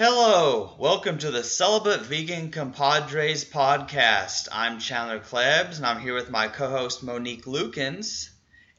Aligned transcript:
Hello, 0.00 0.76
welcome 0.78 1.18
to 1.18 1.32
the 1.32 1.42
Celibate 1.42 2.02
Vegan 2.02 2.52
Compadres 2.52 3.44
podcast. 3.44 4.46
I'm 4.52 4.78
Chandler 4.78 5.18
Klebs, 5.18 5.78
and 5.78 5.84
I'm 5.84 6.00
here 6.00 6.14
with 6.14 6.30
my 6.30 6.46
co-host 6.46 7.02
Monique 7.02 7.46
Lukens. 7.46 8.30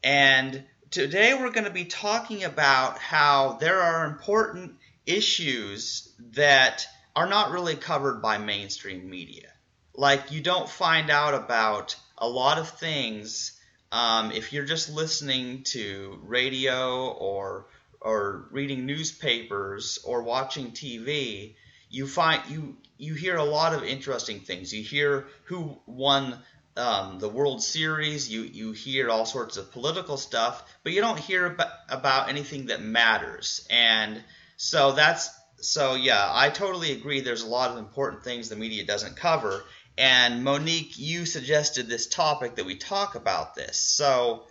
And 0.02 0.64
today 0.90 1.34
we're 1.34 1.50
going 1.50 1.64
to 1.66 1.70
be 1.70 1.84
talking 1.84 2.44
about 2.44 2.96
how 2.96 3.58
there 3.60 3.82
are 3.82 4.06
important 4.06 4.76
issues 5.04 6.10
that 6.32 6.86
are 7.14 7.28
not 7.28 7.50
really 7.50 7.76
covered 7.76 8.22
by 8.22 8.38
mainstream 8.38 9.10
media. 9.10 9.52
Like 9.94 10.32
you 10.32 10.40
don't 10.40 10.70
find 10.70 11.10
out 11.10 11.34
about 11.34 11.96
a 12.16 12.26
lot 12.26 12.56
of 12.56 12.66
things 12.66 13.60
um, 13.92 14.32
if 14.32 14.54
you're 14.54 14.64
just 14.64 14.88
listening 14.88 15.64
to 15.64 16.18
radio 16.22 17.08
or 17.08 17.66
or 18.00 18.48
reading 18.50 18.86
newspapers 18.86 19.98
or 20.04 20.22
watching 20.22 20.72
TV, 20.72 21.54
you 21.88 22.06
find 22.06 22.42
you 22.48 22.76
you 22.98 23.14
hear 23.14 23.36
a 23.36 23.44
lot 23.44 23.74
of 23.74 23.84
interesting 23.84 24.40
things. 24.40 24.72
You 24.72 24.82
hear 24.82 25.26
who 25.44 25.78
won 25.86 26.38
um, 26.76 27.18
the 27.18 27.28
World 27.28 27.62
Series. 27.62 28.30
You 28.30 28.42
you 28.42 28.72
hear 28.72 29.10
all 29.10 29.26
sorts 29.26 29.56
of 29.56 29.72
political 29.72 30.16
stuff, 30.16 30.62
but 30.82 30.92
you 30.92 31.00
don't 31.00 31.18
hear 31.18 31.46
about, 31.46 31.72
about 31.88 32.28
anything 32.28 32.66
that 32.66 32.80
matters. 32.80 33.66
And 33.70 34.22
so 34.56 34.92
that's 34.92 35.30
so 35.60 35.94
yeah, 35.94 36.28
I 36.30 36.50
totally 36.50 36.92
agree. 36.92 37.20
There's 37.20 37.42
a 37.42 37.48
lot 37.48 37.70
of 37.70 37.78
important 37.78 38.24
things 38.24 38.48
the 38.48 38.56
media 38.56 38.84
doesn't 38.84 39.16
cover. 39.16 39.64
And 39.98 40.44
Monique, 40.44 40.98
you 40.98 41.26
suggested 41.26 41.88
this 41.88 42.06
topic 42.06 42.54
that 42.54 42.64
we 42.64 42.76
talk 42.76 43.16
about 43.16 43.54
this. 43.54 43.78
So, 43.78 44.44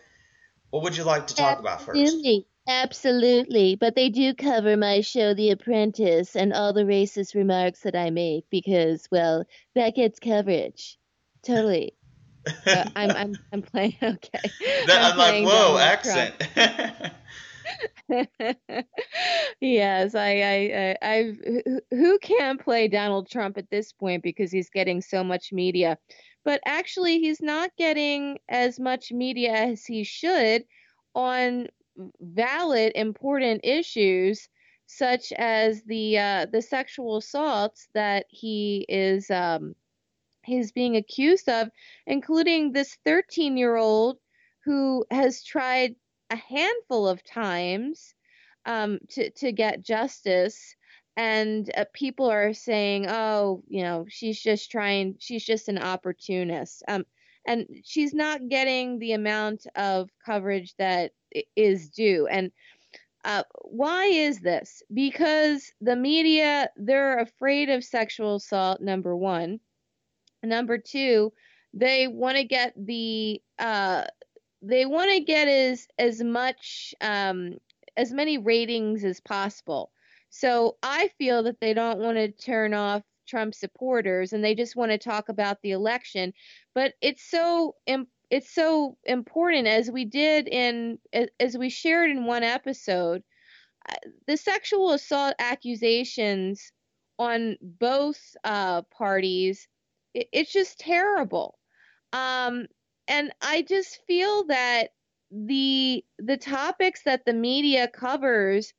what 0.70 0.84
would 0.84 0.95
you 0.95 1.03
like 1.03 1.27
to 1.27 1.36
talk 1.36 1.59
about 1.59 1.81
first? 1.81 2.00
Absolutely. 2.00 2.45
Absolutely. 2.70 3.76
But 3.76 3.96
they 3.96 4.09
do 4.09 4.36
cover 4.36 4.78
my 4.78 5.02
show, 5.02 5.34
The 5.34 5.50
Apprentice, 5.50 6.36
and 6.36 6.54
all 6.54 6.72
the 6.72 6.84
racist 6.84 7.34
remarks 7.34 7.82
that 7.82 7.95
I 7.95 8.12
make 8.12 8.45
because, 8.52 9.08
well, 9.12 9.44
that 9.73 9.95
gets 9.95 10.20
coverage. 10.20 11.00
Totally. 11.42 11.95
uh, 12.67 12.86
I'm, 12.95 13.09
I'm, 13.11 13.36
I'm 13.52 13.61
playing, 13.64 13.98
okay. 14.03 14.52
That, 14.86 15.14
I'm, 15.14 15.20
I'm 15.20 15.44
like, 15.44 15.52
whoa, 15.52 15.78
accent. 15.80 16.36
yes, 19.59 20.14
I, 20.14 20.42
I, 20.42 20.95
I, 21.02 21.09
I've, 21.09 21.39
who 21.89 22.20
can 22.20 22.59
play 22.59 22.88
Donald 22.88 23.31
Trump 23.31 23.58
at 23.58 23.72
this 23.72 23.92
point 23.94 24.22
because 24.22 24.52
he's 24.52 24.70
getting 24.70 25.02
so 25.02 25.23
much 25.23 25.52
media? 25.52 25.98
But 26.45 26.61
actually, 26.67 27.17
he's 27.20 27.42
not 27.42 27.72
getting 27.78 28.38
as 28.48 28.80
much 28.80 29.11
media 29.11 29.54
as 29.54 29.86
he 29.86 30.04
should 30.04 30.66
on 31.16 31.67
valid, 32.22 32.94
important 32.95 33.61
issues 33.64 34.50
such 34.86 35.31
as 35.33 35.83
the 35.83 36.17
uh, 36.17 36.45
the 36.52 36.61
sexual 36.61 37.17
assaults 37.17 37.88
that 37.94 38.25
he 38.30 38.86
is 38.89 39.30
um, 39.30 39.75
he's 40.44 40.72
being 40.72 40.95
accused 40.95 41.47
of, 41.50 41.70
including 42.08 42.72
this 42.72 42.97
13 43.05 43.58
year 43.58 43.75
old 43.75 44.17
who 44.66 45.05
has 45.11 45.44
tried 45.44 45.95
a 46.31 46.36
handful 46.36 47.08
of 47.08 47.23
times 47.23 48.14
um, 48.66 49.00
to 49.09 49.30
to 49.31 49.52
get 49.52 49.83
justice. 49.83 50.75
And 51.17 51.70
uh, 51.75 51.86
people 51.94 52.30
are 52.30 52.53
saying, 52.53 53.08
"Oh, 53.09 53.64
you 53.67 53.83
know, 53.83 54.05
she's 54.09 54.42
just 54.42 54.72
trying. 54.72 55.16
She's 55.20 55.45
just 55.45 55.67
an 55.67 55.77
opportunist." 55.80 56.83
Um, 56.88 57.05
and 57.48 57.66
she's 57.84 58.14
not 58.14 58.48
getting 58.50 59.00
the 59.00 59.14
amount 59.14 59.66
of 59.76 60.09
coverage 60.26 60.76
that 60.78 61.12
is 61.56 61.90
due. 61.90 62.28
And 62.28 62.52
uh, 63.26 63.44
why 63.64 64.06
is 64.06 64.40
this? 64.40 64.82
Because 64.94 65.72
the 65.82 65.95
media, 65.95 66.70
they're 66.78 67.20
afraid 67.20 67.70
of 67.70 67.84
sexual 67.84 68.36
assault, 68.36 68.82
number 68.82 69.16
one. 69.16 69.60
Number 70.44 70.78
two, 70.78 71.34
they 71.73 72.08
want 72.08 72.38
to 72.38 72.44
get 72.44 72.73
the, 72.78 73.42
uh, 73.58 74.06
they 74.61 74.86
want 74.86 75.11
to 75.11 75.20
get 75.20 75.48
as, 75.48 75.88
as 75.98 76.22
much, 76.22 76.94
um, 77.02 77.58
as 77.98 78.14
many 78.14 78.38
ratings 78.38 79.04
as 79.04 79.20
possible. 79.20 79.92
So 80.30 80.78
I 80.83 81.10
feel 81.17 81.44
that 81.44 81.60
they 81.60 81.73
don't 81.73 81.99
want 81.99 82.17
to 82.17 82.32
turn 82.32 82.73
off 82.73 83.04
Trump 83.30 83.54
supporters 83.54 84.34
and 84.34 84.44
they 84.44 84.56
just 84.56 84.76
want 84.76 84.92
to 84.92 84.98
talk 84.98 85.30
about 85.30 85.62
the 85.62 85.72
election. 85.72 86.34
But 86.73 86.94
it's 87.02 87.23
so 87.23 87.76
it's 88.30 88.54
so 88.54 88.98
important 89.06 89.67
as 89.67 89.90
we 89.90 90.06
did 90.06 90.48
in 90.48 91.00
as 91.40 91.58
we 91.58 91.70
shared 91.70 92.10
in 92.10 92.26
one 92.26 92.44
episode 92.44 93.23
uh, 93.90 93.95
the 94.28 94.38
sexual 94.38 94.92
assault 94.92 95.34
accusations 95.40 96.72
on 97.17 97.58
both 97.62 98.20
uh, 98.44 98.82
parties 98.84 99.67
it, 100.14 100.28
it's 100.32 100.54
just 100.54 100.80
terrible 100.80 101.58
um, 102.14 102.66
and 103.08 103.32
i 103.42 103.61
just 103.61 104.00
feel 104.08 104.46
that 104.46 104.90
the 105.32 106.04
the 106.17 106.38
topics 106.38 107.04
that 107.04 107.26
the 107.26 107.34
media 107.34 107.88
covers 107.88 108.73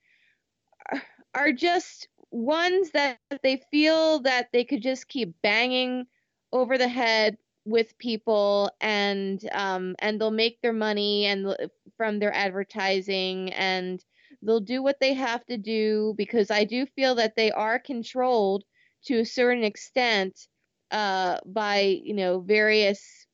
are, 0.92 1.02
are 1.34 1.52
just 1.52 2.08
ones 2.30 2.90
that 2.92 3.18
they 3.42 3.62
feel 3.70 4.20
that 4.20 4.48
they 4.52 4.64
could 4.64 4.82
just 4.82 5.08
keep 5.08 5.34
banging 5.42 6.06
over 6.52 6.78
the 6.78 6.88
head 6.88 7.36
with 7.64 7.96
people 7.98 8.70
and 8.80 9.48
um, 9.52 9.94
and 10.00 10.20
they'll 10.20 10.30
make 10.30 10.60
their 10.62 10.72
money 10.72 11.26
and 11.26 11.56
from 11.96 12.18
their 12.18 12.34
advertising 12.34 13.52
and 13.52 14.04
they'll 14.42 14.60
do 14.60 14.82
what 14.82 14.98
they 15.00 15.12
have 15.14 15.44
to 15.46 15.58
do 15.58 16.14
because 16.16 16.50
I 16.50 16.64
do 16.64 16.86
feel 16.86 17.14
that 17.16 17.36
they 17.36 17.50
are 17.52 17.78
controlled 17.78 18.64
to 19.04 19.20
a 19.20 19.24
certain 19.24 19.64
extent 19.64 20.48
uh, 20.90 21.38
by 21.46 22.00
you 22.02 22.14
know 22.14 22.40
various 22.40 23.26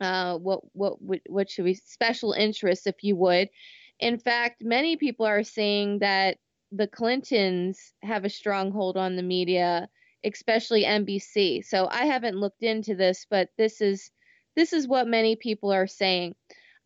uh, 0.00 0.36
what 0.38 0.60
what 0.72 0.96
what 1.28 1.50
should 1.50 1.64
we 1.64 1.74
special 1.74 2.32
interests 2.32 2.86
if 2.86 2.96
you 3.02 3.16
would. 3.16 3.48
In 4.00 4.18
fact, 4.18 4.62
many 4.62 4.96
people 4.96 5.26
are 5.26 5.44
saying 5.44 6.00
that 6.00 6.38
the 6.74 6.88
Clintons 6.88 7.92
have 8.02 8.24
a 8.24 8.30
stronghold 8.30 8.96
on 8.96 9.16
the 9.16 9.22
media 9.22 9.88
especially 10.24 10.84
NBC. 10.84 11.64
So 11.64 11.86
I 11.90 12.06
haven't 12.06 12.36
looked 12.36 12.62
into 12.62 12.94
this, 12.94 13.26
but 13.28 13.50
this 13.58 13.80
is 13.80 14.10
this 14.56 14.72
is 14.72 14.88
what 14.88 15.06
many 15.06 15.36
people 15.36 15.72
are 15.72 15.86
saying. 15.86 16.34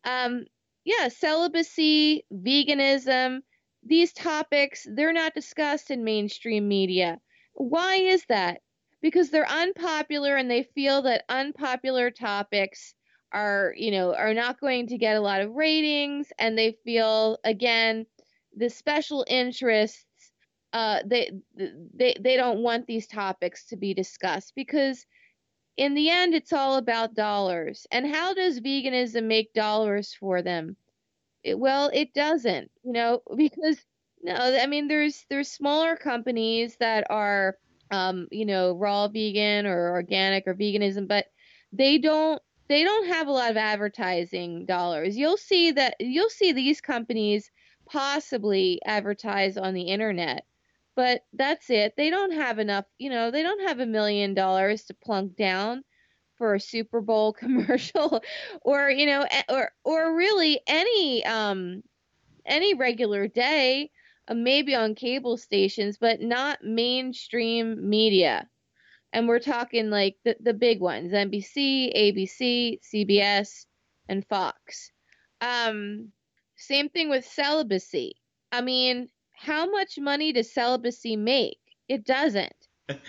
Um, 0.03 0.45
yeah, 0.85 1.07
celibacy, 1.07 2.25
veganism, 2.33 3.39
these 3.83 4.11
topics, 4.11 4.87
they're 4.91 5.13
not 5.13 5.35
discussed 5.35 5.91
in 5.91 6.03
mainstream 6.03 6.67
media. 6.67 7.19
Why 7.53 7.95
is 7.95 8.25
that? 8.27 8.61
Because 9.01 9.29
they're 9.29 9.49
unpopular 9.49 10.35
and 10.35 10.49
they 10.49 10.63
feel 10.63 11.03
that 11.03 11.25
unpopular 11.29 12.09
topics 12.09 12.95
are, 13.31 13.73
you 13.77 13.91
know, 13.91 14.15
are 14.15 14.33
not 14.33 14.59
going 14.59 14.87
to 14.87 14.97
get 14.97 15.15
a 15.15 15.21
lot 15.21 15.41
of 15.41 15.51
ratings 15.51 16.33
and 16.39 16.57
they 16.57 16.75
feel 16.83 17.37
again 17.43 18.07
the 18.59 18.69
special 18.69 19.25
interests 19.27 20.05
uh, 20.73 20.99
they 21.05 21.31
they 21.57 22.15
they 22.19 22.35
don't 22.35 22.61
want 22.61 22.85
these 22.85 23.07
topics 23.07 23.65
to 23.65 23.75
be 23.75 23.93
discussed 23.93 24.53
because 24.55 25.05
in 25.77 25.95
the 25.95 26.09
end 26.09 26.35
it's 26.35 26.53
all 26.53 26.77
about 26.77 27.15
dollars. 27.15 27.87
And 27.91 28.05
how 28.05 28.33
does 28.33 28.59
veganism 28.59 29.23
make 29.23 29.53
dollars 29.53 30.13
for 30.13 30.41
them? 30.41 30.75
It, 31.43 31.57
well, 31.57 31.89
it 31.93 32.13
doesn't, 32.13 32.69
you 32.83 32.93
know, 32.93 33.21
because 33.35 33.79
no, 34.21 34.35
I 34.35 34.67
mean 34.67 34.87
there's 34.87 35.25
there's 35.29 35.51
smaller 35.51 35.95
companies 35.95 36.75
that 36.79 37.07
are 37.09 37.57
um, 37.91 38.27
you 38.31 38.45
know, 38.45 38.73
raw 38.73 39.07
vegan 39.07 39.65
or 39.65 39.89
organic 39.91 40.45
or 40.45 40.53
veganism, 40.53 41.07
but 41.07 41.25
they 41.71 41.97
don't 41.97 42.41
they 42.67 42.83
don't 42.83 43.07
have 43.07 43.27
a 43.27 43.31
lot 43.31 43.49
of 43.49 43.57
advertising 43.57 44.65
dollars. 44.65 45.17
You'll 45.17 45.37
see 45.37 45.71
that 45.71 45.95
you'll 45.99 46.29
see 46.29 46.51
these 46.51 46.81
companies 46.81 47.49
possibly 47.91 48.79
advertise 48.85 49.57
on 49.57 49.73
the 49.73 49.83
internet 49.83 50.45
but 50.99 51.23
that's 51.31 51.69
it. 51.69 51.93
They 51.95 52.09
don't 52.09 52.33
have 52.33 52.59
enough, 52.59 52.83
you 52.97 53.09
know, 53.09 53.31
they 53.31 53.41
don't 53.41 53.65
have 53.65 53.79
a 53.79 53.85
million 53.85 54.33
dollars 54.33 54.83
to 54.83 54.93
plunk 54.93 55.37
down 55.37 55.85
for 56.37 56.55
a 56.55 56.59
Super 56.59 56.99
Bowl 56.99 57.31
commercial 57.39 58.21
or, 58.63 58.89
you 58.89 59.05
know, 59.05 59.25
or 59.47 59.71
or 59.85 60.17
really 60.17 60.59
any 60.67 61.25
um 61.25 61.81
any 62.45 62.73
regular 62.73 63.29
day, 63.29 63.91
uh, 64.27 64.33
maybe 64.33 64.75
on 64.75 64.93
cable 64.93 65.37
stations, 65.37 65.97
but 65.97 66.19
not 66.19 66.65
mainstream 66.65 67.89
media. 67.89 68.49
And 69.13 69.25
we're 69.25 69.39
talking 69.39 69.89
like 69.89 70.17
the, 70.25 70.35
the 70.41 70.53
big 70.53 70.81
ones 70.81 71.13
NBC, 71.13 71.95
ABC, 71.95 72.79
CBS, 72.83 73.65
and 74.09 74.27
Fox. 74.27 74.91
Um, 75.39 76.11
same 76.59 76.89
thing 76.89 77.09
with 77.09 77.25
celibacy. 77.25 78.15
I 78.51 78.61
mean, 78.61 79.09
how 79.33 79.69
much 79.69 79.97
money 79.97 80.33
does 80.33 80.53
celibacy 80.53 81.15
make? 81.15 81.59
It 81.87 82.05
doesn't. 82.05 82.53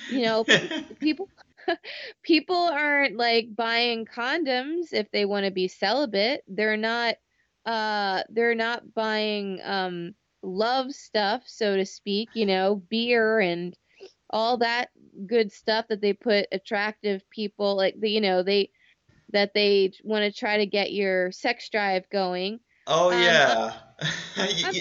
You 0.09 0.23
know, 0.25 0.45
people 1.01 1.29
people 2.23 2.57
aren't 2.57 3.17
like 3.17 3.55
buying 3.55 4.07
condoms 4.07 4.93
if 4.93 5.11
they 5.11 5.25
want 5.25 5.47
to 5.47 5.51
be 5.51 5.69
celibate. 5.69 6.45
They're 6.49 6.77
not 6.77 7.17
uh 7.67 8.23
they're 8.31 8.55
not 8.55 8.95
buying 8.95 9.61
um 9.65 10.15
love 10.43 10.93
stuff, 10.93 11.43
so 11.47 11.77
to 11.77 11.85
speak, 11.85 12.31
you 12.35 12.47
know, 12.47 12.77
beer 12.89 13.41
and 13.41 13.77
all 14.31 14.59
that 14.59 14.91
good 15.27 15.53
stuff 15.53 15.87
that 15.89 16.01
they 16.01 16.13
put 16.13 16.47
attractive 16.53 17.29
people 17.31 17.77
like 17.77 17.99
the 18.01 18.11
you 18.11 18.21
know 18.21 18.43
they 18.43 18.71
that 19.33 19.55
they 19.55 19.93
want 20.03 20.23
to 20.25 20.39
try 20.39 20.59
to 20.59 20.67
get 20.67 20.93
your 20.93 21.33
sex 21.33 21.69
drive 21.69 22.09
going. 22.11 22.61
Oh 22.93 23.13
um, 23.13 23.23
yeah. 23.23 23.73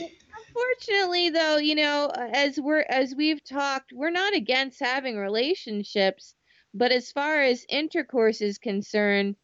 unfortunately 0.48 1.30
though, 1.30 1.58
you 1.58 1.76
know, 1.76 2.08
as 2.08 2.60
we're 2.60 2.86
as 2.90 3.14
we've 3.16 3.44
talked, 3.44 3.94
we're 3.94 4.10
not 4.10 4.34
against 4.34 4.80
having 4.80 5.16
relationships, 5.16 6.34
but 6.74 6.92
as 6.92 7.12
far 7.12 7.42
as 7.44 7.66
intercourse 7.70 8.42
is 8.42 8.58
concerned, 8.58 9.36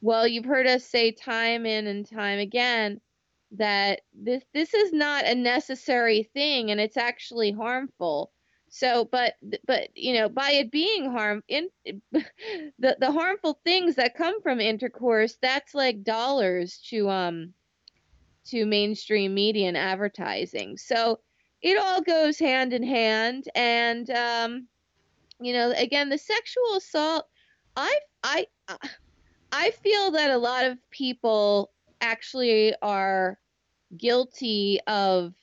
well, 0.00 0.26
you've 0.26 0.44
heard 0.44 0.66
us 0.66 0.84
say 0.84 1.12
time 1.12 1.64
in 1.64 1.86
and 1.86 2.10
time 2.10 2.40
again 2.40 3.00
that 3.52 4.00
this 4.12 4.42
this 4.52 4.74
is 4.74 4.92
not 4.92 5.24
a 5.24 5.34
necessary 5.34 6.24
thing 6.34 6.70
and 6.72 6.80
it's 6.80 6.96
actually 6.96 7.52
harmful. 7.52 8.32
So, 8.68 9.04
but 9.04 9.34
but 9.66 9.90
you 9.94 10.14
know, 10.14 10.28
by 10.28 10.50
it 10.52 10.72
being 10.72 11.10
harm 11.10 11.42
in 11.48 11.68
the 12.12 12.96
the 12.98 13.12
harmful 13.12 13.60
things 13.64 13.94
that 13.94 14.16
come 14.16 14.42
from 14.42 14.60
intercourse, 14.60 15.38
that's 15.40 15.72
like 15.74 16.02
dollars 16.02 16.78
to 16.90 17.08
um 17.08 17.54
to 18.50 18.66
mainstream 18.66 19.34
media 19.34 19.68
and 19.68 19.76
advertising. 19.76 20.76
So 20.76 21.20
it 21.62 21.78
all 21.78 22.00
goes 22.00 22.38
hand 22.38 22.72
in 22.72 22.82
hand, 22.82 23.44
and 23.54 24.08
um, 24.10 24.68
you 25.40 25.52
know, 25.52 25.72
again, 25.76 26.08
the 26.08 26.18
sexual 26.18 26.76
assault. 26.76 27.26
I 27.76 27.96
I 28.22 28.46
I 29.52 29.70
feel 29.70 30.10
that 30.12 30.30
a 30.30 30.38
lot 30.38 30.64
of 30.64 30.78
people 30.90 31.72
actually 32.00 32.74
are 32.82 33.38
guilty 33.96 34.80
of 34.86 35.34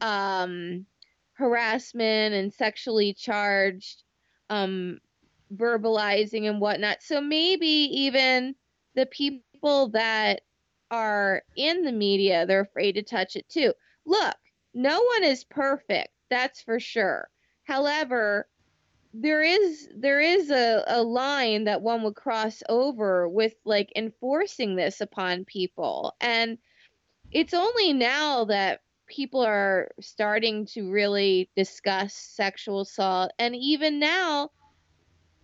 um, 0.00 0.86
harassment 1.34 2.34
and 2.34 2.52
sexually 2.52 3.14
charged 3.14 4.02
um, 4.50 4.98
verbalizing 5.54 6.48
and 6.48 6.60
whatnot. 6.60 7.02
So 7.02 7.20
maybe 7.20 7.66
even 7.66 8.54
the 8.94 9.06
people 9.06 9.88
that 9.90 10.42
are 10.90 11.42
in 11.56 11.82
the 11.82 11.92
media, 11.92 12.46
they're 12.46 12.60
afraid 12.60 12.92
to 12.92 13.02
touch 13.02 13.36
it 13.36 13.48
too. 13.48 13.72
Look, 14.06 14.36
no 14.74 15.02
one 15.02 15.24
is 15.24 15.44
perfect, 15.44 16.08
that's 16.30 16.62
for 16.62 16.80
sure. 16.80 17.28
However, 17.64 18.48
there 19.14 19.42
is 19.42 19.88
there 19.96 20.20
is 20.20 20.50
a, 20.50 20.82
a 20.88 21.02
line 21.02 21.64
that 21.64 21.80
one 21.80 22.02
would 22.02 22.16
cross 22.16 22.62
over 22.68 23.28
with 23.28 23.54
like 23.64 23.92
enforcing 23.94 24.74
this 24.74 25.00
upon 25.00 25.44
people 25.44 26.12
and 26.20 26.58
it's 27.30 27.54
only 27.54 27.92
now 27.92 28.44
that 28.44 28.80
people 29.06 29.40
are 29.40 29.88
starting 30.00 30.66
to 30.66 30.90
really 30.90 31.48
discuss 31.54 32.12
sexual 32.12 32.80
assault 32.80 33.30
and 33.38 33.54
even 33.54 34.00
now 34.00 34.50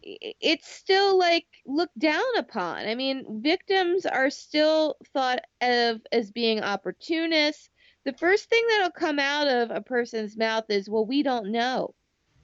it's 0.03 0.69
still 0.69 1.19
like 1.19 1.47
looked 1.67 1.99
down 1.99 2.37
upon. 2.37 2.87
I 2.87 2.95
mean 2.95 3.43
victims 3.43 4.07
are 4.07 4.31
still 4.31 4.97
thought 5.13 5.41
of 5.61 6.01
as 6.13 6.31
being 6.31 6.63
opportunists. 6.63 7.69
The 8.05 8.13
first 8.15 8.49
thing 8.49 8.65
that'll 8.69 8.91
come 8.91 9.19
out 9.19 9.49
of 9.49 9.71
a 9.71 9.83
person's 9.83 10.37
mouth 10.37 10.65
is 10.69 10.89
well 10.89 11.07
we 11.07 11.23
don't 11.23 11.53
know. 11.53 11.95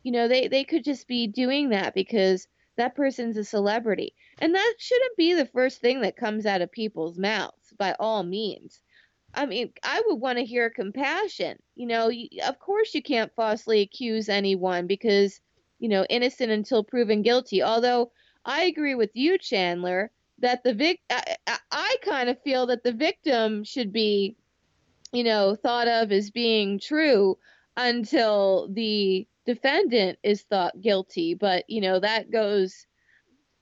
You 0.03 0.13
know 0.13 0.29
they 0.29 0.49
they 0.49 0.65
could 0.65 0.85
just 0.85 1.09
be 1.09 1.27
doing 1.27 1.71
that 1.71 1.95
because 1.95 2.47
that 2.77 2.95
person's 2.95 3.37
a 3.37 3.45
celebrity. 3.45 4.15
And 4.39 4.55
that 4.55 4.75
shouldn't 4.79 5.17
be 5.17 5.35
the 5.35 5.47
first 5.47 5.81
thing 5.81 6.03
that 6.03 6.17
comes 6.17 6.47
out 6.47 6.61
of 6.61 6.71
people's 6.71 7.19
mouths 7.19 7.73
by 7.79 7.95
all 7.99 8.23
means. 8.23 8.81
I 9.35 9.47
mean, 9.47 9.73
I 9.83 10.03
would 10.07 10.17
want 10.17 10.39
to 10.39 10.45
hear 10.45 10.71
compassion. 10.71 11.59
You 11.75 11.87
know, 11.87 12.11
of 12.47 12.59
course 12.59 12.95
you 12.95 13.03
can't 13.03 13.35
falsely 13.35 13.81
accuse 13.83 14.29
anyone 14.29 14.87
because, 14.87 15.41
you 15.79 15.89
know, 15.89 16.05
innocent 16.11 16.51
until 16.51 16.85
proven 16.85 17.23
guilty. 17.23 17.63
Although 17.63 18.13
I 18.45 18.65
agree 18.65 18.95
with 18.95 19.11
you, 19.15 19.39
Chandler, 19.39 20.11
that 20.39 20.63
the 20.65 20.75
vic 20.75 21.01
I, 21.11 21.37
I 21.71 21.97
kind 22.03 22.29
of 22.29 22.43
feel 22.43 22.67
that 22.67 22.83
the 22.85 22.93
victim 22.93 23.65
should 23.65 23.93
be, 23.93 24.37
you 25.13 25.25
know, 25.25 25.57
thought 25.57 25.89
of 25.89 26.13
as 26.13 26.31
being 26.31 26.79
true 26.79 27.39
until 27.77 28.69
the 28.73 29.27
defendant 29.47 30.19
is 30.23 30.43
thought 30.43 30.81
guilty. 30.81 31.35
But, 31.35 31.65
you 31.69 31.81
know, 31.81 32.01
that 32.01 32.31
goes 32.31 32.87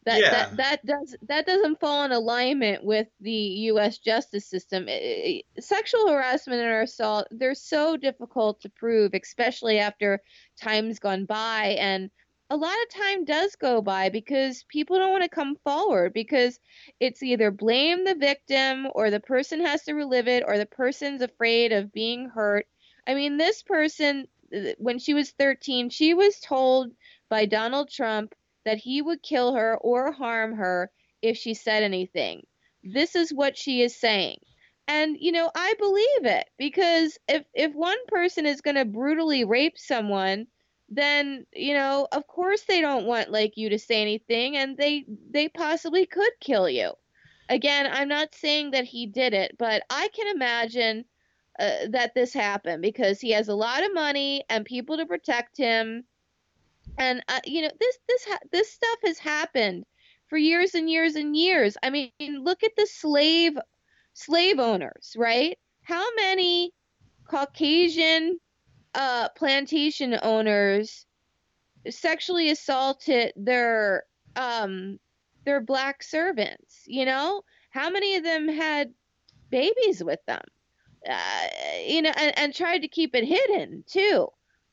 that, 0.04 0.20
yeah. 0.20 0.30
that 0.30 0.56
that 0.56 0.86
does 0.86 1.16
that 1.28 1.46
doesn't 1.46 1.80
fall 1.80 2.04
in 2.04 2.12
alignment 2.12 2.84
with 2.84 3.08
the 3.20 3.30
U.S. 3.30 3.98
justice 3.98 4.46
system. 4.46 4.86
It, 4.88 5.44
it, 5.56 5.64
sexual 5.64 6.08
harassment 6.08 6.60
and 6.60 6.82
assault 6.82 7.26
they're 7.30 7.54
so 7.54 7.96
difficult 7.96 8.60
to 8.62 8.68
prove, 8.68 9.14
especially 9.14 9.78
after 9.78 10.20
time's 10.60 10.98
gone 10.98 11.24
by, 11.24 11.76
and 11.80 12.10
a 12.50 12.56
lot 12.56 12.76
of 12.82 12.90
time 12.90 13.24
does 13.24 13.56
go 13.56 13.80
by 13.80 14.10
because 14.10 14.64
people 14.68 14.98
don't 14.98 15.12
want 15.12 15.22
to 15.24 15.28
come 15.28 15.56
forward 15.64 16.12
because 16.12 16.60
it's 17.00 17.22
either 17.22 17.50
blame 17.50 18.04
the 18.04 18.14
victim 18.14 18.86
or 18.94 19.10
the 19.10 19.20
person 19.20 19.64
has 19.64 19.82
to 19.84 19.94
relive 19.94 20.28
it 20.28 20.44
or 20.46 20.58
the 20.58 20.66
person's 20.66 21.22
afraid 21.22 21.72
of 21.72 21.92
being 21.92 22.28
hurt. 22.28 22.66
I 23.06 23.14
mean, 23.14 23.38
this 23.38 23.62
person 23.62 24.28
when 24.78 24.98
she 24.98 25.14
was 25.14 25.30
13, 25.32 25.90
she 25.90 26.14
was 26.14 26.38
told 26.40 26.90
by 27.28 27.46
Donald 27.46 27.90
Trump 27.90 28.34
that 28.64 28.78
he 28.78 29.02
would 29.02 29.22
kill 29.22 29.54
her 29.54 29.76
or 29.76 30.12
harm 30.12 30.54
her 30.56 30.90
if 31.22 31.36
she 31.36 31.54
said 31.54 31.82
anything. 31.82 32.46
This 32.82 33.14
is 33.16 33.32
what 33.32 33.56
she 33.56 33.82
is 33.82 33.96
saying. 33.96 34.38
And 34.86 35.16
you 35.18 35.32
know, 35.32 35.50
I 35.54 35.74
believe 35.78 36.26
it 36.26 36.48
because 36.58 37.18
if 37.28 37.44
if 37.54 37.72
one 37.74 37.96
person 38.08 38.44
is 38.46 38.60
going 38.60 38.76
to 38.76 38.84
brutally 38.84 39.44
rape 39.44 39.78
someone, 39.78 40.46
then 40.90 41.46
you 41.54 41.74
know, 41.74 42.06
of 42.12 42.26
course 42.26 42.62
they 42.64 42.80
don't 42.80 43.06
want 43.06 43.30
like 43.30 43.56
you 43.56 43.70
to 43.70 43.78
say 43.78 44.02
anything 44.02 44.56
and 44.56 44.76
they 44.76 45.06
they 45.30 45.48
possibly 45.48 46.04
could 46.06 46.32
kill 46.40 46.68
you. 46.68 46.92
Again, 47.48 47.88
I'm 47.90 48.08
not 48.08 48.34
saying 48.34 48.72
that 48.72 48.84
he 48.84 49.06
did 49.06 49.32
it, 49.34 49.56
but 49.58 49.82
I 49.90 50.08
can 50.08 50.34
imagine 50.34 51.04
uh, 51.58 51.86
that 51.90 52.14
this 52.14 52.32
happened 52.32 52.82
because 52.82 53.20
he 53.20 53.30
has 53.30 53.48
a 53.48 53.54
lot 53.54 53.84
of 53.84 53.94
money 53.94 54.44
and 54.50 54.64
people 54.64 54.96
to 54.98 55.06
protect 55.06 55.56
him 55.56 56.04
and 56.98 57.22
uh, 57.28 57.40
you 57.44 57.62
know 57.62 57.70
this 57.80 57.98
this 58.08 58.24
ha- 58.24 58.46
this 58.52 58.70
stuff 58.70 58.98
has 59.04 59.18
happened 59.18 59.84
for 60.28 60.38
years 60.38 60.74
and 60.74 60.90
years 60.90 61.16
and 61.16 61.36
years. 61.36 61.76
I 61.82 61.90
mean, 61.90 62.10
look 62.20 62.62
at 62.62 62.72
the 62.76 62.86
slave 62.86 63.56
slave 64.14 64.58
owners, 64.58 65.14
right? 65.16 65.58
How 65.82 66.04
many 66.16 66.72
Caucasian 67.28 68.38
uh, 68.94 69.28
plantation 69.30 70.18
owners 70.22 71.06
sexually 71.90 72.50
assaulted 72.50 73.32
their 73.36 74.04
um, 74.36 74.98
their 75.44 75.60
black 75.60 76.02
servants? 76.02 76.82
You 76.86 77.04
know, 77.04 77.42
how 77.70 77.90
many 77.90 78.16
of 78.16 78.24
them 78.24 78.48
had 78.48 78.92
babies 79.50 80.02
with 80.02 80.20
them? 80.26 80.42
Uh, 81.08 81.46
you 81.86 82.00
know, 82.00 82.12
and, 82.16 82.38
and 82.38 82.54
tried 82.54 82.78
to 82.78 82.88
keep 82.88 83.14
it 83.14 83.24
hidden 83.24 83.84
too. 83.86 84.28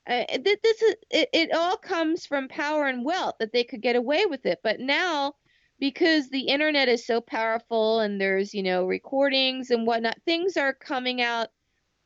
Uh, 0.08 0.24
this 0.44 0.82
is 0.82 0.96
it, 1.10 1.28
it 1.32 1.52
all 1.54 1.76
comes 1.76 2.26
from 2.26 2.48
power 2.48 2.86
and 2.86 3.04
wealth 3.04 3.36
that 3.38 3.52
they 3.52 3.62
could 3.62 3.80
get 3.82 3.96
away 3.96 4.26
with 4.26 4.44
it. 4.46 4.58
But 4.62 4.80
now 4.80 5.34
because 5.78 6.28
the 6.30 6.42
internet 6.42 6.88
is 6.88 7.04
so 7.06 7.20
powerful 7.20 8.00
and 8.00 8.20
there's 8.20 8.54
you 8.54 8.62
know 8.62 8.84
recordings 8.84 9.70
and 9.70 9.86
whatnot 9.86 10.16
things 10.24 10.56
are 10.56 10.72
coming 10.72 11.20
out 11.20 11.48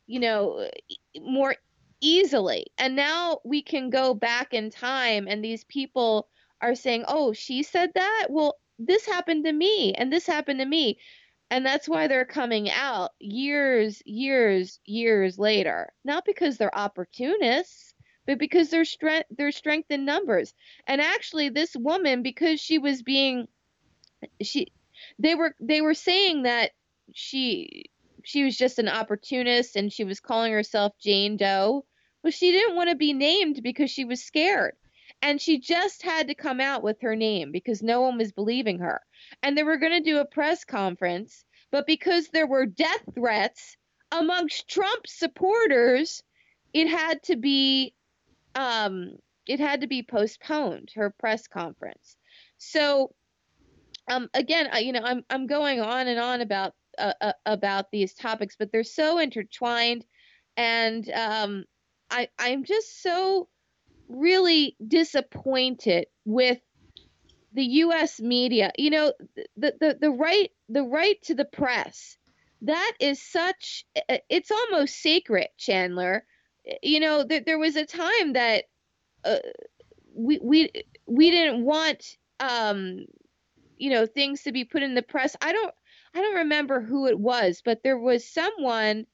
you 0.07 0.19
know 0.19 0.67
more 1.21 1.55
easily. 2.01 2.67
And 2.77 2.95
now 2.95 3.39
we 3.43 3.61
can 3.63 3.89
go 3.89 4.13
back 4.13 4.53
in 4.53 4.69
time 4.69 5.27
and 5.27 5.43
these 5.43 5.63
people 5.65 6.27
are 6.61 6.75
saying 6.75 7.05
oh 7.07 7.33
she 7.33 7.63
said 7.63 7.91
that? 7.95 8.27
Well 8.29 8.57
this 8.79 9.05
happened 9.05 9.45
to 9.45 9.53
me 9.53 9.93
and 9.93 10.13
this 10.13 10.27
happened 10.27 10.59
to 10.59 10.65
me. 10.65 10.99
And 11.49 11.65
that's 11.65 11.87
why 11.87 12.07
they're 12.07 12.25
coming 12.25 12.69
out 12.69 13.11
years 13.19 14.01
years 14.05 14.79
years 14.85 15.39
later. 15.39 15.93
Not 16.03 16.25
because 16.25 16.57
they're 16.57 16.77
opportunists 16.77 17.86
but 18.27 18.37
because 18.37 18.69
there's 18.69 18.89
strength 18.89 19.27
there's 19.35 19.55
strength 19.55 19.89
in 19.89 20.05
numbers. 20.05 20.53
And 20.85 21.01
actually 21.01 21.49
this 21.49 21.75
woman 21.75 22.21
because 22.21 22.59
she 22.59 22.77
was 22.77 23.01
being 23.01 23.47
she 24.41 24.67
they 25.17 25.33
were 25.33 25.55
they 25.59 25.81
were 25.81 25.93
saying 25.93 26.43
that 26.43 26.71
she 27.13 27.85
she 28.23 28.43
was 28.43 28.57
just 28.57 28.77
an 28.77 28.89
opportunist 28.89 29.75
and 29.77 29.91
she 29.91 30.03
was 30.03 30.19
calling 30.19 30.51
herself 30.51 30.93
Jane 30.99 31.37
Doe. 31.37 31.85
Well, 32.23 32.31
she 32.31 32.51
didn't 32.51 32.75
want 32.75 32.89
to 32.89 32.95
be 32.95 33.13
named 33.13 33.61
because 33.63 33.89
she 33.89 34.03
was 34.03 34.23
scared. 34.23 34.75
And 35.21 35.41
she 35.41 35.59
just 35.59 36.03
had 36.03 36.27
to 36.27 36.35
come 36.35 36.59
out 36.59 36.83
with 36.83 37.01
her 37.01 37.15
name 37.15 37.51
because 37.51 37.81
no 37.81 38.01
one 38.01 38.17
was 38.17 38.33
believing 38.33 38.79
her. 38.79 39.01
And 39.41 39.57
they 39.57 39.63
were 39.63 39.77
going 39.77 39.93
to 39.93 40.01
do 40.01 40.19
a 40.19 40.25
press 40.25 40.65
conference, 40.65 41.43
but 41.71 41.87
because 41.87 42.27
there 42.27 42.45
were 42.45 42.65
death 42.65 43.03
threats 43.15 43.77
amongst 44.11 44.67
Trump 44.67 45.07
supporters, 45.07 46.21
it 46.73 46.87
had 46.87 47.23
to 47.23 47.35
be 47.35 47.93
um, 48.57 49.13
it 49.47 49.59
had 49.61 49.81
to 49.81 49.87
be 49.87 50.03
postponed 50.03 50.91
her 50.95 51.11
press 51.19 51.47
conference. 51.47 52.17
So 52.57 53.13
um, 54.09 54.29
again, 54.33 54.69
I, 54.71 54.79
you 54.79 54.93
know, 54.93 55.03
I'm 55.03 55.23
I'm 55.29 55.47
going 55.47 55.81
on 55.81 56.07
and 56.07 56.19
on 56.19 56.41
about 56.41 56.73
uh, 56.97 57.13
uh, 57.21 57.33
about 57.45 57.91
these 57.91 58.13
topics, 58.13 58.55
but 58.57 58.71
they're 58.71 58.83
so 58.83 59.19
intertwined. 59.19 60.05
and 60.57 61.09
um, 61.11 61.65
I 62.09 62.29
I'm 62.39 62.63
just 62.65 63.03
so 63.03 63.49
really 64.09 64.77
disappointed 64.85 66.07
with 66.25 66.59
the 67.53 67.65
U.S. 67.65 68.19
media. 68.21 68.71
You 68.77 68.89
know, 68.91 69.13
the 69.57 69.73
the 69.79 69.97
the 70.01 70.11
right 70.11 70.51
the 70.69 70.83
right 70.83 71.21
to 71.23 71.35
the 71.35 71.45
press. 71.45 72.17
That 72.63 72.93
is 72.99 73.21
such. 73.21 73.85
It's 74.29 74.51
almost 74.51 75.01
sacred, 75.01 75.49
Chandler. 75.57 76.25
You 76.83 76.99
know, 76.99 77.23
there, 77.23 77.41
there 77.41 77.59
was 77.59 77.75
a 77.75 77.85
time 77.85 78.33
that 78.33 78.65
uh, 79.23 79.37
we 80.13 80.39
we 80.41 80.71
we 81.05 81.31
didn't 81.31 81.63
want 81.63 82.17
um, 82.39 83.05
you 83.77 83.89
know 83.89 84.05
things 84.05 84.43
to 84.43 84.51
be 84.51 84.65
put 84.65 84.83
in 84.83 84.95
the 84.95 85.01
press. 85.01 85.35
I 85.41 85.51
don't 85.51 85.73
I 86.13 86.21
don't 86.21 86.35
remember 86.37 86.81
who 86.81 87.07
it 87.07 87.19
was, 87.19 87.61
but 87.63 87.83
there 87.83 87.97
was 87.97 88.27
someone 88.27 89.05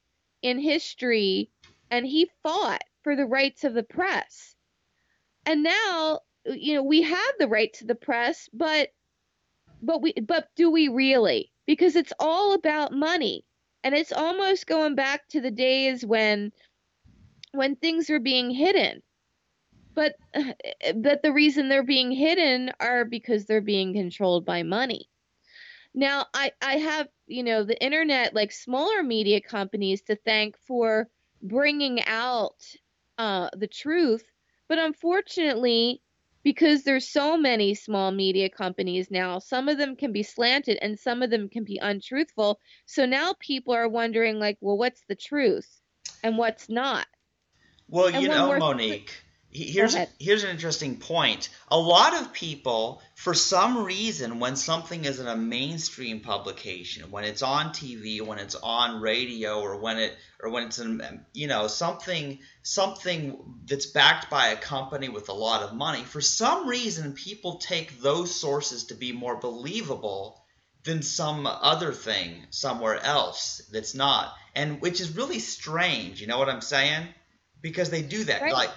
in 0.41 0.59
history, 0.59 1.49
and 1.91 2.05
he 2.05 2.29
fought 2.43 2.83
for 3.03 3.15
the 3.15 3.25
rights 3.25 3.63
of 3.63 3.73
the 3.73 3.83
press. 3.83 4.55
And 5.45 5.63
now, 5.63 6.21
you 6.45 6.73
know, 6.73 6.83
we 6.83 7.01
have 7.01 7.33
the 7.39 7.47
right 7.47 7.73
to 7.75 7.85
the 7.85 7.95
press, 7.95 8.49
but 8.53 8.89
but 9.81 10.01
we 10.01 10.13
but 10.13 10.47
do 10.55 10.71
we 10.71 10.87
really? 10.87 11.51
Because 11.65 11.95
it's 11.95 12.13
all 12.19 12.53
about 12.53 12.93
money. 12.93 13.45
And 13.83 13.93
it's 13.93 14.13
almost 14.13 14.67
going 14.67 14.95
back 14.95 15.27
to 15.29 15.41
the 15.41 15.51
days 15.51 16.05
when 16.05 16.53
when 17.53 17.75
things 17.75 18.09
are 18.09 18.19
being 18.19 18.49
hidden. 18.51 19.01
But 19.95 20.15
but 20.95 21.21
the 21.23 21.33
reason 21.33 21.69
they're 21.69 21.83
being 21.83 22.11
hidden 22.11 22.71
are 22.79 23.05
because 23.05 23.45
they're 23.45 23.61
being 23.61 23.93
controlled 23.93 24.45
by 24.45 24.63
money. 24.63 25.09
Now, 25.95 26.25
I 26.33 26.51
I 26.61 26.77
have, 26.77 27.07
you 27.27 27.43
know, 27.43 27.63
the 27.63 27.81
internet 27.81 28.33
like 28.33 28.51
smaller 28.51 29.03
media 29.03 29.41
companies 29.41 30.01
to 30.03 30.15
thank 30.15 30.57
for 30.57 31.09
bringing 31.41 32.03
out 32.05 32.63
uh, 33.17 33.49
the 33.55 33.67
truth. 33.67 34.23
But 34.67 34.79
unfortunately, 34.79 36.01
because 36.43 36.83
there's 36.83 37.09
so 37.09 37.37
many 37.37 37.75
small 37.75 38.11
media 38.11 38.49
companies 38.49 39.11
now, 39.11 39.39
some 39.39 39.69
of 39.69 39.77
them 39.77 39.95
can 39.95 40.11
be 40.11 40.23
slanted 40.23 40.79
and 40.81 40.99
some 40.99 41.21
of 41.21 41.29
them 41.29 41.49
can 41.49 41.63
be 41.63 41.77
untruthful. 41.77 42.59
So 42.85 43.05
now 43.05 43.33
people 43.39 43.73
are 43.75 43.87
wondering, 43.87 44.39
like, 44.39 44.57
well, 44.61 44.77
what's 44.77 45.03
the 45.07 45.15
truth 45.15 45.81
and 46.23 46.37
what's 46.37 46.69
not? 46.69 47.07
Well, 47.93 48.07
and 48.07 48.23
you 48.23 48.27
know, 48.27 48.57
Monique, 48.57 49.13
here's 49.51 49.95
here's 50.17 50.43
an 50.43 50.49
interesting 50.49 50.97
point. 50.97 51.49
A 51.67 51.77
lot 51.77 52.19
of 52.19 52.33
people, 52.33 53.03
for 53.13 53.35
some 53.35 53.83
reason, 53.83 54.39
when 54.39 54.55
something 54.55 55.05
is 55.05 55.19
in 55.19 55.27
a 55.27 55.35
mainstream 55.35 56.21
publication, 56.21 57.11
when 57.11 57.23
it's 57.23 57.43
on 57.43 57.67
TV, 57.67 58.19
when 58.19 58.39
it's 58.39 58.55
on 58.55 58.99
radio, 58.99 59.61
or 59.61 59.77
when 59.77 59.99
it 59.99 60.17
or 60.41 60.49
when 60.49 60.63
it's 60.63 60.79
in 60.79 61.23
you 61.33 61.45
know 61.45 61.67
something 61.67 62.39
something 62.63 63.37
that's 63.65 63.85
backed 63.85 64.27
by 64.27 64.47
a 64.47 64.55
company 64.55 65.09
with 65.09 65.29
a 65.29 65.33
lot 65.33 65.61
of 65.61 65.75
money, 65.75 66.01
for 66.01 66.19
some 66.19 66.67
reason, 66.67 67.13
people 67.13 67.57
take 67.57 68.01
those 68.01 68.33
sources 68.33 68.85
to 68.85 68.95
be 68.95 69.11
more 69.11 69.35
believable 69.35 70.43
than 70.83 71.03
some 71.03 71.45
other 71.45 71.93
thing 71.93 72.47
somewhere 72.49 72.99
else 72.99 73.61
that's 73.71 73.93
not, 73.93 74.33
and 74.55 74.81
which 74.81 74.99
is 74.99 75.15
really 75.15 75.37
strange. 75.37 76.21
You 76.21 76.25
know 76.25 76.39
what 76.39 76.49
I'm 76.49 76.61
saying? 76.61 77.07
Because 77.63 77.89
they 77.89 78.03
do 78.03 78.23
that, 78.25 78.43
right. 78.43 78.53
like 78.53 78.69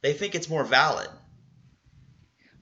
they 0.00 0.14
think 0.14 0.34
it's 0.34 0.48
more 0.48 0.64
valid. 0.64 1.08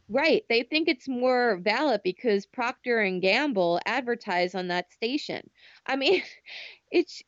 Right. 0.09 0.43
They 0.49 0.63
think 0.63 0.89
it's 0.89 1.07
more 1.07 1.59
valid 1.63 2.01
because 2.03 2.47
Procter 2.47 3.01
and 3.01 3.21
Gamble 3.21 3.79
advertise 3.85 4.55
on 4.55 4.69
that 4.69 4.91
station. 4.91 5.49
I 5.87 5.97
mean, 5.97 6.23
it's 6.91 7.23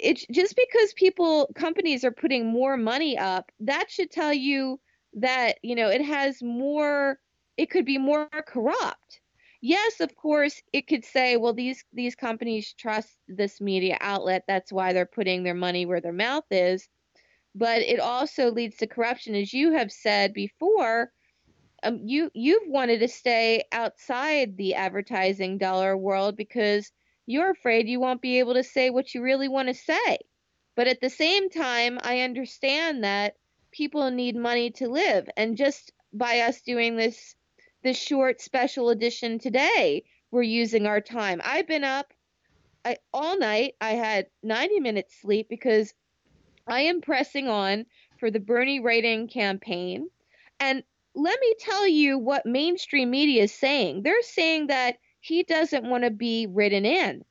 it's 0.00 0.26
just 0.30 0.56
because 0.56 0.92
people 0.94 1.48
companies 1.54 2.04
are 2.04 2.12
putting 2.12 2.46
more 2.46 2.76
money 2.76 3.16
up, 3.16 3.50
that 3.60 3.90
should 3.90 4.10
tell 4.10 4.32
you 4.32 4.80
that, 5.14 5.58
you 5.62 5.74
know, 5.74 5.88
it 5.88 6.02
has 6.02 6.42
more 6.42 7.18
it 7.56 7.70
could 7.70 7.84
be 7.84 7.98
more 7.98 8.28
corrupt. 8.46 9.20
Yes, 9.60 10.00
of 10.00 10.14
course, 10.14 10.62
it 10.72 10.86
could 10.86 11.04
say, 11.04 11.36
well, 11.36 11.52
these 11.52 11.84
these 11.92 12.16
companies 12.16 12.74
trust 12.74 13.16
this 13.28 13.60
media 13.60 13.98
outlet, 14.00 14.44
that's 14.48 14.72
why 14.72 14.92
they're 14.92 15.06
putting 15.06 15.44
their 15.44 15.54
money 15.54 15.86
where 15.86 16.00
their 16.00 16.12
mouth 16.12 16.44
is 16.50 16.88
but 17.58 17.82
it 17.82 17.98
also 17.98 18.52
leads 18.52 18.76
to 18.76 18.86
corruption, 18.86 19.34
as 19.34 19.52
you 19.52 19.72
have 19.72 19.90
said 19.90 20.32
before. 20.32 21.10
Um, 21.82 22.00
you 22.04 22.30
you've 22.34 22.66
wanted 22.68 23.00
to 23.00 23.08
stay 23.08 23.64
outside 23.72 24.56
the 24.56 24.74
advertising 24.74 25.58
dollar 25.58 25.96
world 25.96 26.36
because 26.36 26.90
you're 27.26 27.50
afraid 27.50 27.88
you 27.88 28.00
won't 28.00 28.22
be 28.22 28.38
able 28.38 28.54
to 28.54 28.64
say 28.64 28.90
what 28.90 29.14
you 29.14 29.22
really 29.22 29.48
want 29.48 29.68
to 29.68 29.74
say. 29.74 30.18
But 30.76 30.86
at 30.86 31.00
the 31.00 31.10
same 31.10 31.50
time, 31.50 31.98
I 32.02 32.20
understand 32.20 33.04
that 33.04 33.34
people 33.72 34.10
need 34.10 34.36
money 34.36 34.70
to 34.72 34.88
live, 34.88 35.28
and 35.36 35.56
just 35.56 35.92
by 36.12 36.40
us 36.40 36.62
doing 36.62 36.96
this 36.96 37.34
this 37.82 37.98
short 37.98 38.40
special 38.40 38.90
edition 38.90 39.38
today, 39.38 40.04
we're 40.30 40.42
using 40.42 40.86
our 40.86 41.00
time. 41.00 41.40
I've 41.44 41.66
been 41.66 41.84
up 41.84 42.12
I, 42.84 42.98
all 43.12 43.38
night. 43.38 43.74
I 43.80 43.90
had 43.90 44.26
90 44.42 44.80
minutes 44.80 45.20
sleep 45.20 45.48
because 45.48 45.92
I 46.68 46.82
am 46.82 47.00
pressing 47.00 47.48
on 47.48 47.86
for 48.18 48.30
the 48.30 48.40
Bernie 48.40 48.80
writing 48.80 49.28
campaign. 49.28 50.08
And 50.60 50.82
let 51.14 51.40
me 51.40 51.54
tell 51.58 51.86
you 51.86 52.18
what 52.18 52.46
mainstream 52.46 53.10
media 53.10 53.44
is 53.44 53.54
saying. 53.54 54.02
They're 54.02 54.22
saying 54.22 54.68
that 54.68 54.98
he 55.20 55.42
doesn't 55.42 55.88
want 55.88 56.04
to 56.04 56.10
be 56.10 56.46
written 56.46 56.84
in. 56.84 57.24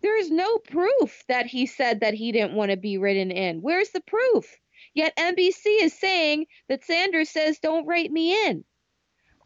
There 0.00 0.16
is 0.16 0.30
no 0.30 0.58
proof 0.58 1.24
that 1.28 1.46
he 1.46 1.66
said 1.66 2.00
that 2.00 2.14
he 2.14 2.30
didn't 2.30 2.54
want 2.54 2.70
to 2.70 2.76
be 2.76 2.98
written 2.98 3.30
in. 3.30 3.60
Where's 3.62 3.90
the 3.90 4.00
proof? 4.00 4.56
Yet 4.94 5.16
NBC 5.16 5.82
is 5.82 5.92
saying 5.92 6.46
that 6.68 6.84
Sanders 6.84 7.30
says, 7.30 7.58
don't 7.58 7.86
write 7.86 8.10
me 8.12 8.46
in. 8.46 8.64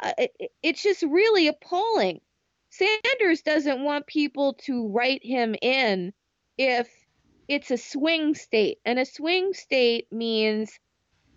Uh, 0.00 0.12
it, 0.18 0.52
it's 0.62 0.82
just 0.82 1.02
really 1.02 1.48
appalling. 1.48 2.20
Sanders 2.70 3.42
doesn't 3.42 3.82
want 3.82 4.06
people 4.06 4.54
to 4.64 4.88
write 4.88 5.24
him 5.24 5.54
in 5.62 6.12
if 6.58 6.88
it's 7.48 7.70
a 7.70 7.76
swing 7.76 8.34
state, 8.34 8.78
and 8.84 8.98
a 8.98 9.04
swing 9.04 9.52
state 9.52 10.06
means 10.12 10.78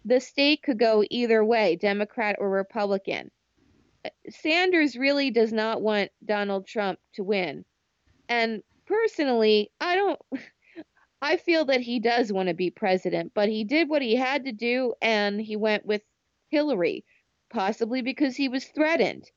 the 0.06 0.20
state 0.20 0.62
could 0.62 0.78
go 0.78 1.04
either 1.10 1.44
way, 1.44 1.76
Democrat 1.76 2.36
or 2.40 2.50
Republican. 2.50 3.32
Sanders 4.30 4.96
really 4.96 5.32
does 5.32 5.52
not 5.52 5.82
want 5.82 6.12
Donald 6.24 6.68
Trump 6.68 7.00
to 7.16 7.24
win. 7.24 7.66
And 8.30 8.62
personally, 8.86 9.72
I 9.80 9.96
don't 9.96 10.20
I 11.22 11.38
feel 11.38 11.66
that 11.66 11.82
he 11.82 12.00
does 12.00 12.32
want 12.32 12.50
to 12.50 12.54
be 12.54 12.70
president, 12.70 13.32
but 13.34 13.50
he 13.50 13.64
did 13.64 13.90
what 13.90 14.04
he 14.04 14.16
had 14.16 14.46
to 14.46 14.52
do 14.52 14.94
and 15.02 15.42
he 15.42 15.56
went 15.56 15.86
with 15.86 16.04
Hillary, 16.50 17.04
possibly 17.50 18.04
because 18.04 18.36
he 18.36 18.48
was 18.48 18.66
threatened, 18.66 19.32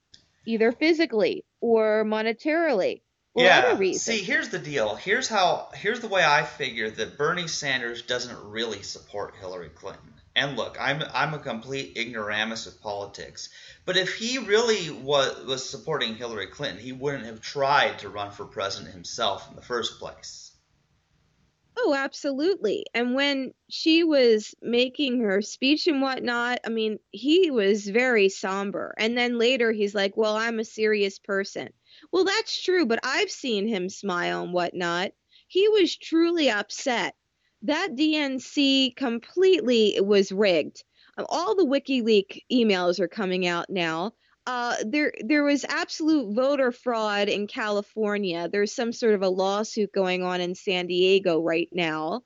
either 0.44 0.70
physically 0.70 1.46
or 1.62 2.04
monetarily 2.04 3.00
yeah. 3.38 3.92
See, 3.92 4.23
here's 4.23 4.49
the 4.49 4.59
deal. 4.59 4.95
Here's 4.95 5.28
how. 5.28 5.68
Here's 5.75 6.00
the 6.00 6.09
way 6.09 6.25
I 6.25 6.42
figure 6.42 6.90
that 6.90 7.18
Bernie 7.18 7.49
Sanders 7.49 8.02
doesn't 8.02 8.50
really 8.50 8.83
support 8.83 9.35
Hillary 9.37 9.71
Clinton. 9.71 10.14
And 10.37 10.57
look, 10.57 10.76
I'm 10.80 11.02
I'm 11.12 11.35
a 11.35 11.38
complete 11.38 11.97
ignoramus 11.97 12.66
of 12.66 12.80
politics. 12.80 13.49
But 13.85 13.97
if 13.97 14.14
he 14.14 14.38
really 14.38 14.90
was 14.90 15.45
was 15.45 15.68
supporting 15.68 16.14
Hillary 16.14 16.47
Clinton, 16.47 16.78
he 16.78 16.92
wouldn't 16.92 17.26
have 17.26 17.40
tried 17.40 17.99
to 18.00 18.09
run 18.09 18.30
for 18.30 18.45
president 18.45 18.95
himself 18.95 19.49
in 19.50 19.57
the 19.57 19.62
first 19.62 19.99
place. 19.99 20.49
Oh, 21.80 21.95
absolutely. 21.95 22.87
And 22.92 23.14
when 23.14 23.54
she 23.68 24.02
was 24.02 24.54
making 24.61 25.21
her 25.21 25.40
speech 25.42 25.87
and 25.87 26.02
whatnot, 26.02 26.59
I 26.66 26.71
mean, 26.71 26.99
he 27.12 27.52
was 27.52 27.87
very 27.87 28.28
somber. 28.28 28.95
And 28.99 29.16
then 29.16 29.38
later 29.38 29.71
he's 29.71 29.95
like, 29.95 30.16
Well, 30.16 30.37
I'm 30.37 30.59
a 30.59 30.64
serious 30.64 31.18
person. 31.18 31.71
Well, 32.12 32.24
that's 32.24 32.62
true, 32.62 32.86
but 32.86 33.00
I've 33.02 33.30
seen 33.30 33.66
him 33.68 33.88
smile 33.88 34.42
and 34.42 34.52
whatnot. 34.52 35.12
He 35.46 35.68
was 35.68 35.96
truly 35.96 36.50
upset. 36.50 37.14
That 37.62 37.96
DNC 37.96 38.96
completely 38.96 39.98
was 40.00 40.32
rigged. 40.32 40.84
All 41.28 41.56
the 41.56 41.66
WikiLeaks 41.66 42.42
emails 42.52 43.00
are 43.00 43.08
coming 43.08 43.46
out 43.46 43.68
now. 43.68 44.12
Uh, 44.46 44.76
there, 44.86 45.12
there 45.20 45.44
was 45.44 45.64
absolute 45.64 46.34
voter 46.34 46.72
fraud 46.72 47.28
in 47.28 47.46
California. 47.46 48.48
There's 48.48 48.74
some 48.74 48.92
sort 48.92 49.14
of 49.14 49.22
a 49.22 49.28
lawsuit 49.28 49.92
going 49.92 50.22
on 50.22 50.40
in 50.40 50.54
San 50.54 50.86
Diego 50.86 51.42
right 51.42 51.68
now. 51.72 52.22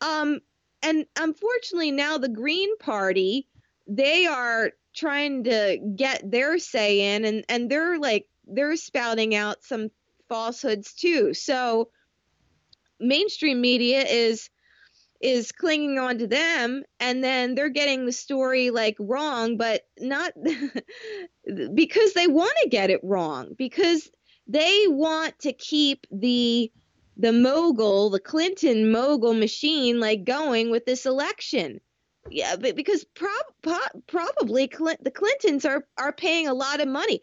Um, 0.00 0.40
and 0.82 1.06
unfortunately, 1.16 1.92
now 1.92 2.18
the 2.18 2.28
Green 2.28 2.76
Party, 2.78 3.46
they 3.86 4.26
are 4.26 4.72
trying 4.96 5.44
to 5.44 5.78
get 5.94 6.28
their 6.28 6.58
say 6.58 7.14
in, 7.14 7.24
and, 7.24 7.44
and 7.48 7.70
they're 7.70 7.98
like 7.98 8.26
they're 8.52 8.76
spouting 8.76 9.34
out 9.34 9.62
some 9.62 9.90
falsehoods 10.28 10.94
too. 10.94 11.34
So 11.34 11.90
mainstream 12.98 13.60
media 13.60 14.02
is 14.02 14.50
is 15.20 15.52
clinging 15.52 15.98
on 15.98 16.16
to 16.16 16.26
them 16.26 16.82
and 16.98 17.22
then 17.22 17.54
they're 17.54 17.68
getting 17.68 18.06
the 18.06 18.12
story 18.12 18.70
like 18.70 18.96
wrong 18.98 19.58
but 19.58 19.82
not 19.98 20.32
because 21.74 22.14
they 22.14 22.26
want 22.26 22.54
to 22.62 22.70
get 22.70 22.88
it 22.88 23.00
wrong 23.02 23.54
because 23.58 24.10
they 24.46 24.86
want 24.88 25.38
to 25.38 25.52
keep 25.52 26.06
the 26.10 26.72
the 27.20 27.32
mogul, 27.32 28.08
the 28.08 28.18
Clinton 28.18 28.90
mogul 28.90 29.34
machine, 29.34 30.00
like 30.00 30.24
going 30.24 30.70
with 30.70 30.86
this 30.86 31.04
election. 31.04 31.80
Yeah, 32.30 32.56
but 32.56 32.76
because 32.76 33.04
prob- 33.04 34.02
probably 34.06 34.68
Clint- 34.68 35.04
the 35.04 35.10
Clintons 35.10 35.64
are 35.64 35.86
are 35.98 36.12
paying 36.12 36.48
a 36.48 36.54
lot 36.54 36.80
of 36.80 36.88
money. 36.88 37.20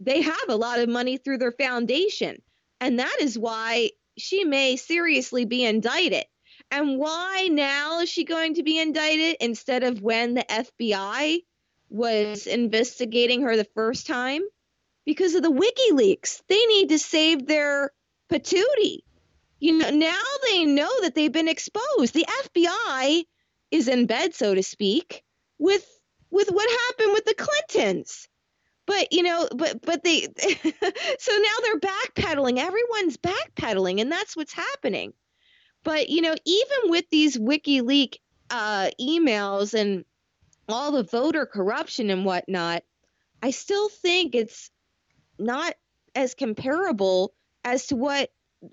They 0.00 0.22
have 0.22 0.48
a 0.48 0.56
lot 0.56 0.80
of 0.80 0.88
money 0.88 1.18
through 1.18 1.38
their 1.38 1.52
foundation, 1.52 2.40
and 2.80 2.98
that 2.98 3.18
is 3.20 3.38
why 3.38 3.90
she 4.16 4.44
may 4.44 4.76
seriously 4.76 5.44
be 5.44 5.64
indicted. 5.64 6.24
And 6.70 6.98
why 6.98 7.48
now 7.50 8.00
is 8.00 8.08
she 8.08 8.24
going 8.24 8.54
to 8.54 8.62
be 8.62 8.78
indicted 8.78 9.36
instead 9.40 9.82
of 9.82 10.02
when 10.02 10.34
the 10.34 10.44
FBI 10.44 11.40
was 11.88 12.46
investigating 12.46 13.42
her 13.42 13.56
the 13.56 13.66
first 13.74 14.06
time? 14.06 14.42
Because 15.04 15.34
of 15.34 15.42
the 15.42 15.50
WikiLeaks. 15.50 16.42
They 16.48 16.64
need 16.66 16.90
to 16.90 16.98
save 16.98 17.46
their 17.46 17.90
patootie. 18.30 19.00
You 19.58 19.78
know, 19.78 19.90
now 19.90 20.22
they 20.48 20.64
know 20.64 20.90
that 21.02 21.14
they've 21.14 21.32
been 21.32 21.48
exposed. 21.48 22.14
The 22.14 22.26
FBI 22.26 23.24
is 23.70 23.88
in 23.88 24.06
bed, 24.06 24.34
so 24.34 24.54
to 24.54 24.62
speak, 24.62 25.22
with 25.58 25.86
with 26.30 26.48
what 26.48 26.70
happened 26.70 27.12
with 27.12 27.24
the 27.24 27.34
Clintons. 27.34 28.28
But 28.90 29.12
you 29.12 29.22
know, 29.22 29.48
but 29.54 29.80
but 29.82 30.02
they 30.02 30.22
so 30.22 31.32
now 31.32 31.56
they're 31.62 31.78
backpedaling. 31.78 32.58
Everyone's 32.58 33.16
backpedaling, 33.18 34.00
and 34.00 34.10
that's 34.10 34.36
what's 34.36 34.52
happening. 34.52 35.12
But 35.84 36.08
you 36.08 36.22
know, 36.22 36.34
even 36.44 36.90
with 36.90 37.04
these 37.08 37.38
WikiLeaks 37.38 38.16
uh, 38.50 38.90
emails 39.00 39.74
and 39.74 40.04
all 40.68 40.90
the 40.90 41.04
voter 41.04 41.46
corruption 41.46 42.10
and 42.10 42.24
whatnot, 42.24 42.82
I 43.40 43.52
still 43.52 43.88
think 43.88 44.34
it's 44.34 44.72
not 45.38 45.74
as 46.16 46.34
comparable 46.34 47.32
as 47.64 47.86
to 47.86 47.96
what 47.96 48.30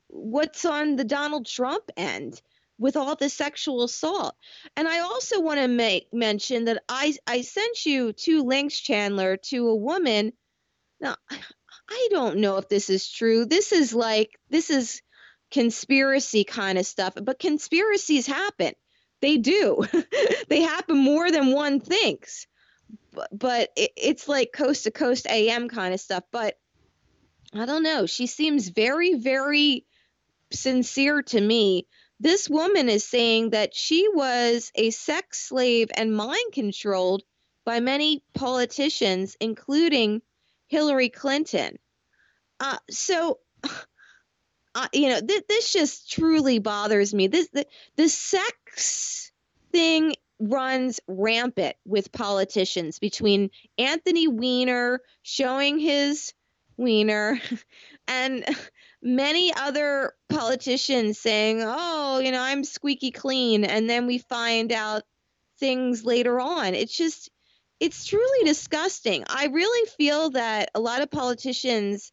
what's 0.08 0.66
on 0.66 0.96
the 0.96 1.06
Donald 1.06 1.46
Trump 1.46 1.84
end 1.96 2.42
with 2.78 2.96
all 2.96 3.16
the 3.16 3.30
sexual 3.30 3.84
assault. 3.84 4.36
And 4.76 4.88
I 4.88 5.00
also 5.00 5.42
want 5.42 5.60
to 5.60 5.68
make 5.68 6.14
mention 6.14 6.66
that 6.66 6.84
I 6.88 7.16
I 7.26 7.42
sent 7.42 7.86
you 7.86 8.14
two 8.14 8.44
links, 8.44 8.80
Chandler, 8.80 9.38
to 9.50 9.68
a 9.68 9.76
woman. 9.76 10.34
Now, 11.00 11.16
I 11.90 12.08
don't 12.12 12.40
know 12.40 12.58
if 12.58 12.68
this 12.68 12.90
is 12.90 13.10
true. 13.10 13.46
This 13.46 13.72
is 13.72 13.94
like 13.94 14.38
this 14.50 14.70
is 14.70 15.02
conspiracy 15.52 16.44
kind 16.44 16.78
of 16.78 16.86
stuff, 16.86 17.14
but 17.22 17.40
conspiracies 17.40 18.28
happen. 18.28 18.74
They 19.22 19.38
do. 19.38 19.84
they 20.50 20.62
happen 20.62 20.98
more 20.98 21.32
than 21.32 21.52
one 21.52 21.80
thinks. 21.80 22.46
But, 23.14 23.30
but 23.32 23.70
it, 23.76 23.92
it's 23.98 24.28
like 24.28 24.52
coast 24.54 24.84
to 24.84 24.92
coast 24.92 25.28
AM 25.28 25.70
kind 25.70 25.94
of 25.94 26.00
stuff. 26.00 26.24
But 26.32 26.56
I 27.54 27.66
don't 27.66 27.84
know. 27.84 28.06
She 28.06 28.28
seems 28.28 28.68
very, 28.68 29.16
very 29.16 29.86
sincere 30.52 31.22
to 31.22 31.42
me 31.42 31.88
this 32.20 32.50
woman 32.50 32.90
is 32.90 33.04
saying 33.04 33.52
that 33.52 33.76
she 33.76 34.08
was 34.10 34.72
a 34.76 34.90
sex 34.90 35.40
slave 35.40 35.90
and 35.96 36.16
mind 36.16 36.52
controlled 36.54 37.24
by 37.66 37.80
many 37.80 38.24
politicians, 38.34 39.36
including 39.40 40.22
Hillary 40.68 41.10
Clinton. 41.10 41.78
Uh, 42.60 42.78
so, 42.90 43.40
uh, 43.64 44.88
you 44.94 45.10
know, 45.10 45.20
th- 45.20 45.44
this 45.48 45.74
just 45.74 46.12
truly 46.12 46.60
bothers 46.60 47.14
me. 47.14 47.28
This 47.28 47.50
the, 47.54 47.66
the 47.98 48.10
sex 48.10 49.32
thing 49.72 50.16
runs 50.40 51.00
rampant 51.08 51.76
with 51.86 52.12
politicians 52.12 53.00
between 53.00 53.50
Anthony 53.78 54.28
Weiner 54.28 55.02
showing 55.24 55.80
his 55.80 56.34
wiener 56.78 57.40
and 58.08 58.46
many 59.02 59.54
other 59.54 60.14
politicians 60.30 61.20
saying, 61.20 61.62
"Oh, 61.64 62.20
you 62.20 62.32
know, 62.32 62.42
I'm 62.42 62.64
squeaky 62.64 63.12
clean," 63.12 63.64
and 63.64 63.90
then 63.90 64.08
we 64.08 64.18
find 64.18 64.72
out 64.72 65.04
things 65.60 66.04
later 66.04 66.40
on. 66.40 66.76
It's 66.76 66.96
just 66.96 67.30
it's 67.80 68.06
truly 68.06 68.46
disgusting. 68.46 69.24
I 69.30 69.48
really 69.48 69.90
feel 69.98 70.32
that 70.32 70.72
a 70.74 70.80
lot 70.80 71.02
of 71.02 71.12
politicians 71.12 72.12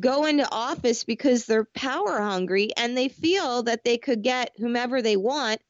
go 0.00 0.26
into 0.26 0.48
office 0.50 1.04
because 1.04 1.46
they're 1.46 1.64
power 1.64 2.20
hungry 2.20 2.70
and 2.76 2.96
they 2.96 3.08
feel 3.08 3.62
that 3.64 3.82
they 3.82 3.96
could 3.96 4.22
get 4.22 4.52
whomever 4.58 5.00
they 5.00 5.16
want 5.16 5.60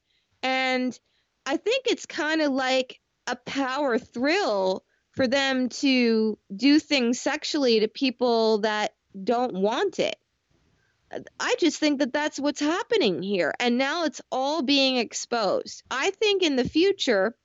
and 0.43 0.99
I 1.45 1.57
think 1.57 1.85
it's 1.87 2.05
kind 2.05 2.41
of 2.41 2.51
like 2.51 2.99
a 3.27 3.35
power 3.35 3.97
thrill 3.97 4.83
for 5.11 5.27
them 5.27 5.69
to 5.69 6.37
do 6.55 6.79
things 6.79 7.19
sexually 7.19 7.79
to 7.79 7.87
people 7.87 8.59
that 8.59 8.93
don't 9.23 9.53
want 9.53 9.99
it. 9.99 10.15
I 11.39 11.55
just 11.59 11.79
think 11.79 11.99
that 11.99 12.13
that's 12.13 12.39
what's 12.39 12.59
happening 12.59 13.21
here. 13.21 13.53
And 13.59 13.77
now 13.77 14.05
it's 14.05 14.21
all 14.31 14.61
being 14.61 14.97
exposed. 14.97 15.83
I 15.89 16.11
think 16.11 16.43
in 16.43 16.55
the 16.55 16.67
future 16.67 17.35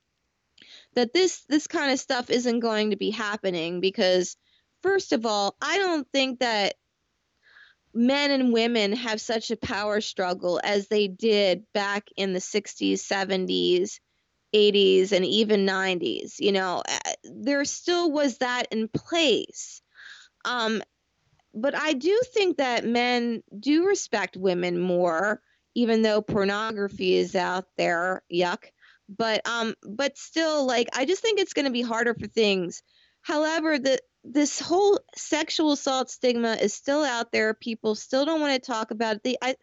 that 0.95 1.13
this 1.13 1.41
this 1.47 1.67
kind 1.67 1.91
of 1.91 1.99
stuff 1.99 2.29
isn't 2.29 2.59
going 2.59 2.89
to 2.89 2.97
be 2.97 3.11
happening 3.11 3.79
because 3.79 4.35
first 4.81 5.13
of 5.13 5.25
all, 5.25 5.55
I 5.61 5.77
don't 5.77 6.07
think 6.11 6.39
that 6.39 6.75
men 7.93 8.31
and 8.31 8.53
women 8.53 8.93
have 8.93 9.21
such 9.21 9.51
a 9.51 9.57
power 9.57 10.01
struggle 10.01 10.59
as 10.63 10.87
they 10.87 11.07
did 11.07 11.63
back 11.73 12.07
in 12.15 12.33
the 12.33 12.39
60s, 12.39 12.93
70s, 12.93 13.99
80s 14.53 15.11
and 15.11 15.25
even 15.25 15.65
90s. 15.65 16.39
You 16.39 16.51
know, 16.51 16.83
uh, 16.87 17.11
there 17.23 17.65
still 17.65 18.11
was 18.11 18.37
that 18.39 18.67
in 18.71 18.87
place. 18.87 19.81
Um, 20.45 20.81
but 21.53 21.75
I 21.75 21.93
do 21.93 22.19
think 22.33 22.57
that 22.57 22.85
men 22.85 23.43
do 23.59 23.85
respect 23.85 24.37
women 24.37 24.79
more, 24.79 25.41
even 25.75 26.01
though 26.01 26.21
pornography 26.21 27.15
is 27.15 27.35
out 27.35 27.65
there. 27.77 28.23
Yuck. 28.31 28.65
But 29.09 29.45
um, 29.47 29.75
but 29.83 30.17
still, 30.17 30.65
like 30.65 30.87
I 30.93 31.05
just 31.05 31.21
think 31.21 31.39
it's 31.39 31.53
going 31.53 31.65
to 31.65 31.71
be 31.71 31.81
harder 31.81 32.13
for 32.13 32.27
things. 32.27 32.81
However, 33.21 33.77
the 33.77 33.99
this 34.23 34.59
whole 34.59 34.99
sexual 35.15 35.73
assault 35.73 36.09
stigma 36.09 36.53
is 36.53 36.73
still 36.73 37.03
out 37.03 37.31
there. 37.31 37.53
People 37.53 37.95
still 37.95 38.25
don't 38.25 38.39
want 38.39 38.53
to 38.53 38.71
talk 38.71 38.91
about 38.91 39.17
it. 39.17 39.23
The, 39.23 39.37
I, 39.41 39.55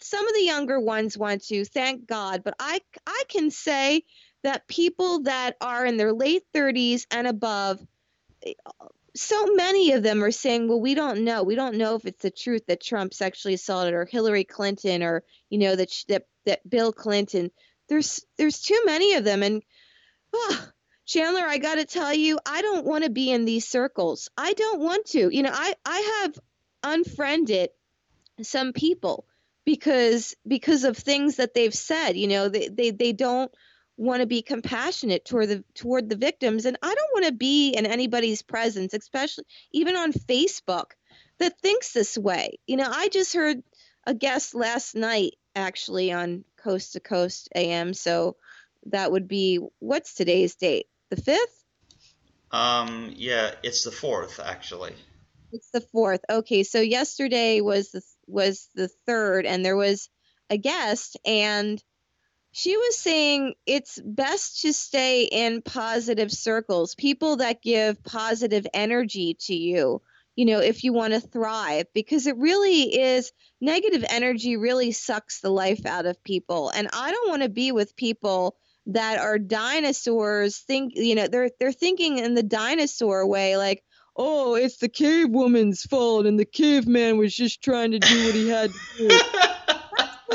some 0.00 0.26
of 0.26 0.34
the 0.34 0.44
younger 0.44 0.80
ones 0.80 1.18
want 1.18 1.44
to, 1.46 1.64
thank 1.64 2.06
God. 2.06 2.42
But 2.44 2.54
I 2.58 2.80
I 3.06 3.24
can 3.28 3.50
say 3.50 4.04
that 4.42 4.68
people 4.68 5.22
that 5.22 5.56
are 5.60 5.84
in 5.84 5.96
their 5.96 6.12
late 6.12 6.44
30s 6.54 7.06
and 7.10 7.26
above 7.26 7.80
so 9.16 9.46
many 9.46 9.92
of 9.92 10.02
them 10.02 10.24
are 10.24 10.32
saying, 10.32 10.68
well, 10.68 10.80
we 10.80 10.94
don't 10.94 11.24
know. 11.24 11.42
We 11.42 11.54
don't 11.54 11.76
know 11.76 11.94
if 11.94 12.04
it's 12.04 12.22
the 12.22 12.30
truth 12.30 12.66
that 12.66 12.82
Trump 12.82 13.14
sexually 13.14 13.54
assaulted 13.54 13.94
or 13.94 14.04
Hillary 14.04 14.44
Clinton 14.44 15.02
or, 15.02 15.22
you 15.50 15.58
know, 15.58 15.76
that, 15.76 15.90
that, 16.08 16.26
that 16.46 16.68
Bill 16.68 16.92
Clinton. 16.92 17.50
There's, 17.88 18.24
there's 18.38 18.60
too 18.60 18.82
many 18.86 19.14
of 19.14 19.24
them. 19.24 19.42
And, 19.42 19.62
oh, 20.32 20.68
Chandler, 21.06 21.42
I 21.42 21.58
got 21.58 21.76
to 21.76 21.84
tell 21.84 22.12
you, 22.12 22.40
I 22.44 22.62
don't 22.62 22.86
want 22.86 23.04
to 23.04 23.10
be 23.10 23.30
in 23.30 23.44
these 23.44 23.68
circles. 23.68 24.30
I 24.36 24.52
don't 24.54 24.80
want 24.80 25.06
to. 25.06 25.34
You 25.34 25.42
know, 25.42 25.52
I, 25.52 25.74
I 25.84 26.22
have 26.22 26.38
unfriended 26.82 27.70
some 28.42 28.72
people 28.72 29.26
because 29.64 30.34
because 30.46 30.84
of 30.84 30.96
things 30.96 31.36
that 31.36 31.54
they've 31.54 31.74
said. 31.74 32.16
You 32.16 32.26
know, 32.26 32.48
they, 32.48 32.68
they, 32.68 32.90
they 32.90 33.12
don't 33.12 33.52
want 33.96 34.20
to 34.20 34.26
be 34.26 34.42
compassionate 34.42 35.24
toward 35.24 35.48
the 35.48 35.64
toward 35.74 36.08
the 36.08 36.16
victims 36.16 36.66
and 36.66 36.76
I 36.82 36.94
don't 36.94 37.12
want 37.12 37.26
to 37.26 37.32
be 37.32 37.70
in 37.70 37.86
anybody's 37.86 38.42
presence 38.42 38.92
especially 38.92 39.44
even 39.72 39.96
on 39.96 40.12
Facebook 40.12 40.92
that 41.38 41.60
thinks 41.60 41.92
this 41.92 42.16
way. 42.16 42.58
You 42.66 42.76
know, 42.76 42.88
I 42.88 43.08
just 43.08 43.34
heard 43.34 43.62
a 44.06 44.14
guest 44.14 44.54
last 44.54 44.94
night 44.94 45.34
actually 45.56 46.12
on 46.12 46.44
Coast 46.56 46.94
to 46.94 47.00
Coast 47.00 47.48
AM 47.54 47.94
so 47.94 48.36
that 48.86 49.12
would 49.12 49.28
be 49.28 49.60
what's 49.78 50.14
today's 50.14 50.56
date? 50.56 50.86
The 51.10 51.16
5th? 51.16 52.56
Um 52.56 53.12
yeah, 53.14 53.52
it's 53.62 53.84
the 53.84 53.90
4th 53.90 54.44
actually. 54.44 54.94
It's 55.52 55.70
the 55.70 55.84
4th. 55.94 56.20
Okay, 56.28 56.64
so 56.64 56.80
yesterday 56.80 57.60
was 57.60 57.92
the 57.92 58.02
was 58.26 58.68
the 58.74 58.90
3rd 59.08 59.46
and 59.46 59.64
there 59.64 59.76
was 59.76 60.08
a 60.50 60.58
guest 60.58 61.16
and 61.24 61.82
she 62.56 62.76
was 62.76 62.96
saying 62.96 63.54
it's 63.66 64.00
best 64.04 64.62
to 64.62 64.72
stay 64.72 65.24
in 65.24 65.60
positive 65.60 66.30
circles, 66.30 66.94
people 66.94 67.38
that 67.38 67.60
give 67.60 68.00
positive 68.04 68.64
energy 68.72 69.36
to 69.40 69.54
you, 69.56 70.00
you 70.36 70.44
know, 70.44 70.60
if 70.60 70.84
you 70.84 70.92
want 70.92 71.14
to 71.14 71.20
thrive, 71.20 71.86
because 71.94 72.28
it 72.28 72.36
really 72.36 72.96
is 72.96 73.32
negative 73.60 74.04
energy 74.08 74.56
really 74.56 74.92
sucks 74.92 75.40
the 75.40 75.50
life 75.50 75.84
out 75.84 76.06
of 76.06 76.22
people. 76.22 76.70
And 76.70 76.88
I 76.92 77.10
don't 77.10 77.28
want 77.28 77.42
to 77.42 77.48
be 77.48 77.72
with 77.72 77.96
people 77.96 78.56
that 78.86 79.18
are 79.18 79.38
dinosaurs 79.38 80.58
think 80.58 80.92
you 80.94 81.14
know 81.14 81.26
they're 81.26 81.50
they're 81.58 81.72
thinking 81.72 82.18
in 82.18 82.34
the 82.34 82.42
dinosaur 82.42 83.26
way 83.26 83.56
like 83.56 83.82
oh 84.14 84.56
it's 84.56 84.76
the 84.76 84.90
cave 84.90 85.30
woman's 85.30 85.82
fault 85.82 86.26
and 86.26 86.38
the 86.38 86.44
caveman 86.44 87.16
was 87.16 87.34
just 87.34 87.64
trying 87.64 87.92
to 87.92 87.98
do 87.98 88.26
what 88.26 88.34
he 88.34 88.46
had 88.46 88.70
to 88.70 89.08
do 89.08 89.20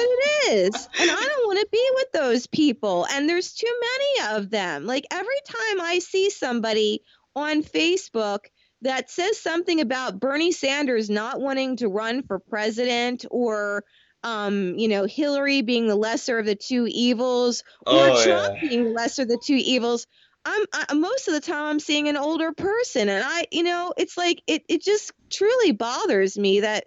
what 0.07 0.19
it 0.21 0.51
is. 0.53 0.87
And 0.99 1.11
I 1.11 1.21
don't 1.21 1.47
want 1.47 1.59
to 1.59 1.67
be 1.71 1.89
with 1.95 2.11
those 2.13 2.47
people. 2.47 3.05
And 3.11 3.27
there's 3.27 3.53
too 3.53 3.73
many 3.81 4.35
of 4.35 4.49
them. 4.49 4.85
Like 4.85 5.05
every 5.11 5.39
time 5.45 5.81
I 5.81 5.99
see 5.99 6.29
somebody 6.29 7.03
on 7.35 7.63
Facebook 7.63 8.39
that 8.81 9.09
says 9.09 9.39
something 9.39 9.81
about 9.81 10.19
Bernie 10.19 10.51
Sanders 10.51 11.09
not 11.09 11.39
wanting 11.39 11.77
to 11.77 11.87
run 11.87 12.23
for 12.23 12.39
president 12.39 13.25
or 13.29 13.83
um, 14.23 14.77
you 14.77 14.89
know, 14.89 15.05
Hillary 15.05 15.61
being 15.61 15.87
the 15.87 15.95
lesser 15.95 16.39
of 16.39 16.45
the 16.45 16.55
two 16.55 16.87
evils 16.89 17.63
or 17.87 18.09
oh, 18.09 18.23
Trump 18.23 18.57
yeah. 18.61 18.69
being 18.69 18.83
the 18.83 18.89
lesser 18.89 19.21
of 19.21 19.29
the 19.29 19.39
two 19.41 19.55
evils, 19.55 20.07
I'm 20.45 20.65
I, 20.73 20.93
most 20.93 21.27
of 21.27 21.33
the 21.33 21.41
time 21.41 21.65
I'm 21.65 21.79
seeing 21.79 22.07
an 22.07 22.17
older 22.17 22.51
person, 22.51 23.09
and 23.09 23.23
I, 23.25 23.47
you 23.51 23.63
know, 23.63 23.93
it's 23.97 24.17
like 24.17 24.41
it 24.47 24.63
it 24.67 24.81
just 24.81 25.11
truly 25.29 25.71
bothers 25.71 26.37
me 26.37 26.61
that 26.61 26.85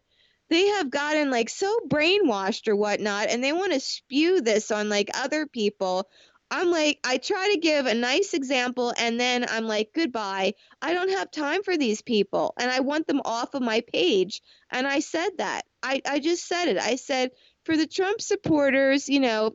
they 0.50 0.66
have 0.66 0.90
gotten 0.90 1.30
like 1.30 1.48
so 1.48 1.78
brainwashed 1.88 2.68
or 2.68 2.76
whatnot, 2.76 3.28
and 3.28 3.42
they 3.42 3.52
want 3.52 3.72
to 3.72 3.80
spew 3.80 4.40
this 4.40 4.70
on 4.70 4.88
like 4.88 5.10
other 5.14 5.46
people. 5.46 6.08
I'm 6.50 6.70
like, 6.70 6.98
I 7.02 7.16
try 7.16 7.50
to 7.54 7.60
give 7.60 7.86
a 7.86 7.94
nice 7.94 8.34
example, 8.34 8.92
and 8.98 9.18
then 9.18 9.46
I'm 9.48 9.66
like, 9.66 9.90
goodbye. 9.94 10.52
I 10.82 10.92
don't 10.92 11.10
have 11.10 11.30
time 11.30 11.62
for 11.62 11.78
these 11.78 12.02
people, 12.02 12.52
and 12.58 12.70
I 12.70 12.80
want 12.80 13.06
them 13.06 13.22
off 13.24 13.54
of 13.54 13.62
my 13.62 13.82
page. 13.92 14.42
And 14.70 14.86
I 14.86 15.00
said 15.00 15.30
that. 15.38 15.62
I 15.82 16.02
I 16.06 16.18
just 16.18 16.46
said 16.46 16.68
it. 16.68 16.78
I 16.78 16.96
said 16.96 17.30
for 17.64 17.76
the 17.76 17.86
Trump 17.86 18.20
supporters, 18.20 19.08
you 19.08 19.20
know, 19.20 19.54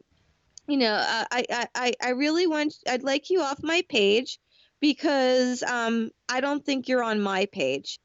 you 0.67 0.78
know, 0.78 0.93
uh, 0.93 1.26
I, 1.32 1.67
I, 1.76 1.93
I 2.02 2.10
really 2.10 2.47
want, 2.47 2.73
I'd 2.88 3.04
like 3.04 3.30
you 3.30 3.41
off 3.41 3.63
my 3.63 3.84
page 3.88 4.38
because 4.80 5.63
um, 5.63 6.12
I 6.30 6.41
don't 6.41 6.65
think 6.65 6.88
you're 6.88 7.04
on 7.04 7.21
my 7.21 7.45
page. 7.45 8.00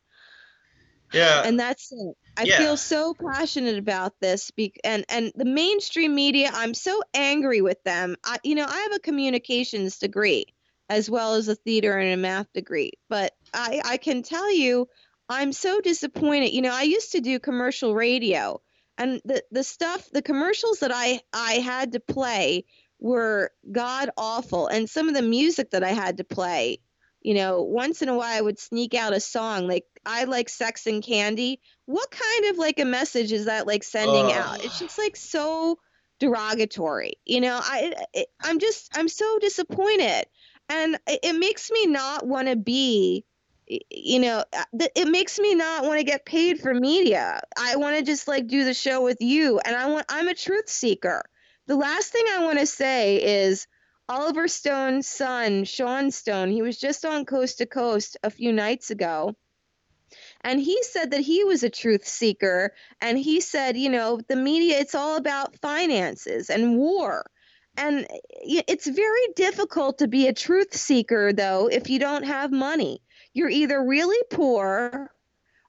Yeah. 1.13 1.43
And 1.45 1.59
that's 1.59 1.93
it. 1.93 2.17
I 2.37 2.47
yeah. 2.47 2.57
feel 2.59 2.77
so 2.77 3.15
passionate 3.15 3.79
about 3.79 4.19
this, 4.21 4.51
be- 4.51 4.75
and 4.85 5.05
and 5.09 5.33
the 5.35 5.45
mainstream 5.45 6.15
media. 6.15 6.51
I'm 6.53 6.75
so 6.75 7.03
angry 7.15 7.61
with 7.61 7.83
them. 7.85 8.17
I, 8.25 8.39
you 8.43 8.55
know, 8.55 8.67
I 8.67 8.79
have 8.83 8.93
a 8.95 9.01
communications 9.01 9.99
degree 9.99 10.47
as 10.89 11.09
well 11.11 11.35
as 11.35 11.49
a 11.49 11.55
theater 11.55 11.97
and 11.97 12.13
a 12.13 12.17
math 12.17 12.53
degree, 12.53 12.93
but 13.09 13.33
I 13.53 13.83
I 13.85 13.97
can 13.99 14.23
tell 14.23 14.51
you, 14.53 14.89
I'm 15.29 15.53
so 15.53 15.81
disappointed. 15.81 16.53
You 16.53 16.63
know, 16.63 16.73
I 16.75 16.83
used 16.83 17.13
to 17.13 17.21
do 17.21 17.39
commercial 17.39 17.95
radio, 17.95 18.61
and 18.99 19.21
the 19.25 19.43
the 19.51 19.65
stuff 19.65 20.09
the 20.11 20.23
commercials 20.23 20.81
that 20.81 20.93
i 20.93 21.21
i 21.33 21.55
had 21.55 21.93
to 21.93 22.01
play 22.01 22.65
were 22.99 23.51
god 23.71 24.11
awful 24.17 24.69
and 24.69 24.89
some 24.89 25.09
of 25.09 25.15
the 25.15 25.23
music 25.23 25.71
that 25.71 25.83
i 25.83 25.91
had 25.91 26.19
to 26.19 26.25
play 26.25 26.79
you 27.23 27.35
know 27.35 27.63
once 27.63 28.03
in 28.03 28.09
a 28.09 28.15
while 28.15 28.37
i 28.37 28.41
would 28.41 28.59
sneak 28.59 28.95
out 28.95 29.13
a 29.13 29.21
song 29.21 29.67
like 29.67 29.85
i 30.05 30.25
like 30.25 30.49
sex 30.49 30.87
and 30.87 31.03
candy. 31.03 31.61
What 31.87 32.11
kind 32.11 32.51
of 32.51 32.59
like 32.59 32.79
a 32.79 32.85
message 32.85 33.33
is 33.33 33.47
that 33.47 33.67
like 33.67 33.85
sending 33.85 34.27
uh. 34.27 34.39
out? 34.39 34.65
It's 34.65 34.79
just 34.79 34.99
like 34.99 35.17
so 35.17 35.79
derogatory 36.19 37.15
you 37.27 37.41
know? 37.41 37.59
I 37.61 37.95
it, 38.15 38.29
i'm 38.43 38.59
just 38.59 38.97
i'm 38.97 39.09
so 39.09 39.39
disappointed. 39.41 40.25
And 40.69 40.95
it, 41.07 41.21
it 41.23 41.33
makes 41.35 41.71
me 41.71 41.87
not 41.87 42.27
want 42.27 42.49
to 42.49 42.57
be 42.57 43.25
you 43.67 44.21
know 44.21 44.45
uh, 44.53 44.65
it 44.95 45.09
makes 45.09 45.39
me 45.39 45.55
not 45.55 45.85
want 45.85 45.99
to 45.99 46.05
get 46.05 46.25
paid 46.25 46.61
for 46.61 46.75
media. 46.75 47.41
I 47.57 47.77
want 47.77 47.97
to 47.97 48.03
just 48.05 48.29
like 48.29 48.47
do 48.47 48.65
the 48.65 48.75
show 48.75 49.03
with 49.03 49.19
you. 49.21 49.61
And 49.65 49.75
i 49.77 49.89
want 49.89 50.07
i'm 50.09 50.29
a 50.29 50.35
truth 50.35 50.69
seeker. 50.69 51.23
The 51.67 51.77
last 51.77 52.13
thing 52.13 52.25
i 52.33 52.45
want 52.45 52.59
to 52.59 52.67
say 52.67 53.45
is 53.45 53.67
oliver 54.09 54.49
stone's 54.49 55.07
son 55.07 55.65
sean 55.65 56.11
stone 56.11 56.51
he 56.51 56.63
was 56.63 56.79
just 56.79 57.05
on 57.05 57.25
coast 57.25 57.59
to 57.59 57.67
coast 57.67 58.17
a 58.23 58.31
few 58.31 58.53
nights 58.53 58.91
ago. 58.91 59.35
And 60.43 60.61
he 60.61 60.83
said 60.83 61.13
that 61.13 61.21
he 61.21 61.45
was 61.45 61.63
a 61.63 61.71
truth 61.71 62.07
seeker. 62.07 62.75
And 63.01 63.19
he 63.19 63.41
said 63.41 63.77
you 63.77 63.89
know 63.89 64.21
the 64.29 64.37
media 64.37 64.79
it's 64.79 64.95
all 64.95 65.17
about 65.17 65.57
finances 65.61 66.51
and 66.51 66.77
war. 66.77 67.25
And 67.77 68.07
it's 68.29 68.87
very 68.87 69.27
difficult 69.35 69.99
to 69.99 70.09
be 70.09 70.27
a 70.27 70.35
truth 70.35 70.75
seeker 70.75 71.33
though 71.33 71.69
if 71.69 71.89
you 71.89 71.99
don't 71.99 72.25
have 72.25 72.53
money. 72.53 73.01
You're 73.33 73.49
either 73.49 73.83
really 73.83 74.23
poor 74.31 75.11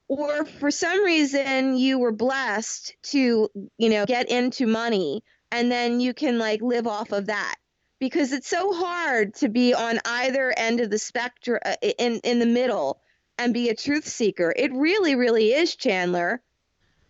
or 0.10 0.46
for 0.46 0.70
some 0.70 1.04
reason 1.04 1.78
you 1.78 1.98
were 2.00 2.12
blessed 2.12 2.96
to, 3.04 3.50
you 3.78 3.90
know, 3.90 4.06
get 4.06 4.30
into 4.30 4.68
money. 4.68 5.24
And 5.52 5.72
then 5.72 6.00
you 6.00 6.14
can 6.14 6.40
like 6.40 6.62
live 6.62 6.88
off 6.88 7.12
of 7.12 7.28
that. 7.28 7.56
Because 8.04 8.34
it's 8.34 8.50
so 8.50 8.74
hard 8.74 9.34
to 9.36 9.48
be 9.48 9.74
on 9.74 9.98
either 10.04 10.54
end 10.58 10.82
of 10.82 10.90
the 10.90 11.00
spectrum 11.00 11.62
uh, 11.64 11.76
in 11.82 12.20
in 12.26 12.40
the 12.40 12.46
middle 12.46 13.00
and 13.38 13.54
be 13.54 13.70
a 13.70 13.76
truth 13.76 14.06
seeker. 14.06 14.54
It 14.54 14.74
really 14.74 15.16
really 15.16 15.54
is, 15.54 15.74
Chandler. 15.78 16.42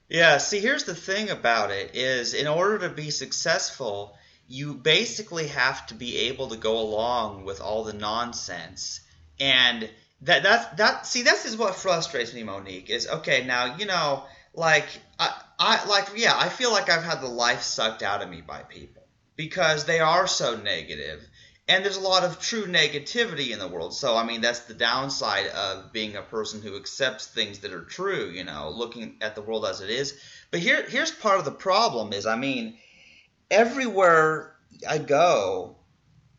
Yeah, 0.08 0.38
see 0.38 0.60
here's 0.60 0.84
the 0.84 0.94
thing 0.94 1.32
about 1.32 1.72
it 1.72 1.96
is 1.96 2.36
in 2.36 2.46
order 2.46 2.78
to 2.88 2.90
be 2.90 3.10
successful, 3.10 4.16
you 4.48 4.76
basically 4.76 5.48
have 5.48 5.84
to 5.88 5.96
be 5.96 6.30
able 6.30 6.50
to 6.50 6.58
go 6.58 6.78
along 6.78 7.44
with 7.44 7.60
all 7.60 7.84
the 7.84 7.94
nonsense. 7.94 9.00
And 9.40 9.90
that 10.22 10.44
that's 10.44 10.78
that 10.78 11.08
see 11.08 11.24
this 11.24 11.46
is 11.46 11.58
what 11.58 11.74
frustrates 11.74 12.36
me 12.36 12.44
monique 12.44 12.92
is 12.92 13.08
okay 13.08 13.44
now 13.48 13.78
you 13.78 13.88
know 13.88 14.26
like 14.54 14.86
i 15.18 15.34
i 15.58 15.86
like 15.88 16.12
yeah 16.16 16.38
i 16.38 16.50
feel 16.50 16.72
like 16.72 16.88
i've 16.88 17.04
had 17.04 17.20
the 17.20 17.28
life 17.28 17.64
sucked 17.64 18.04
out 18.04 18.22
of 18.22 18.30
me 18.30 18.42
by 18.42 18.60
people 18.62 19.03
because 19.36 19.86
they 19.86 20.00
are 20.00 20.28
so 20.28 20.56
negative. 20.58 21.28
And 21.68 21.84
there's 21.84 21.98
a 21.98 22.02
lot 22.02 22.24
of 22.24 22.40
true 22.40 22.66
negativity 22.66 23.52
in 23.52 23.60
the 23.60 23.68
world. 23.68 23.94
So 23.94 24.18
i 24.18 24.26
mean 24.26 24.42
that's 24.42 24.62
the 24.62 24.74
downside 24.74 25.48
of 25.48 25.94
being 25.94 26.16
a 26.16 26.22
person 26.22 26.62
who 26.62 26.76
accepts 26.76 27.28
things 27.28 27.60
that 27.60 27.72
are 27.72 27.84
true 27.84 28.30
you 28.30 28.44
know 28.44 28.70
looking 28.70 29.16
at 29.22 29.36
the 29.36 29.42
world 29.42 29.66
as 29.66 29.82
it 29.82 29.90
is. 29.90 30.20
But 30.52 30.60
here 30.60 30.84
here's 30.88 31.12
part 31.12 31.40
of 31.40 31.46
the 31.46 31.52
problem 31.52 32.14
is 32.14 32.26
i 32.26 32.36
mean 32.36 32.78
everywhere 33.50 34.56
i 34.90 34.98
go 34.98 35.78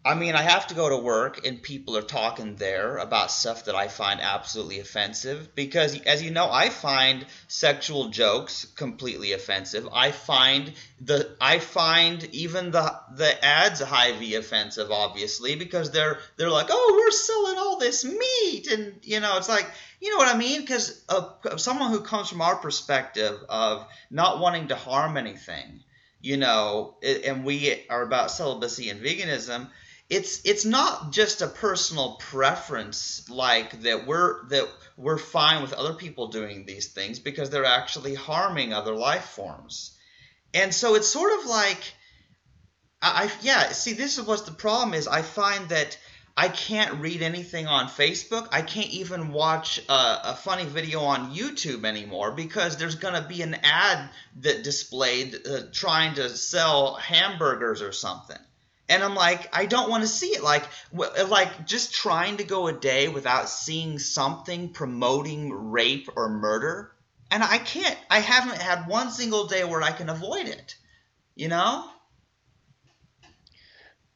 I 0.07 0.13
mean, 0.13 0.35
I 0.35 0.43
have 0.43 0.67
to 0.67 0.75
go 0.75 0.91
to 0.91 0.99
work 0.99 1.47
and 1.47 1.63
people 1.63 1.97
are 1.97 2.03
talking 2.03 2.57
there 2.57 2.99
about 2.99 3.31
stuff 3.31 3.65
that 3.65 3.75
I 3.75 3.89
find 3.89 4.21
absolutely 4.21 4.79
offensive 4.81 5.55
because, 5.55 5.99
as 6.03 6.23
you 6.23 6.31
know, 6.31 6.51
I 6.51 6.69
find 6.69 7.25
sexual 7.49 8.11
jokes 8.11 8.67
completely 8.77 9.33
offensive. 9.33 9.89
I 9.91 10.11
find 10.11 10.71
the 11.01 11.35
I 11.41 11.59
find 11.59 12.23
even 12.33 12.71
the 12.71 12.95
the 13.17 13.43
ads 13.43 13.81
Hy-Vee 13.81 14.35
offensive, 14.35 14.91
obviously, 14.91 15.57
because 15.57 15.91
they're 15.91 16.19
they're 16.37 16.51
like, 16.51 16.69
oh, 16.69 16.97
we're 16.99 17.11
selling 17.11 17.57
all 17.57 17.79
this 17.79 18.05
meat, 18.05 18.71
and 18.71 18.97
you 19.05 19.21
know, 19.21 19.39
it's 19.39 19.49
like, 19.49 19.71
you 20.03 20.11
know 20.11 20.19
what 20.19 20.35
I 20.35 20.37
mean? 20.37 20.61
Because 20.61 21.03
of 21.09 21.59
someone 21.59 21.91
who 21.91 22.01
comes 22.01 22.29
from 22.29 22.43
our 22.43 22.57
perspective 22.57 23.39
of 23.49 23.87
not 24.11 24.39
wanting 24.39 24.69
to 24.69 24.77
harm 24.77 25.17
anything, 25.17 25.83
you 26.21 26.37
know, 26.37 26.97
and 27.03 27.43
we 27.43 27.87
are 27.89 28.03
about 28.03 28.31
celibacy 28.31 28.91
and 28.91 29.01
veganism 29.01 29.69
it's 30.15 30.41
it's 30.45 30.65
not 30.65 31.11
just 31.11 31.43
a 31.43 31.49
personal 31.49 32.17
preference 32.21 33.29
like 33.29 33.83
that 33.83 34.07
we're 34.07 34.47
that 34.47 34.69
we're 34.97 35.19
fine 35.19 35.61
with 35.61 35.73
other 35.73 35.95
people 35.95 36.29
doing 36.29 36.65
these 36.65 36.87
things 36.87 37.19
because 37.19 37.51
they're 37.51 37.65
actually 37.65 38.15
harming 38.15 38.73
other 38.73 38.95
life 38.95 39.25
forms. 39.25 39.99
And 40.53 40.73
so 40.73 40.95
it's 40.95 41.09
sort 41.09 41.37
of 41.41 41.47
like 41.47 41.83
I, 43.03 43.25
I 43.25 43.31
yeah, 43.43 43.73
see 43.73 43.95
this 43.95 44.19
is 44.19 44.25
what 44.25 44.47
the 44.47 44.53
problem 44.53 44.95
is. 44.95 45.09
I 45.09 45.23
find 45.23 45.69
that 45.71 45.99
I 46.37 46.49
can't 46.49 47.01
read 47.01 47.23
anything 47.23 47.67
on 47.67 47.89
Facebook. 47.89 48.49
I 48.53 48.63
can't 48.63 48.91
even 48.91 49.33
watch 49.33 49.81
a, 49.89 50.31
a, 50.31 50.39
funny 50.41 50.65
video 50.65 51.01
on 51.01 51.33
YouTube 51.33 51.85
anymore 51.85 52.33
because 52.33 52.77
there's 52.77 52.97
going 52.97 53.15
to 53.15 53.29
be 53.29 53.43
an 53.43 53.55
ad 53.63 54.11
that 54.41 54.65
displayed 54.65 55.47
uh, 55.47 55.61
trying 55.73 56.17
to 56.17 56.29
sell 56.31 56.95
hamburgers 56.95 57.83
or 57.83 57.93
something 57.93 58.39
and 58.89 59.03
I'm 59.03 59.15
like, 59.15 59.55
I 59.57 59.67
don't 59.67 59.89
want 59.89 60.03
to 60.03 60.09
see 60.09 60.29
it. 60.29 60.43
Like, 60.43 60.65
like 60.93 61.67
just 61.67 61.95
trying 61.95 62.39
to 62.39 62.45
go 62.45 62.67
a 62.69 62.73
day 62.73 63.09
without 63.09 63.49
seeing 63.49 63.99
something 63.99 64.71
promoting 64.71 65.53
rape 65.53 66.09
or 66.17 66.29
murder, 66.29 66.93
and 67.31 67.43
I 67.43 67.59
can't. 67.59 67.99
I 68.11 68.21
haven't 68.21 68.61
had 68.61 68.87
one 68.87 69.11
single 69.11 69.47
day 69.47 69.65
where 69.65 69.83
I 69.83 69.91
can 69.91 70.11
avoid 70.11 70.47
it. 70.47 70.77
You 71.35 71.49
know. 71.49 71.85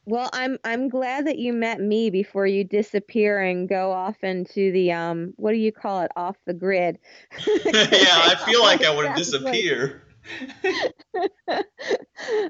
Well, 0.05 0.29
I'm 0.33 0.57
I'm 0.63 0.89
glad 0.89 1.27
that 1.27 1.37
you 1.37 1.53
met 1.53 1.79
me 1.79 2.09
before 2.09 2.47
you 2.47 2.63
disappear 2.63 3.39
and 3.39 3.69
go 3.69 3.91
off 3.91 4.23
into 4.23 4.71
the 4.71 4.91
um 4.91 5.33
what 5.35 5.51
do 5.51 5.57
you 5.57 5.71
call 5.71 6.01
it 6.01 6.11
off 6.15 6.35
the 6.45 6.53
grid. 6.53 6.97
yeah, 7.47 7.51
I 7.65 8.35
feel 8.45 8.61
like 8.63 8.83
I 8.83 8.95
would 8.95 9.15
disappear. 9.15 10.03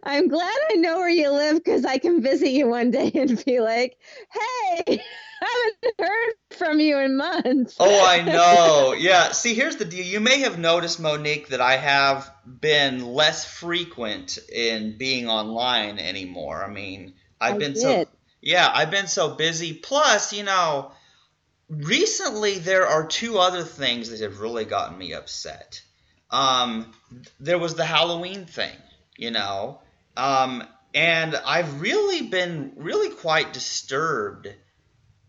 I'm 0.03 0.27
glad 0.27 0.57
I 0.71 0.75
know 0.75 0.97
where 0.97 1.09
you 1.09 1.31
live 1.31 1.57
because 1.57 1.85
I 1.85 1.97
can 1.97 2.21
visit 2.21 2.49
you 2.49 2.67
one 2.67 2.91
day 2.91 3.11
and 3.15 3.43
be 3.45 3.59
like, 3.61 3.97
hey, 4.31 5.01
I 5.41 5.73
haven't 5.81 6.09
heard 6.09 6.33
from 6.57 6.79
you 6.79 6.97
in 6.99 7.17
months. 7.17 7.75
oh, 7.79 8.05
I 8.05 8.21
know. 8.23 8.93
Yeah. 8.93 9.31
See, 9.31 9.53
here's 9.53 9.77
the 9.77 9.85
deal. 9.85 10.03
You 10.05 10.19
may 10.19 10.41
have 10.41 10.59
noticed, 10.59 10.99
Monique, 10.99 11.49
that 11.49 11.61
I 11.61 11.77
have 11.77 12.29
been 12.45 13.05
less 13.05 13.45
frequent 13.45 14.37
in 14.51 14.97
being 14.97 15.27
online 15.29 15.99
anymore. 15.99 16.63
I 16.63 16.69
mean, 16.69 17.13
I've 17.39 17.55
I 17.55 17.57
been 17.57 17.73
did. 17.73 17.81
so. 17.81 18.05
Yeah, 18.41 18.69
I've 18.73 18.91
been 18.91 19.07
so 19.07 19.35
busy. 19.35 19.73
Plus, 19.73 20.33
you 20.33 20.43
know, 20.43 20.91
recently 21.69 22.59
there 22.59 22.87
are 22.87 23.05
two 23.07 23.37
other 23.37 23.63
things 23.63 24.09
that 24.09 24.21
have 24.21 24.39
really 24.39 24.65
gotten 24.65 24.97
me 24.97 25.13
upset 25.13 25.81
um, 26.31 26.93
there 27.39 27.57
was 27.57 27.75
the 27.75 27.85
Halloween 27.85 28.45
thing, 28.45 28.75
you 29.17 29.31
know, 29.31 29.79
um, 30.15 30.63
and 30.93 31.35
I've 31.35 31.81
really 31.81 32.23
been 32.27 32.73
really 32.75 33.09
quite 33.09 33.53
disturbed 33.53 34.47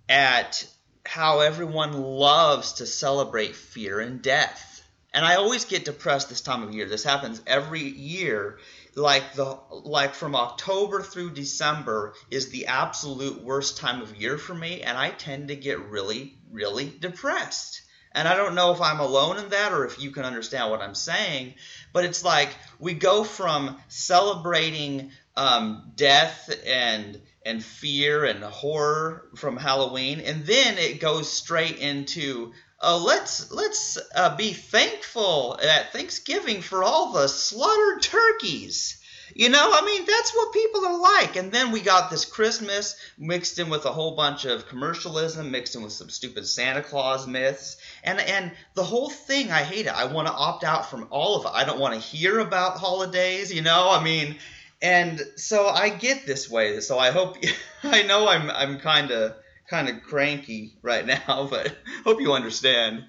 at 0.09 0.67
how 1.07 1.41
everyone 1.41 1.93
loves 1.93 2.75
to 2.75 2.87
celebrate 2.87 3.57
fear 3.57 4.01
and 4.01 4.23
death. 4.23 4.83
And 5.13 5.25
I 5.25 5.37
always 5.37 5.65
get 5.65 5.85
depressed 5.85 6.29
this 6.29 6.41
time 6.41 6.63
of 6.63 6.75
year. 6.75 6.87
This 6.87 7.05
happens 7.05 7.43
every 7.47 7.83
year. 7.83 8.59
Like 8.95 9.35
the 9.35 9.59
like 9.71 10.15
from 10.15 10.35
October 10.35 11.03
through 11.03 11.31
December 11.31 12.15
is 12.31 12.51
the 12.51 12.67
absolute 12.67 13.43
worst 13.43 13.77
time 13.77 14.03
of 14.03 14.17
year 14.17 14.37
for 14.37 14.55
me 14.55 14.83
and 14.83 14.99
I 14.99 15.11
tend 15.11 15.49
to 15.49 15.57
get 15.57 15.79
really 15.79 16.35
really 16.51 16.93
depressed. 17.01 17.83
And 18.13 18.27
I 18.27 18.35
don't 18.35 18.55
know 18.55 18.73
if 18.73 18.81
I'm 18.81 19.01
alone 19.01 19.39
in 19.39 19.51
that 19.51 19.73
or 19.73 19.85
if 19.85 20.03
you 20.03 20.11
can 20.11 20.25
understand 20.25 20.71
what 20.71 20.83
I'm 20.83 20.95
saying, 20.95 21.55
but 21.93 22.05
it's 22.05 22.25
like 22.25 22.51
we 22.79 22.95
go 22.95 23.23
from 23.23 23.79
celebrating 23.89 25.13
um, 25.37 25.93
death 25.97 26.53
and 26.67 27.21
and 27.45 27.65
fear 27.65 28.25
and 28.25 28.43
horror 28.45 29.29
from 29.37 29.57
Halloween, 29.57 30.21
and 30.21 30.45
then 30.45 30.77
it 30.77 31.01
goes 31.01 31.31
straight 31.31 31.79
into 31.79 32.53
uh, 32.81 32.99
let's 32.99 33.51
let's 33.51 33.99
uh, 34.15 34.37
be 34.37 34.53
thankful 34.53 35.59
at 35.63 35.93
Thanksgiving 35.93 36.63
for 36.63 36.83
all 36.83 37.13
the 37.13 37.29
slaughtered 37.29 38.03
turkeys. 38.03 39.00
You 39.41 39.49
know, 39.49 39.71
I 39.73 39.83
mean, 39.87 40.05
that's 40.05 40.37
what 40.37 40.53
people 40.53 40.85
are 40.85 41.01
like. 41.01 41.37
And 41.37 41.51
then 41.51 41.73
we 41.73 41.81
got 41.81 42.11
this 42.11 42.27
Christmas 42.27 42.95
mixed 43.17 43.59
in 43.59 43.71
with 43.71 43.87
a 43.87 43.91
whole 43.91 44.15
bunch 44.15 44.45
of 44.45 44.69
commercialism, 44.69 45.51
mixed 45.51 45.75
in 45.75 45.83
with 45.83 45.95
some 45.95 46.11
stupid 46.11 46.47
Santa 46.47 46.83
Claus 46.83 47.27
myths. 47.27 47.79
And 48.05 48.21
and 48.21 48.53
the 48.75 48.85
whole 48.85 49.09
thing, 49.09 49.51
I 49.51 49.63
hate 49.63 49.87
it. 49.87 49.95
I 49.99 50.13
want 50.13 50.29
to 50.29 50.35
opt 50.35 50.63
out 50.63 50.91
from 50.91 51.07
all 51.09 51.37
of 51.37 51.47
it. 51.47 51.53
I 51.55 51.65
don't 51.65 51.81
want 51.81 51.95
to 51.95 52.01
hear 52.01 52.39
about 52.41 52.77
holidays, 52.77 53.51
you 53.51 53.63
know? 53.63 53.89
I 53.91 54.05
mean, 54.05 54.37
and 54.83 55.19
so 55.37 55.69
I 55.69 55.89
get 55.89 56.27
this 56.27 56.51
way. 56.51 56.79
So 56.81 56.99
I 56.99 57.11
hope 57.11 57.39
I 57.83 58.03
know 58.03 58.29
I'm 58.29 58.51
I'm 58.51 58.79
kind 58.79 59.11
of 59.11 59.37
kind 59.71 59.89
of 59.89 60.03
cranky 60.03 60.77
right 60.83 61.07
now, 61.29 61.49
but 61.51 61.75
hope 62.05 62.21
you 62.21 62.35
understand. 62.35 63.07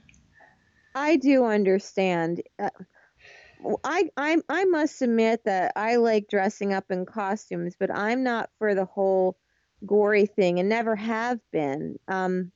I 0.96 1.18
do 1.18 1.44
understand. 1.44 2.42
Uh, 2.58 2.70
I 3.84 4.10
I 4.18 4.38
I 4.50 4.66
must 4.66 5.02
admit 5.02 5.44
that 5.46 5.74
I 5.76 5.98
like 5.98 6.28
dressing 6.28 6.74
up 6.74 6.86
in 6.90 7.06
costumes, 7.06 7.76
but 7.80 7.92
I'm 7.92 8.24
not 8.24 8.50
for 8.58 8.74
the 8.76 8.86
whole 8.86 9.38
gory 9.86 10.26
thing 10.26 10.60
and 10.60 10.70
never 10.70 10.96
have 10.96 11.40
been. 11.52 11.98
Um, 12.08 12.52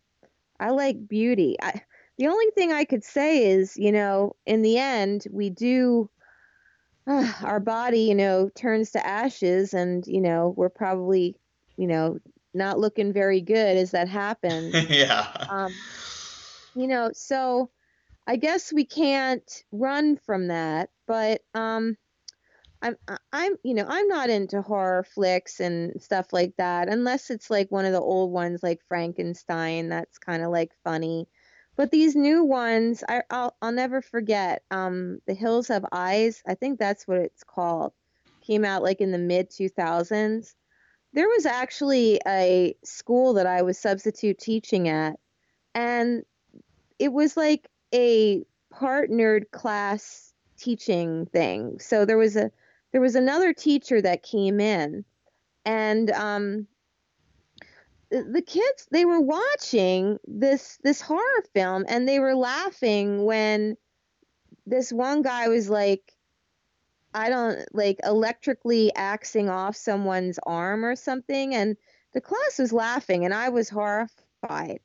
I 0.60 0.72
like 0.72 1.08
beauty. 1.08 1.58
I, 1.62 1.82
the 2.18 2.28
only 2.28 2.48
thing 2.56 2.72
I 2.72 2.86
could 2.86 3.04
say 3.04 3.52
is, 3.52 3.76
you 3.78 3.92
know, 3.92 4.36
in 4.46 4.62
the 4.62 4.78
end, 4.78 5.28
we 5.32 5.50
do 5.50 6.10
uh, 7.08 7.32
our 7.44 7.60
body, 7.60 8.02
you 8.02 8.16
know, 8.16 8.50
turns 8.56 8.92
to 8.92 9.06
ashes, 9.06 9.74
and 9.74 10.06
you 10.08 10.22
know, 10.22 10.54
we're 10.56 10.70
probably, 10.70 11.36
you 11.78 11.88
know, 11.88 12.20
not 12.54 12.80
looking 12.80 13.12
very 13.14 13.42
good 13.42 13.78
as 13.78 13.92
that 13.92 14.08
happens. 14.08 14.74
yeah. 14.90 15.28
Um, 15.50 15.72
you 16.76 16.88
know, 16.88 17.12
so 17.14 17.70
I 18.28 18.38
guess 18.38 18.74
we 18.74 18.86
can't 18.86 19.64
run 19.72 20.18
from 20.18 20.48
that, 20.48 20.90
but 21.08 21.42
um, 21.54 21.98
I'm 22.82 22.98
I'm 23.34 23.56
you 23.64 23.74
know 23.74 23.86
I'm 23.88 24.08
not 24.08 24.30
into 24.30 24.62
horror 24.62 25.04
flicks 25.04 25.60
and 25.60 26.00
stuff 26.02 26.32
like 26.32 26.54
that 26.58 26.88
unless 26.88 27.30
it's 27.32 27.50
like 27.50 27.72
one 27.72 27.86
of 27.86 27.94
the 27.94 28.02
old 28.02 28.32
ones 28.32 28.62
like 28.62 28.82
Frankenstein 28.88 29.90
that's 29.90 30.18
kind 30.20 30.44
of 30.44 30.52
like 30.52 30.72
funny. 30.84 31.28
But 31.78 31.92
these 31.92 32.16
new 32.16 32.44
ones, 32.44 33.04
I, 33.10 33.24
will 33.32 33.56
I'll 33.62 33.72
never 33.72 34.02
forget. 34.02 34.64
Um, 34.72 35.20
the 35.28 35.34
Hills 35.34 35.68
Have 35.68 35.86
Eyes. 35.92 36.42
I 36.48 36.56
think 36.56 36.80
that's 36.80 37.08
what 37.08 37.18
it's 37.18 37.44
called. 37.44 37.92
Came 38.42 38.64
out 38.64 38.84
like 38.84 39.02
in 39.02 39.12
the 39.12 39.18
mid 39.18 39.50
2000s. 39.50 40.54
There 41.14 41.28
was 41.28 41.46
actually 41.46 42.22
a 42.28 42.76
school 42.84 43.34
that 43.34 43.48
I 43.48 43.64
was 43.64 43.80
substitute 43.80 44.38
teaching 44.38 44.90
at, 44.90 45.18
and 45.74 46.24
it 47.00 47.12
was 47.12 47.36
like 47.36 47.70
a 47.94 48.46
partnered 48.72 49.50
class 49.52 50.34
teaching 50.66 51.28
thing. 51.28 51.80
So 51.80 52.06
there 52.06 52.18
was 52.18 52.36
a 52.36 52.52
there 52.92 53.02
was 53.02 53.16
another 53.16 53.54
teacher 53.54 54.02
that 54.02 54.24
came 54.24 54.60
in, 54.60 55.06
and 55.66 56.10
um, 56.12 56.68
the 58.10 58.44
kids 58.46 58.88
they 58.92 59.06
were 59.06 59.22
watching 59.22 60.20
this 60.28 60.80
this 60.84 61.02
horror 61.02 61.44
film 61.54 61.86
and 61.88 62.08
they 62.08 62.20
were 62.20 62.36
laughing 62.36 63.26
when 63.26 63.76
this 64.66 64.92
one 64.92 65.22
guy 65.22 65.48
was 65.48 65.70
like 65.70 66.14
I 67.14 67.30
don't 67.30 67.66
like 67.74 68.00
electrically 68.04 68.94
axing 68.96 69.50
off 69.50 69.76
someone's 69.76 70.40
arm 70.46 70.86
or 70.86 70.96
something 70.96 71.56
and 71.56 71.78
the 72.14 72.22
class 72.22 72.60
was 72.60 72.74
laughing 72.74 73.26
and 73.26 73.34
I 73.34 73.50
was 73.50 73.70
horrified. 73.70 74.80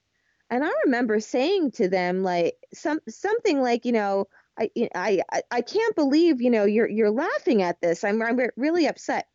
And 0.49 0.65
I 0.65 0.71
remember 0.85 1.21
saying 1.21 1.73
to 1.73 1.89
them 1.89 2.23
like 2.23 2.57
some 2.75 3.01
something 3.09 3.61
like, 3.61 3.85
you 3.85 3.93
know, 3.93 4.27
I 4.61 4.71
I 4.95 5.43
I 5.51 5.61
can't 5.63 5.97
believe, 5.97 6.41
you 6.41 6.51
know, 6.51 6.65
you're 6.65 6.89
you're 6.89 7.11
laughing 7.11 7.63
at 7.63 7.81
this. 7.81 8.05
I'm 8.05 8.23
I'm 8.23 8.39
really 8.57 8.87
upset. 8.87 9.27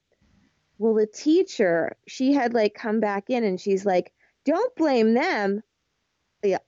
Well, 0.78 0.94
the 0.94 1.08
teacher, 1.08 1.96
she 2.08 2.34
had 2.34 2.54
like 2.54 2.74
come 2.74 3.00
back 3.00 3.30
in 3.30 3.44
and 3.44 3.60
she's 3.60 3.86
like, 3.86 4.14
don't 4.46 4.76
blame 4.76 5.14
them. 5.14 5.64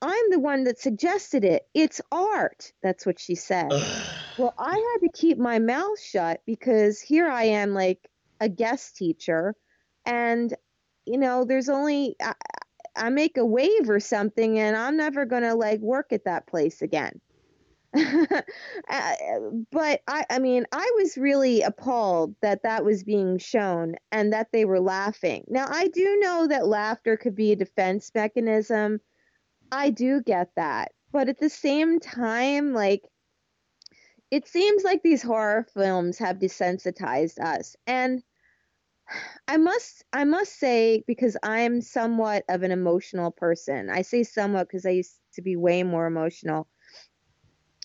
I'm 0.01 0.31
the 0.31 0.39
one 0.39 0.63
that 0.63 0.79
suggested 0.79 1.43
it. 1.43 1.67
It's 1.73 2.01
art. 2.11 2.71
That's 2.81 3.05
what 3.05 3.19
she 3.19 3.35
said. 3.35 3.69
well, 4.37 4.53
I 4.57 4.71
had 4.71 5.07
to 5.07 5.09
keep 5.13 5.37
my 5.37 5.59
mouth 5.59 5.99
shut 5.99 6.41
because 6.45 6.99
here 6.99 7.27
I 7.27 7.43
am, 7.43 7.73
like 7.73 8.09
a 8.39 8.49
guest 8.49 8.95
teacher, 8.95 9.55
and 10.05 10.53
you 11.05 11.17
know, 11.17 11.45
there's 11.45 11.69
only 11.69 12.15
I, 12.21 12.33
I 12.95 13.09
make 13.09 13.37
a 13.37 13.45
wave 13.45 13.89
or 13.89 13.99
something, 13.99 14.57
and 14.57 14.75
I'm 14.75 14.97
never 14.97 15.25
gonna 15.25 15.53
like 15.53 15.79
work 15.79 16.11
at 16.11 16.25
that 16.25 16.47
place 16.47 16.81
again. 16.81 17.21
Uh, 18.89 19.13
but 19.71 20.01
I, 20.07 20.25
I 20.29 20.39
mean, 20.39 20.65
I 20.71 20.91
was 20.95 21.17
really 21.17 21.61
appalled 21.61 22.35
that 22.41 22.63
that 22.63 22.85
was 22.85 23.03
being 23.03 23.37
shown 23.37 23.95
and 24.11 24.31
that 24.31 24.51
they 24.53 24.63
were 24.65 24.79
laughing. 24.79 25.43
Now, 25.47 25.67
I 25.69 25.87
do 25.87 26.17
know 26.21 26.47
that 26.47 26.67
laughter 26.67 27.17
could 27.17 27.35
be 27.35 27.51
a 27.51 27.55
defense 27.57 28.11
mechanism. 28.15 29.01
I 29.71 29.89
do 29.89 30.21
get 30.21 30.51
that. 30.55 30.93
But 31.11 31.29
at 31.29 31.39
the 31.39 31.49
same 31.49 31.99
time, 31.99 32.73
like, 32.73 33.01
it 34.31 34.47
seems 34.47 34.83
like 34.83 35.03
these 35.03 35.23
horror 35.23 35.65
films 35.73 36.17
have 36.19 36.39
desensitized 36.39 37.39
us. 37.39 37.75
And 37.85 38.23
I 39.47 39.57
must 39.57 40.03
I 40.13 40.23
must 40.23 40.59
say 40.59 41.03
because 41.07 41.37
I'm 41.43 41.81
somewhat 41.81 42.43
of 42.49 42.63
an 42.63 42.71
emotional 42.71 43.31
person. 43.31 43.89
I 43.89 44.01
say 44.01 44.23
somewhat 44.23 44.67
because 44.67 44.85
I 44.85 44.91
used 44.91 45.19
to 45.33 45.41
be 45.41 45.55
way 45.55 45.83
more 45.83 46.05
emotional 46.07 46.67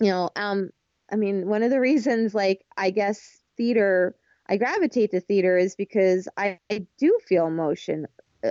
you 0.02 0.10
know, 0.10 0.30
um, 0.36 0.70
I 1.10 1.16
mean, 1.16 1.46
one 1.46 1.62
of 1.62 1.70
the 1.70 1.80
reasons, 1.80 2.34
like, 2.34 2.64
I 2.76 2.90
guess 2.90 3.40
theater, 3.56 4.16
I 4.48 4.56
gravitate 4.56 5.12
to 5.12 5.20
theater 5.20 5.56
is 5.56 5.76
because 5.76 6.28
I, 6.36 6.58
I 6.70 6.86
do 6.98 7.18
feel 7.26 7.46
emotion, 7.46 8.06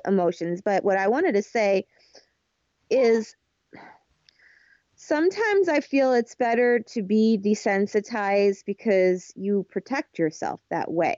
emotions. 0.05 0.61
But 0.61 0.83
what 0.83 0.97
I 0.97 1.07
wanted 1.07 1.33
to 1.33 1.43
say 1.43 1.85
is 2.89 3.35
sometimes 4.95 5.67
I 5.67 5.81
feel 5.81 6.13
it's 6.13 6.35
better 6.35 6.79
to 6.93 7.01
be 7.01 7.39
desensitized 7.43 8.63
because 8.65 9.33
you 9.35 9.65
protect 9.69 10.19
yourself 10.19 10.61
that 10.69 10.91
way. 10.91 11.17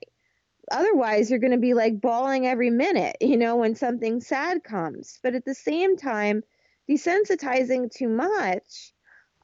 Otherwise, 0.71 1.29
you're 1.29 1.39
going 1.39 1.51
to 1.51 1.57
be 1.57 1.73
like 1.73 1.99
bawling 1.99 2.47
every 2.47 2.69
minute, 2.69 3.17
you 3.21 3.37
know, 3.37 3.57
when 3.57 3.75
something 3.75 4.21
sad 4.21 4.63
comes. 4.63 5.19
But 5.21 5.35
at 5.35 5.45
the 5.45 5.53
same 5.53 5.97
time, 5.97 6.43
desensitizing 6.89 7.91
too 7.91 8.09
much 8.09 8.93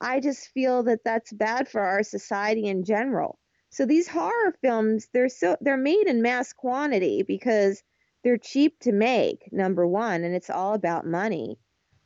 I 0.01 0.19
just 0.19 0.47
feel 0.49 0.83
that 0.83 1.03
that's 1.03 1.33
bad 1.33 1.67
for 1.67 1.81
our 1.81 2.03
society 2.03 2.65
in 2.65 2.83
general. 2.83 3.39
So 3.69 3.85
these 3.85 4.07
horror 4.07 4.55
films, 4.61 5.07
they're 5.13 5.29
so 5.29 5.57
they're 5.61 5.77
made 5.77 6.07
in 6.07 6.21
mass 6.21 6.53
quantity 6.53 7.23
because 7.23 7.83
they're 8.23 8.37
cheap 8.37 8.79
to 8.81 8.91
make, 8.91 9.51
number 9.51 9.87
1, 9.87 10.23
and 10.23 10.35
it's 10.35 10.49
all 10.49 10.73
about 10.73 11.05
money. 11.05 11.57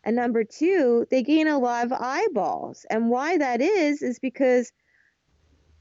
And 0.04 0.16
number 0.16 0.44
2, 0.44 1.08
they 1.10 1.24
gain 1.24 1.48
a 1.48 1.58
lot 1.58 1.86
of 1.86 1.94
eyeballs. 1.94 2.86
And 2.90 3.10
why 3.10 3.38
that 3.38 3.62
is 3.62 4.02
is 4.02 4.20
because 4.20 4.72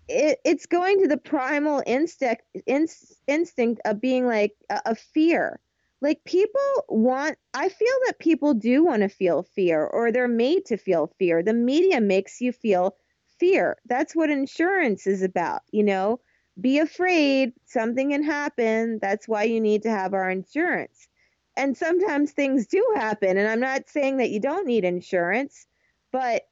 it, 0.09 0.39
it's 0.45 0.67
going 0.67 1.01
to 1.01 1.09
the 1.09 1.17
primal 1.17 1.83
instinct 1.87 2.45
instinct 3.27 3.81
of 3.85 4.01
being 4.01 4.27
like 4.27 4.53
a, 4.71 4.81
a 4.87 4.95
fear 4.95 5.61
like 6.03 6.23
people 6.25 6.85
want 6.89 7.39
i 7.55 7.69
feel 7.69 7.97
that 8.07 8.19
people 8.19 8.53
do 8.53 8.85
want 8.85 9.03
to 9.03 9.09
feel 9.09 9.43
fear 9.43 9.87
or 9.87 10.13
they're 10.13 10.29
made 10.29 10.67
to 10.67 10.77
feel 10.77 11.07
fear. 11.19 11.43
The 11.43 11.55
media 11.55 12.01
makes 12.01 12.41
you 12.41 12.53
feel 12.53 12.97
fear. 13.39 13.79
That's 13.87 14.15
what 14.15 14.29
insurance 14.29 15.07
is 15.07 15.23
about 15.23 15.63
you 15.71 15.85
know? 15.85 16.21
Be 16.61 16.81
afraid 16.81 17.55
something 17.65 18.11
can 18.11 18.23
happen. 18.23 18.99
That's 19.01 19.27
why 19.27 19.45
you 19.45 19.61
need 19.61 19.85
to 19.85 19.91
have 19.91 20.13
our 20.13 20.29
insurance. 20.29 21.09
And 21.57 21.77
sometimes 21.77 22.33
things 22.33 22.67
do 22.67 22.85
happen 22.97 23.39
and 23.39 23.49
i'm 23.49 23.61
not 23.61 23.89
saying 23.89 24.17
that 24.19 24.31
you 24.31 24.41
don't 24.41 24.67
need 24.67 24.85
insurance 24.85 25.67
but 26.11 26.43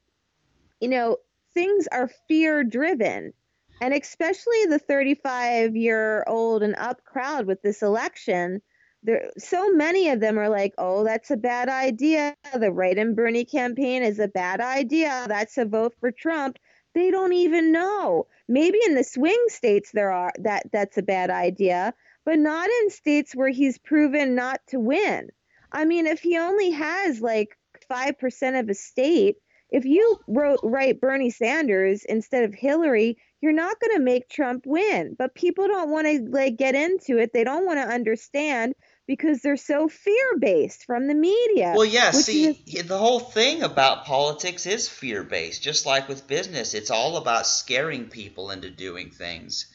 you 0.81 0.89
know 0.89 1.17
things 1.55 1.89
are 1.91 2.11
fear 2.29 2.63
driven 2.65 3.33
and 3.81 3.95
especially 3.95 4.67
the 4.67 4.79
35 4.79 5.75
year 5.75 6.23
old 6.27 6.63
and 6.63 6.77
up 6.77 7.03
crowd 7.05 7.47
with 7.47 7.63
this 7.63 7.83
election 7.83 8.61
there 9.03 9.31
so 9.39 9.71
many 9.71 10.11
of 10.11 10.21
them 10.21 10.39
are 10.39 10.49
like, 10.49 10.75
"Oh, 10.79 11.05
that's 11.05 11.31
a 11.31 11.37
bad 11.37 11.69
idea. 11.69 12.35
The 12.55 12.73
Write-In 12.73 13.15
Bernie 13.15 13.45
campaign 13.45 14.03
is 14.03 14.19
a 14.19 14.29
bad 14.29 14.61
idea. 14.61 15.27
That's 15.29 15.59
a 15.59 15.65
vote 15.65 15.95
for 16.01 16.11
Trump." 16.11 16.59
They 16.95 17.11
don't 17.11 17.33
even 17.33 17.73
know. 17.73 18.27
Maybe 18.49 18.79
in 18.85 18.95
the 18.95 19.05
swing 19.05 19.43
states 19.49 19.93
there 19.93 20.11
are 20.11 20.33
that 20.41 20.71
that's 20.73 20.99
a 20.99 21.03
bad 21.03 21.31
idea, 21.31 21.95
but 22.25 22.39
not 22.39 22.69
in 22.69 22.91
states 22.91 23.35
where 23.35 23.49
he's 23.49 23.79
proven 23.79 24.35
not 24.35 24.61
to 24.69 24.81
win. 24.81 25.31
I 25.73 25.85
mean, 25.85 26.07
if 26.07 26.21
he 26.21 26.37
only 26.37 26.71
has 26.71 27.21
like 27.21 27.57
5% 27.89 28.59
of 28.59 28.69
a 28.69 28.75
state, 28.75 29.37
if 29.71 29.85
you 29.85 30.19
wrote 30.27 30.59
write 30.65 31.01
Bernie 31.01 31.31
Sanders 31.31 32.05
instead 32.05 32.45
of 32.45 32.55
Hillary, 32.55 33.17
you're 33.41 33.53
not 33.53 33.79
going 33.81 33.97
to 33.97 34.03
make 34.03 34.29
Trump 34.29 34.67
win. 34.67 35.15
But 35.17 35.35
people 35.35 35.69
don't 35.69 35.91
want 35.91 36.07
to 36.09 36.29
like 36.29 36.57
get 36.57 36.75
into 36.75 37.19
it. 37.19 37.33
They 37.33 37.45
don't 37.45 37.67
want 37.67 37.79
to 37.79 37.95
understand 37.95 38.75
because 39.11 39.41
they're 39.41 39.57
so 39.57 39.89
fear-based 39.89 40.85
from 40.85 41.09
the 41.09 41.15
media. 41.17 41.75
Well, 41.77 41.85
yeah, 41.85 42.13
see, 42.13 42.63
is... 42.65 42.87
the 42.87 42.97
whole 42.97 43.19
thing 43.19 43.65
about 43.65 44.05
politics 44.05 44.67
is 44.67 44.89
fear-based. 44.89 45.61
Just 45.61 45.85
like 45.85 46.09
with 46.09 46.29
business, 46.29 46.75
it's 46.75 46.93
all 46.93 47.17
about 47.17 47.49
scaring 47.49 48.05
people 48.05 48.53
into 48.53 48.71
doing 48.71 49.11
things. 49.11 49.67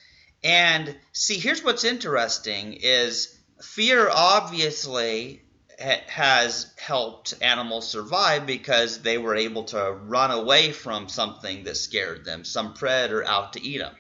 And 0.42 0.96
see, 1.12 1.38
here's 1.38 1.62
what's 1.66 1.84
interesting 1.84 2.78
is 2.80 3.38
fear 3.62 4.10
obviously 4.10 5.42
has 5.78 6.74
helped 6.78 7.34
animals 7.42 7.90
survive 7.90 8.46
because 8.46 9.02
they 9.02 9.18
were 9.18 9.36
able 9.36 9.66
to 9.66 9.92
run 9.92 10.32
away 10.32 10.72
from 10.72 11.10
something 11.10 11.66
that 11.66 11.76
scared 11.76 12.24
them, 12.24 12.46
some 12.46 12.74
predator 12.74 13.28
out 13.28 13.52
to 13.52 13.62
eat 13.62 13.80
them. 13.80 13.96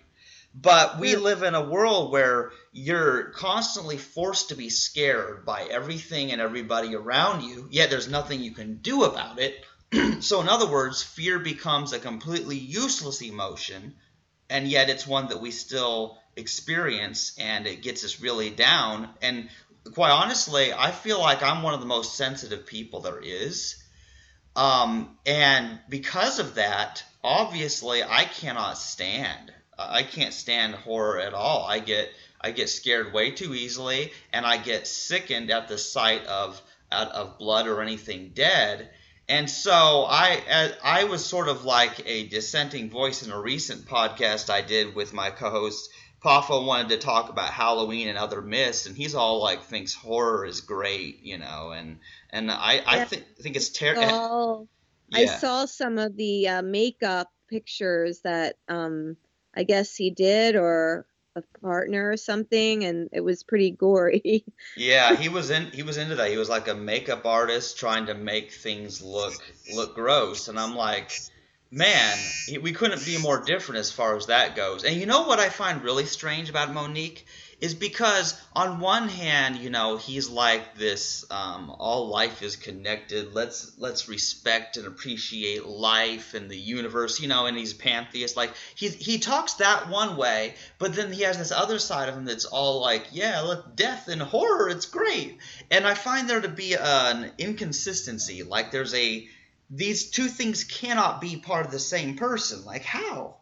But 0.57 0.99
we 0.99 1.17
live 1.17 1.43
in 1.43 1.53
a 1.53 1.61
world 1.61 2.13
where 2.13 2.53
you're 2.71 3.31
constantly 3.31 3.97
forced 3.97 4.49
to 4.49 4.55
be 4.55 4.69
scared 4.69 5.45
by 5.45 5.63
everything 5.63 6.31
and 6.31 6.39
everybody 6.39 6.95
around 6.95 7.43
you, 7.43 7.67
yet 7.69 7.89
there's 7.89 8.07
nothing 8.07 8.39
you 8.39 8.51
can 8.51 8.77
do 8.77 9.03
about 9.03 9.37
it. 9.37 9.65
so, 10.23 10.39
in 10.39 10.47
other 10.47 10.65
words, 10.65 11.03
fear 11.03 11.39
becomes 11.39 11.91
a 11.91 11.99
completely 11.99 12.57
useless 12.57 13.21
emotion, 13.21 13.95
and 14.49 14.65
yet 14.65 14.89
it's 14.89 15.05
one 15.05 15.27
that 15.27 15.41
we 15.41 15.51
still 15.51 16.17
experience 16.37 17.35
and 17.37 17.67
it 17.67 17.81
gets 17.81 18.05
us 18.05 18.21
really 18.21 18.49
down. 18.49 19.09
And 19.21 19.49
quite 19.93 20.11
honestly, 20.11 20.71
I 20.71 20.91
feel 20.91 21.19
like 21.19 21.43
I'm 21.43 21.63
one 21.63 21.73
of 21.73 21.81
the 21.81 21.85
most 21.85 22.15
sensitive 22.15 22.65
people 22.65 23.01
there 23.01 23.19
is. 23.19 23.75
Um, 24.55 25.17
and 25.25 25.79
because 25.89 26.39
of 26.39 26.55
that, 26.55 27.03
obviously, 27.21 28.03
I 28.03 28.23
cannot 28.23 28.77
stand. 28.77 29.51
I 29.77 30.03
can't 30.03 30.33
stand 30.33 30.75
horror 30.75 31.19
at 31.19 31.33
all. 31.33 31.65
I 31.65 31.79
get 31.79 32.09
I 32.41 32.51
get 32.51 32.69
scared 32.69 33.13
way 33.13 33.31
too 33.31 33.53
easily, 33.53 34.11
and 34.31 34.45
I 34.45 34.57
get 34.57 34.87
sickened 34.87 35.51
at 35.51 35.67
the 35.67 35.77
sight 35.77 36.25
of 36.25 36.61
of 36.91 37.37
blood 37.37 37.67
or 37.67 37.81
anything 37.81 38.31
dead. 38.33 38.89
And 39.27 39.49
so 39.49 40.05
I 40.07 40.71
I 40.83 41.05
was 41.05 41.25
sort 41.25 41.47
of 41.47 41.65
like 41.65 42.03
a 42.05 42.27
dissenting 42.27 42.89
voice 42.89 43.23
in 43.23 43.31
a 43.31 43.39
recent 43.39 43.85
podcast 43.85 44.49
I 44.49 44.61
did 44.61 44.95
with 44.95 45.13
my 45.13 45.31
co-host 45.31 45.89
Papa 46.25 46.59
wanted 46.59 46.89
to 46.89 46.97
talk 46.97 47.29
about 47.29 47.51
Halloween 47.51 48.07
and 48.07 48.17
other 48.17 48.41
myths, 48.41 48.87
and 48.87 48.97
he's 48.97 49.13
all 49.13 49.43
like 49.43 49.61
thinks 49.61 49.93
horror 49.93 50.43
is 50.43 50.61
great, 50.61 51.21
you 51.21 51.37
know, 51.37 51.69
and 51.69 51.99
and 52.31 52.49
I 52.49 52.81
I 52.83 52.97
yeah. 52.97 53.05
think 53.05 53.55
it's 53.55 53.69
terrible. 53.69 54.67
Yeah. 55.09 55.19
I 55.19 55.25
saw 55.25 55.65
some 55.65 55.99
of 55.99 56.17
the 56.17 56.47
uh, 56.47 56.61
makeup 56.63 57.31
pictures 57.47 58.21
that 58.21 58.55
um 58.67 59.17
I 59.55 59.63
guess 59.63 59.95
he 59.95 60.11
did 60.11 60.55
or 60.55 61.05
a 61.35 61.43
partner 61.61 62.11
or 62.11 62.17
something, 62.17 62.83
and 62.83 63.09
it 63.11 63.21
was 63.21 63.43
pretty 63.43 63.71
gory. 63.71 64.45
yeah, 64.77 65.15
he 65.15 65.29
was 65.29 65.49
in 65.49 65.67
he 65.71 65.83
was 65.83 65.97
into 65.97 66.15
that. 66.15 66.31
He 66.31 66.37
was 66.37 66.49
like 66.49 66.67
a 66.67 66.75
makeup 66.75 67.25
artist 67.25 67.77
trying 67.77 68.05
to 68.07 68.13
make 68.13 68.51
things 68.51 69.01
look 69.01 69.33
look 69.73 69.95
gross, 69.95 70.47
and 70.47 70.59
I'm 70.59 70.75
like 70.75 71.11
man, 71.71 72.17
we 72.61 72.71
couldn't 72.71 73.05
be 73.05 73.17
more 73.17 73.41
different 73.43 73.79
as 73.79 73.91
far 73.91 74.15
as 74.15 74.27
that 74.27 74.55
goes. 74.55 74.83
And 74.83 74.95
you 74.95 75.05
know 75.05 75.23
what 75.23 75.39
I 75.39 75.49
find 75.49 75.83
really 75.83 76.05
strange 76.05 76.49
about 76.49 76.73
Monique 76.73 77.25
is 77.61 77.73
because 77.73 78.39
on 78.53 78.79
one 78.79 79.07
hand, 79.07 79.57
you 79.57 79.69
know, 79.69 79.97
he's 79.97 80.29
like 80.29 80.75
this 80.75 81.25
um, 81.31 81.73
all 81.79 82.07
life 82.07 82.41
is 82.41 82.55
connected. 82.55 83.33
Let's 83.33 83.77
let's 83.77 84.09
respect 84.09 84.77
and 84.77 84.87
appreciate 84.87 85.65
life 85.65 86.33
and 86.33 86.49
the 86.49 86.57
universe, 86.57 87.19
you 87.19 87.27
know, 87.27 87.45
and 87.45 87.57
he's 87.57 87.73
pantheist. 87.73 88.35
Like 88.35 88.53
he 88.75 88.89
he 88.89 89.19
talks 89.19 89.53
that 89.55 89.89
one 89.89 90.17
way, 90.17 90.55
but 90.79 90.95
then 90.95 91.11
he 91.11 91.23
has 91.23 91.37
this 91.37 91.51
other 91.51 91.79
side 91.79 92.09
of 92.09 92.15
him 92.15 92.25
that's 92.25 92.45
all 92.45 92.81
like, 92.81 93.07
yeah, 93.11 93.41
look, 93.41 93.75
death 93.75 94.07
and 94.07 94.21
horror, 94.21 94.69
it's 94.69 94.85
great. 94.85 95.37
And 95.71 95.87
I 95.87 95.93
find 95.93 96.29
there 96.29 96.41
to 96.41 96.49
be 96.49 96.75
an 96.75 97.31
inconsistency. 97.37 98.43
Like 98.43 98.71
there's 98.71 98.93
a 98.93 99.27
these 99.69 100.11
two 100.11 100.27
things 100.27 100.63
cannot 100.63 101.21
be 101.21 101.37
part 101.37 101.65
of 101.65 101.71
the 101.71 101.79
same 101.79 102.15
person. 102.17 102.65
Like 102.65 102.83
how? 102.83 103.37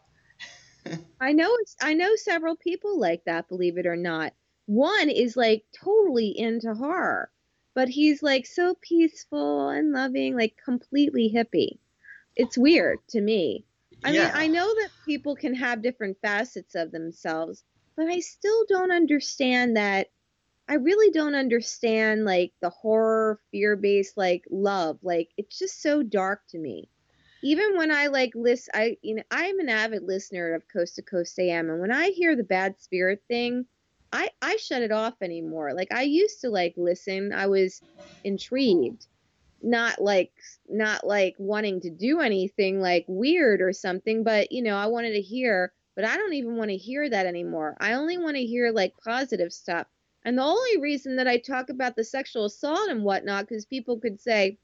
I 1.20 1.32
know 1.32 1.56
I 1.80 1.94
know 1.94 2.16
several 2.16 2.56
people 2.56 2.98
like 2.98 3.24
that, 3.24 3.48
believe 3.48 3.78
it 3.78 3.86
or 3.86 3.96
not. 3.96 4.32
One 4.66 5.10
is 5.10 5.36
like 5.36 5.64
totally 5.74 6.38
into 6.38 6.74
horror, 6.74 7.30
but 7.74 7.88
he's 7.88 8.22
like 8.22 8.46
so 8.46 8.76
peaceful 8.80 9.68
and 9.68 9.92
loving, 9.92 10.36
like 10.36 10.56
completely 10.62 11.30
hippie. 11.34 11.78
It's 12.36 12.58
weird 12.58 12.98
to 13.10 13.20
me. 13.20 13.64
I 14.04 14.10
yeah. 14.10 14.24
mean, 14.24 14.32
I 14.34 14.46
know 14.48 14.66
that 14.66 14.90
people 15.04 15.36
can 15.36 15.54
have 15.54 15.82
different 15.82 16.18
facets 16.20 16.74
of 16.74 16.90
themselves, 16.90 17.62
but 17.96 18.06
I 18.06 18.20
still 18.20 18.64
don't 18.68 18.92
understand 18.92 19.76
that 19.76 20.08
I 20.68 20.74
really 20.74 21.10
don't 21.10 21.34
understand 21.34 22.24
like 22.24 22.52
the 22.60 22.70
horror 22.70 23.38
fear 23.50 23.76
based 23.76 24.16
like 24.16 24.44
love. 24.50 24.98
Like 25.02 25.28
it's 25.36 25.58
just 25.58 25.82
so 25.82 26.02
dark 26.02 26.42
to 26.48 26.58
me. 26.58 26.88
Even 27.44 27.76
when 27.76 27.92
I 27.92 28.08
like 28.08 28.34
list 28.34 28.70
I 28.74 28.96
you 29.02 29.16
know 29.16 29.22
I'm 29.30 29.60
an 29.60 29.68
avid 29.68 30.02
listener 30.02 30.54
of 30.54 30.68
Coast 30.68 30.96
to 30.96 31.02
Coast 31.02 31.38
AM 31.38 31.70
and 31.70 31.80
when 31.80 31.92
I 31.92 32.10
hear 32.10 32.34
the 32.36 32.44
bad 32.44 32.80
spirit 32.80 33.22
thing, 33.28 33.66
I 34.12 34.30
I 34.42 34.56
shut 34.56 34.82
it 34.82 34.92
off 34.92 35.14
anymore. 35.22 35.74
Like 35.74 35.92
I 35.92 36.02
used 36.02 36.40
to 36.42 36.50
like 36.50 36.74
listen. 36.76 37.32
I 37.32 37.46
was 37.46 37.82
intrigued. 38.24 39.06
Not 39.62 40.00
like 40.00 40.32
not 40.68 41.06
like 41.06 41.36
wanting 41.38 41.80
to 41.82 41.90
do 41.90 42.20
anything 42.20 42.80
like 42.80 43.04
weird 43.08 43.62
or 43.62 43.72
something, 43.72 44.24
but 44.24 44.52
you 44.52 44.62
know, 44.62 44.76
I 44.76 44.86
wanted 44.86 45.12
to 45.12 45.20
hear, 45.22 45.72
but 45.96 46.04
I 46.06 46.16
don't 46.16 46.34
even 46.34 46.56
want 46.56 46.70
to 46.70 46.76
hear 46.78 47.08
that 47.10 47.26
anymore. 47.26 47.76
I 47.80 47.94
only 47.94 48.18
want 48.18 48.36
to 48.36 48.46
hear 48.46 48.72
like 48.72 48.94
positive 49.04 49.52
stuff 49.52 49.86
and 50.24 50.38
the 50.38 50.42
only 50.42 50.80
reason 50.80 51.16
that 51.16 51.28
I 51.28 51.38
talk 51.38 51.68
about 51.68 51.96
the 51.96 52.04
sexual 52.04 52.46
assault 52.46 52.88
and 52.88 53.04
whatnot, 53.04 53.46
because 53.46 53.66
people 53.66 53.98
could 54.00 54.20
say, 54.20 54.58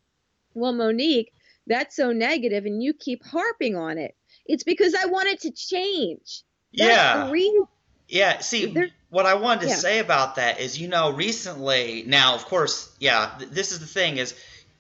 well, 0.55 0.73
Monique, 0.73 1.33
that's 1.71 1.97
so 1.97 2.13
negative 2.13 2.67
and 2.67 2.83
you 2.83 2.93
keep 2.93 3.25
harping 3.25 3.77
on 3.77 3.97
it. 3.99 4.15
It's 4.47 4.65
because 4.65 4.95
I 4.95 5.07
want 5.07 5.29
it 5.29 5.41
to 5.43 5.51
change. 5.51 6.43
That's 6.75 7.33
yeah. 7.33 7.65
Yeah. 8.09 8.39
See, 8.41 8.67
There's, 8.67 8.91
what 9.09 9.27
I 9.27 9.35
wanted 9.35 9.63
to 9.63 9.69
yeah. 9.69 9.75
say 9.77 9.99
about 10.01 10.37
that 10.37 10.61
is, 10.61 10.79
you 10.79 10.89
know, 10.89 11.13
recently, 11.13 12.05
now, 12.07 12.35
of 12.35 12.45
course, 12.45 12.95
yeah, 12.99 13.31
th- 13.39 13.51
this 13.51 13.73
is 13.73 13.79
the 13.79 13.87
thing 13.87 14.19
is, 14.19 14.35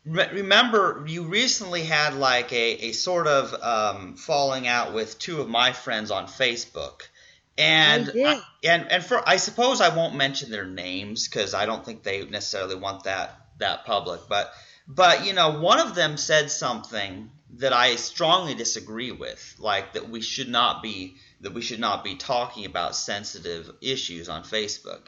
remember 0.04 1.04
you 1.06 1.24
recently 1.24 1.82
had 1.82 2.14
like 2.14 2.52
a, 2.52 2.88
a 2.88 2.92
sort 2.92 3.26
of 3.26 3.54
um, 3.62 4.16
falling 4.16 4.66
out 4.66 4.92
with 4.92 5.18
two 5.18 5.40
of 5.40 5.48
my 5.48 5.72
friends 5.72 6.10
on 6.10 6.26
Facebook 6.26 7.02
and 7.60 8.10
I, 8.14 8.40
and 8.64 8.90
and 8.90 9.04
for 9.04 9.26
I 9.28 9.36
suppose 9.36 9.80
I 9.80 9.94
won't 9.94 10.14
mention 10.14 10.50
their 10.50 10.64
names 10.64 11.28
because 11.28 11.52
I 11.52 11.66
don't 11.66 11.84
think 11.84 12.02
they 12.02 12.24
necessarily 12.24 12.74
want 12.74 13.04
that 13.04 13.38
that 13.58 13.84
public. 13.84 14.22
But 14.28 14.52
but 14.94 15.24
you 15.24 15.32
know, 15.32 15.60
one 15.60 15.78
of 15.78 15.94
them 15.94 16.16
said 16.16 16.50
something 16.50 17.30
that 17.58 17.72
I 17.72 17.94
strongly 17.94 18.54
disagree 18.54 19.12
with, 19.12 19.54
like 19.58 19.92
that 19.92 20.08
we 20.08 20.20
should 20.20 20.48
not 20.48 20.82
be 20.82 21.16
that 21.40 21.54
we 21.54 21.62
should 21.62 21.78
not 21.78 22.02
be 22.02 22.16
talking 22.16 22.66
about 22.66 22.96
sensitive 22.96 23.70
issues 23.80 24.28
on 24.28 24.42
Facebook. 24.42 25.06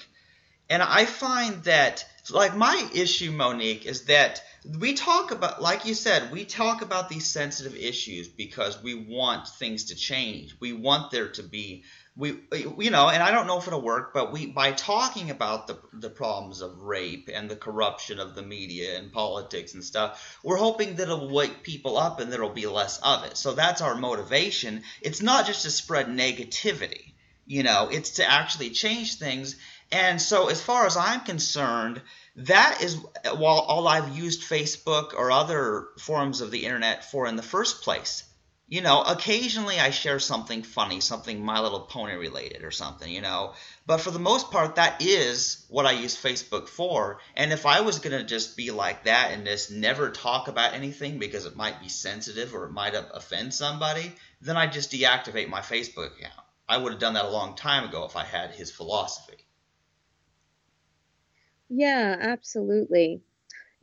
And 0.71 0.83
I 0.83 1.05
find 1.05 1.65
that 1.65 2.05
like 2.31 2.57
my 2.57 2.89
issue, 2.95 3.33
Monique, 3.33 3.85
is 3.85 4.05
that 4.05 4.41
we 4.79 4.95
talk 4.95 5.33
about 5.33 5.61
like 5.61 5.85
you 5.85 5.95
said, 5.95 6.31
we 6.31 6.45
talk 6.45 6.83
about 6.83 7.09
these 7.09 7.27
sensitive 7.27 7.75
issues 7.75 8.29
because 8.29 8.81
we 8.81 8.95
want 8.95 9.49
things 9.49 9.87
to 9.87 9.97
change. 9.97 10.55
We 10.61 10.73
want 10.73 11.11
there 11.11 11.29
to 11.31 11.43
be 11.43 11.83
we 12.15 12.39
you 12.79 12.91
know 12.91 13.09
and 13.09 13.23
i 13.23 13.31
don't 13.31 13.47
know 13.47 13.59
if 13.59 13.67
it'll 13.67 13.81
work 13.81 14.13
but 14.13 14.33
we 14.33 14.47
by 14.47 14.73
talking 14.73 15.31
about 15.31 15.67
the 15.67 15.79
the 15.95 16.11
problems 16.11 16.61
of 16.61 16.83
rape 16.83 17.31
and 17.33 17.51
the 17.51 17.57
corruption 17.57 18.21
of 18.21 18.35
the 18.35 18.43
media 18.43 18.99
and 18.99 19.13
politics 19.13 19.73
and 19.73 19.83
stuff 19.83 20.39
we're 20.43 20.59
hoping 20.59 20.97
that 20.97 21.05
it'll 21.05 21.33
wake 21.33 21.63
people 21.63 21.97
up 21.97 22.21
and 22.21 22.31
there'll 22.31 22.51
be 22.51 22.67
less 22.67 22.99
of 22.99 23.25
it. 23.25 23.37
So 23.37 23.55
that's 23.55 23.81
our 23.81 23.95
motivation. 23.95 24.83
It's 25.01 25.23
not 25.23 25.47
just 25.47 25.63
to 25.63 25.71
spread 25.71 26.07
negativity 26.07 27.13
you 27.47 27.63
know 27.63 27.89
it's 27.91 28.13
to 28.13 28.31
actually 28.31 28.71
change 28.71 29.17
things. 29.17 29.57
And 29.91 30.23
so 30.23 30.49
as 30.49 30.61
far 30.61 30.87
as 30.87 30.97
i'm 30.97 31.21
concerned 31.21 32.01
that 32.37 32.83
is 32.83 32.97
while 33.25 33.59
all 33.59 33.87
i've 33.89 34.17
used 34.17 34.43
facebook 34.43 35.13
or 35.13 35.31
other 35.31 35.89
forms 35.99 36.41
of 36.41 36.51
the 36.51 36.65
internet 36.65 37.11
for 37.11 37.27
in 37.27 37.37
the 37.37 37.43
first 37.43 37.83
place 37.83 38.25
you 38.73 38.81
know, 38.81 39.03
occasionally 39.03 39.79
I 39.79 39.91
share 39.91 40.19
something 40.19 40.63
funny, 40.63 41.01
something 41.01 41.45
My 41.45 41.61
Little 41.61 41.81
Pony 41.83 42.15
related 42.15 42.65
or 42.65 42.71
something, 42.71 43.13
you 43.13 43.21
know. 43.21 43.53
But 43.85 43.99
for 43.99 44.11
the 44.11 44.19
most 44.19 44.51
part, 44.51 44.77
that 44.77 45.03
is 45.03 45.67
what 45.69 45.85
I 45.85 45.93
use 45.93 46.17
Facebook 46.17 46.69
for. 46.69 47.19
And 47.37 47.53
if 47.53 47.67
I 47.67 47.83
was 47.83 47.99
going 47.99 48.19
to 48.19 48.25
just 48.25 48.57
be 48.57 48.71
like 48.71 49.05
that 49.05 49.33
and 49.33 49.45
just 49.45 49.71
never 49.71 50.09
talk 50.09 50.49
about 50.49 50.73
anything 50.73 51.19
because 51.19 51.45
it 51.45 51.55
might 51.55 51.83
be 51.83 51.91
sensitive 51.91 52.55
or 52.55 52.65
it 52.65 52.73
might 52.73 52.95
offend 52.95 53.53
somebody, 53.53 54.11
then 54.41 54.57
I'd 54.57 54.73
just 54.73 54.91
deactivate 54.91 55.51
my 55.51 55.61
Facebook 55.61 56.17
account. 56.17 56.33
I 56.67 56.79
would 56.79 56.93
have 56.93 57.01
done 57.01 57.13
that 57.13 57.27
a 57.27 57.31
long 57.31 57.57
time 57.57 57.87
ago 57.87 58.07
if 58.07 58.17
I 58.17 58.25
had 58.25 58.53
his 58.53 58.71
philosophy. 58.71 59.37
Yeah, 61.69 62.17
absolutely 62.19 63.21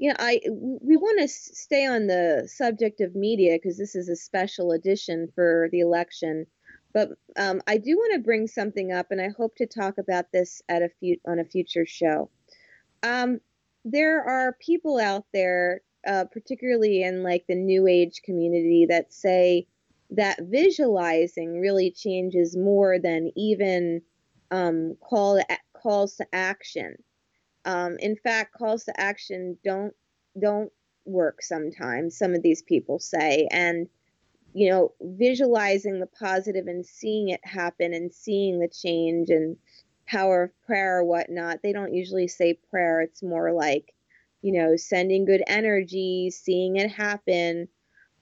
know, 0.08 0.16
I 0.18 0.40
we 0.48 0.96
want 0.96 1.20
to 1.20 1.28
stay 1.28 1.86
on 1.86 2.08
the 2.08 2.48
subject 2.52 3.02
of 3.02 3.16
media 3.16 3.56
because 3.56 3.78
this 3.78 3.96
is 3.96 4.08
a 4.08 4.16
special 4.16 4.72
edition 4.72 5.28
for 5.36 5.68
the 5.74 5.82
election. 5.82 6.48
But 6.94 7.10
um, 7.38 7.62
I 7.68 7.78
do 7.78 7.98
want 7.98 8.14
to 8.14 8.20
bring 8.20 8.48
something 8.48 8.92
up, 8.92 9.08
and 9.12 9.22
I 9.22 9.30
hope 9.38 9.56
to 9.58 9.68
talk 9.68 9.98
about 9.98 10.32
this 10.32 10.62
at 10.70 10.82
a 10.82 10.90
few 11.00 11.18
on 11.28 11.40
a 11.40 11.46
future 11.46 11.86
show. 11.86 12.30
Um, 13.04 13.42
there 13.86 14.24
are 14.24 14.58
people 14.60 15.00
out 15.00 15.26
there, 15.34 15.82
uh, 16.08 16.26
particularly 16.32 17.04
in 17.04 17.22
like 17.22 17.46
the 17.48 17.56
New 17.56 17.86
Age 17.86 18.22
community, 18.24 18.88
that 18.90 19.14
say 19.14 19.68
that 20.12 20.40
visualizing 20.42 21.60
really 21.60 21.92
changes 21.92 22.58
more 22.58 22.98
than 22.98 23.32
even 23.36 24.02
um, 24.50 24.96
call 25.02 25.42
calls 25.74 26.16
to 26.16 26.26
action. 26.34 26.96
Um, 27.66 27.98
in 28.00 28.16
fact, 28.16 28.54
calls 28.54 28.86
to 28.86 29.00
action 29.00 29.58
don't 29.64 29.94
don't 30.40 30.72
work 31.06 31.42
sometimes. 31.42 32.18
Some 32.18 32.34
of 32.34 32.44
these 32.44 32.62
people 32.62 33.00
say, 33.00 33.48
and 33.52 33.88
you 34.54 34.70
know, 34.70 34.94
visualizing 35.02 36.00
the 36.00 36.08
positive 36.08 36.68
and 36.68 36.86
seeing 36.86 37.30
it 37.30 37.42
happen 37.44 37.94
and 37.94 38.12
seeing 38.12 38.60
the 38.60 38.68
change 38.68 39.30
and 39.30 39.58
power 40.08 40.44
of 40.44 40.62
prayer 40.66 40.98
or 40.98 41.04
whatnot. 41.04 41.60
They 41.62 41.72
don't 41.72 41.94
usually 41.94 42.28
say 42.28 42.60
prayer. 42.70 43.02
It's 43.02 43.22
more 43.22 43.52
like, 43.52 43.94
you 44.42 44.54
know, 44.54 44.76
sending 44.76 45.26
good 45.26 45.44
energy, 45.46 46.32
seeing 46.32 46.78
it 46.78 46.90
happen. 46.92 47.68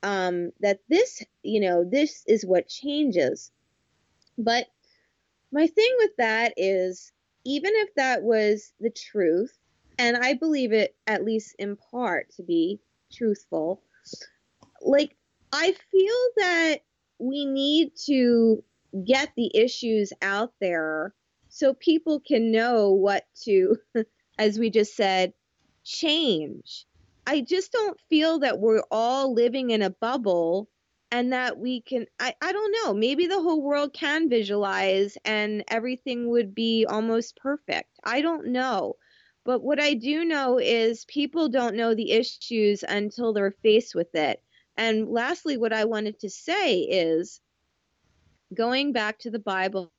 Um, 0.04 0.52
that 0.60 0.80
this, 0.90 1.24
you 1.44 1.62
know, 1.62 1.84
this 1.90 2.24
is 2.28 2.46
what 2.46 2.68
changes. 2.68 3.52
But 4.38 4.68
my 5.52 5.66
thing 5.66 5.92
with 5.98 6.12
that 6.18 6.54
is 6.58 7.12
even 7.48 7.72
if 7.76 7.96
that 7.96 8.24
was 8.24 8.74
the 8.82 8.90
truth, 8.90 9.58
and 9.98 10.18
I 10.18 10.34
believe 10.34 10.74
it 10.74 10.98
at 11.08 11.24
least 11.24 11.56
in 11.58 11.78
part 11.78 12.30
to 12.36 12.44
be 12.44 12.82
truthful, 13.14 13.82
like 14.82 15.16
I 15.54 15.74
feel 15.90 16.16
that 16.36 16.80
we 17.20 17.46
need 17.46 17.94
to 18.06 18.62
get 19.06 19.32
the 19.38 19.50
issues 19.56 20.12
out 20.22 20.52
there 20.60 21.14
so 21.48 21.74
people 21.74 22.20
can 22.20 22.52
know 22.52 22.92
what 22.92 23.26
to, 23.46 23.78
as 24.38 24.60
we 24.60 24.70
just 24.70 24.98
said, 24.98 25.32
change. 25.86 26.86
I 27.26 27.40
just 27.40 27.72
don't 27.72 27.98
feel 28.10 28.40
that 28.40 28.60
we're 28.60 28.84
all 28.92 29.34
living 29.34 29.70
in 29.70 29.82
a 29.82 29.90
bubble 29.90 30.68
and 31.12 31.34
that 31.34 31.58
we 31.58 31.82
can 31.82 32.06
I, 32.20 32.36
I 32.42 32.52
don't 32.52 32.76
know 32.84 32.94
maybe 32.94 33.28
the 33.28 33.42
whole 33.42 33.62
world 33.62 33.94
can 33.94 34.30
visualize 34.30 35.18
and 35.26 35.64
everything 35.68 36.30
would 36.30 36.54
be 36.56 36.86
almost 36.86 37.38
perfect. 37.38 37.90
I 38.04 38.22
don't 38.22 38.48
know. 38.48 38.96
But 39.46 39.64
what 39.64 39.80
i 39.80 39.94
do 39.94 40.26
know 40.26 40.60
is 40.60 41.06
people 41.06 41.50
don't 41.50 41.76
know 41.76 41.96
the 41.96 42.12
issues 42.12 42.84
until 42.88 43.34
they're 43.34 43.56
faced 43.64 43.96
with 43.96 44.14
it. 44.16 44.42
And 44.78 45.10
lastly 45.10 45.58
what 45.58 45.74
i 45.74 45.86
wanted 45.86 46.20
to 46.20 46.30
say 46.30 46.80
is 46.82 47.42
going 48.54 48.94
back 48.94 49.20
to 49.20 49.30
the 49.32 49.40
bible 49.40 49.92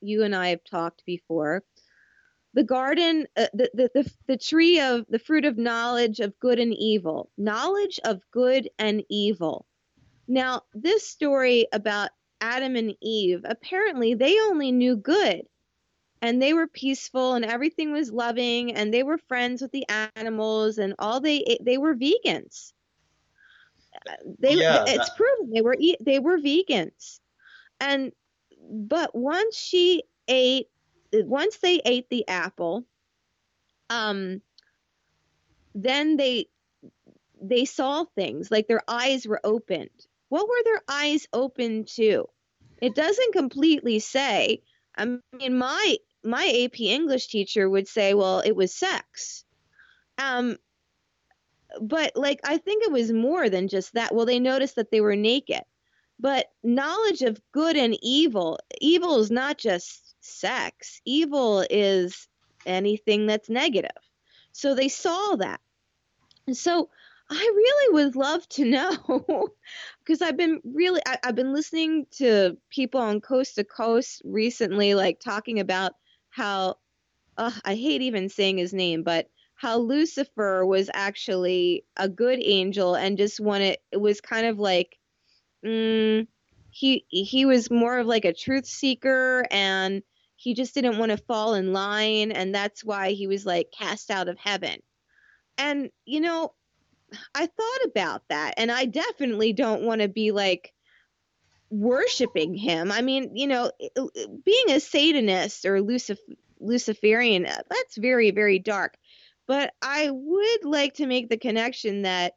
you 0.00 0.22
and 0.22 0.34
i 0.34 0.48
have 0.48 0.64
talked 0.64 1.04
before 1.06 1.62
the 2.54 2.64
garden 2.64 3.26
uh, 3.36 3.46
the, 3.54 3.70
the, 3.74 3.90
the, 3.94 4.12
the 4.26 4.36
tree 4.36 4.80
of 4.80 5.06
the 5.08 5.18
fruit 5.18 5.44
of 5.44 5.56
knowledge 5.56 6.20
of 6.20 6.38
good 6.40 6.58
and 6.58 6.74
evil 6.74 7.30
knowledge 7.38 7.98
of 8.04 8.20
good 8.32 8.68
and 8.78 9.02
evil 9.08 9.66
now, 10.32 10.62
this 10.72 11.06
story 11.06 11.66
about 11.74 12.08
Adam 12.40 12.74
and 12.74 12.96
Eve, 13.02 13.42
apparently 13.44 14.14
they 14.14 14.40
only 14.40 14.72
knew 14.72 14.96
good 14.96 15.42
and 16.22 16.40
they 16.40 16.54
were 16.54 16.66
peaceful 16.66 17.34
and 17.34 17.44
everything 17.44 17.92
was 17.92 18.10
loving 18.10 18.72
and 18.74 18.94
they 18.94 19.02
were 19.02 19.18
friends 19.18 19.60
with 19.60 19.72
the 19.72 19.84
animals 20.16 20.78
and 20.78 20.94
all 20.98 21.20
they 21.20 21.58
they 21.62 21.76
were 21.76 21.94
vegans. 21.94 22.72
They 24.38 24.54
yeah, 24.54 24.84
it's 24.86 25.10
that... 25.10 25.16
proven 25.18 25.52
they 25.52 25.60
were 25.60 25.76
they 26.00 26.18
were 26.18 26.38
vegans. 26.38 27.20
And 27.78 28.12
but 28.70 29.14
once 29.14 29.54
she 29.54 30.02
ate 30.28 30.68
once 31.12 31.58
they 31.58 31.82
ate 31.84 32.08
the 32.08 32.26
apple 32.26 32.86
um 33.90 34.40
then 35.74 36.16
they 36.16 36.46
they 37.42 37.66
saw 37.66 38.04
things 38.14 38.50
like 38.50 38.66
their 38.66 38.82
eyes 38.88 39.26
were 39.26 39.40
opened 39.44 40.06
what 40.32 40.48
were 40.48 40.64
their 40.64 40.80
eyes 40.88 41.26
open 41.34 41.84
to? 41.84 42.26
It 42.80 42.94
doesn't 42.94 43.34
completely 43.34 43.98
say. 43.98 44.62
I 44.96 45.04
mean, 45.04 45.58
my 45.58 45.96
my 46.24 46.46
AP 46.64 46.80
English 46.80 47.26
teacher 47.26 47.68
would 47.68 47.86
say, 47.86 48.14
well, 48.14 48.40
it 48.40 48.56
was 48.56 48.74
sex. 48.74 49.44
Um, 50.16 50.56
but 51.82 52.12
like 52.16 52.40
I 52.44 52.56
think 52.56 52.82
it 52.82 52.90
was 52.90 53.12
more 53.12 53.50
than 53.50 53.68
just 53.68 53.92
that. 53.92 54.14
Well, 54.14 54.24
they 54.24 54.40
noticed 54.40 54.76
that 54.76 54.90
they 54.90 55.02
were 55.02 55.16
naked. 55.16 55.64
But 56.18 56.46
knowledge 56.62 57.20
of 57.20 57.38
good 57.52 57.76
and 57.76 57.98
evil, 58.00 58.58
evil 58.80 59.18
is 59.20 59.30
not 59.30 59.58
just 59.58 60.14
sex. 60.24 61.02
Evil 61.04 61.62
is 61.68 62.26
anything 62.64 63.26
that's 63.26 63.50
negative. 63.50 63.90
So 64.52 64.74
they 64.74 64.88
saw 64.88 65.36
that. 65.36 65.60
And 66.46 66.56
so 66.56 66.88
I 67.34 67.52
really 67.54 67.94
would 67.94 68.14
love 68.14 68.46
to 68.50 68.64
know 68.66 69.48
because 70.04 70.20
I've 70.20 70.36
been 70.36 70.60
really 70.64 71.00
I, 71.06 71.18
have 71.24 71.34
been 71.34 71.54
listening 71.54 72.06
to 72.18 72.58
people 72.68 73.00
on 73.00 73.22
Coast 73.22 73.54
to 73.54 73.64
Coast 73.64 74.20
recently, 74.24 74.94
like 74.94 75.18
talking 75.18 75.58
about 75.58 75.92
how 76.28 76.76
uh, 77.38 77.50
I 77.64 77.74
hate 77.74 78.02
even 78.02 78.28
saying 78.28 78.58
his 78.58 78.74
name, 78.74 79.02
but 79.02 79.28
how 79.54 79.78
Lucifer 79.78 80.66
was 80.66 80.90
actually 80.92 81.86
a 81.96 82.06
good 82.06 82.38
angel 82.42 82.96
and 82.96 83.16
just 83.16 83.40
wanted 83.40 83.78
it 83.90 84.00
was 84.00 84.20
kind 84.20 84.46
of 84.46 84.58
like 84.58 84.98
mm, 85.64 86.26
he 86.70 87.06
he 87.08 87.46
was 87.46 87.70
more 87.70 87.98
of 87.98 88.06
like 88.06 88.26
a 88.26 88.34
truth 88.34 88.66
seeker 88.66 89.46
and 89.50 90.02
he 90.36 90.52
just 90.52 90.74
didn't 90.74 90.98
want 90.98 91.12
to 91.12 91.16
fall 91.16 91.54
in 91.54 91.72
line 91.72 92.30
and 92.30 92.54
that's 92.54 92.84
why 92.84 93.12
he 93.12 93.26
was 93.26 93.46
like 93.46 93.72
cast 93.72 94.10
out 94.10 94.28
of 94.28 94.38
heaven. 94.38 94.82
And 95.56 95.90
you 96.04 96.20
know, 96.20 96.52
I 97.34 97.46
thought 97.46 97.86
about 97.86 98.22
that, 98.28 98.54
and 98.56 98.70
I 98.70 98.86
definitely 98.86 99.52
don't 99.52 99.82
want 99.82 100.00
to 100.00 100.08
be 100.08 100.32
like 100.32 100.72
worshiping 101.70 102.54
him. 102.54 102.92
I 102.92 103.00
mean, 103.00 103.36
you 103.36 103.46
know, 103.46 103.72
being 104.44 104.70
a 104.70 104.80
Satanist 104.80 105.64
or 105.64 105.78
Lucif- 105.78 106.18
Luciferian, 106.60 107.46
uh, 107.46 107.62
that's 107.68 107.96
very, 107.96 108.30
very 108.30 108.58
dark. 108.58 108.96
But 109.46 109.72
I 109.82 110.08
would 110.10 110.64
like 110.64 110.94
to 110.94 111.06
make 111.06 111.28
the 111.28 111.38
connection 111.38 112.02
that 112.02 112.34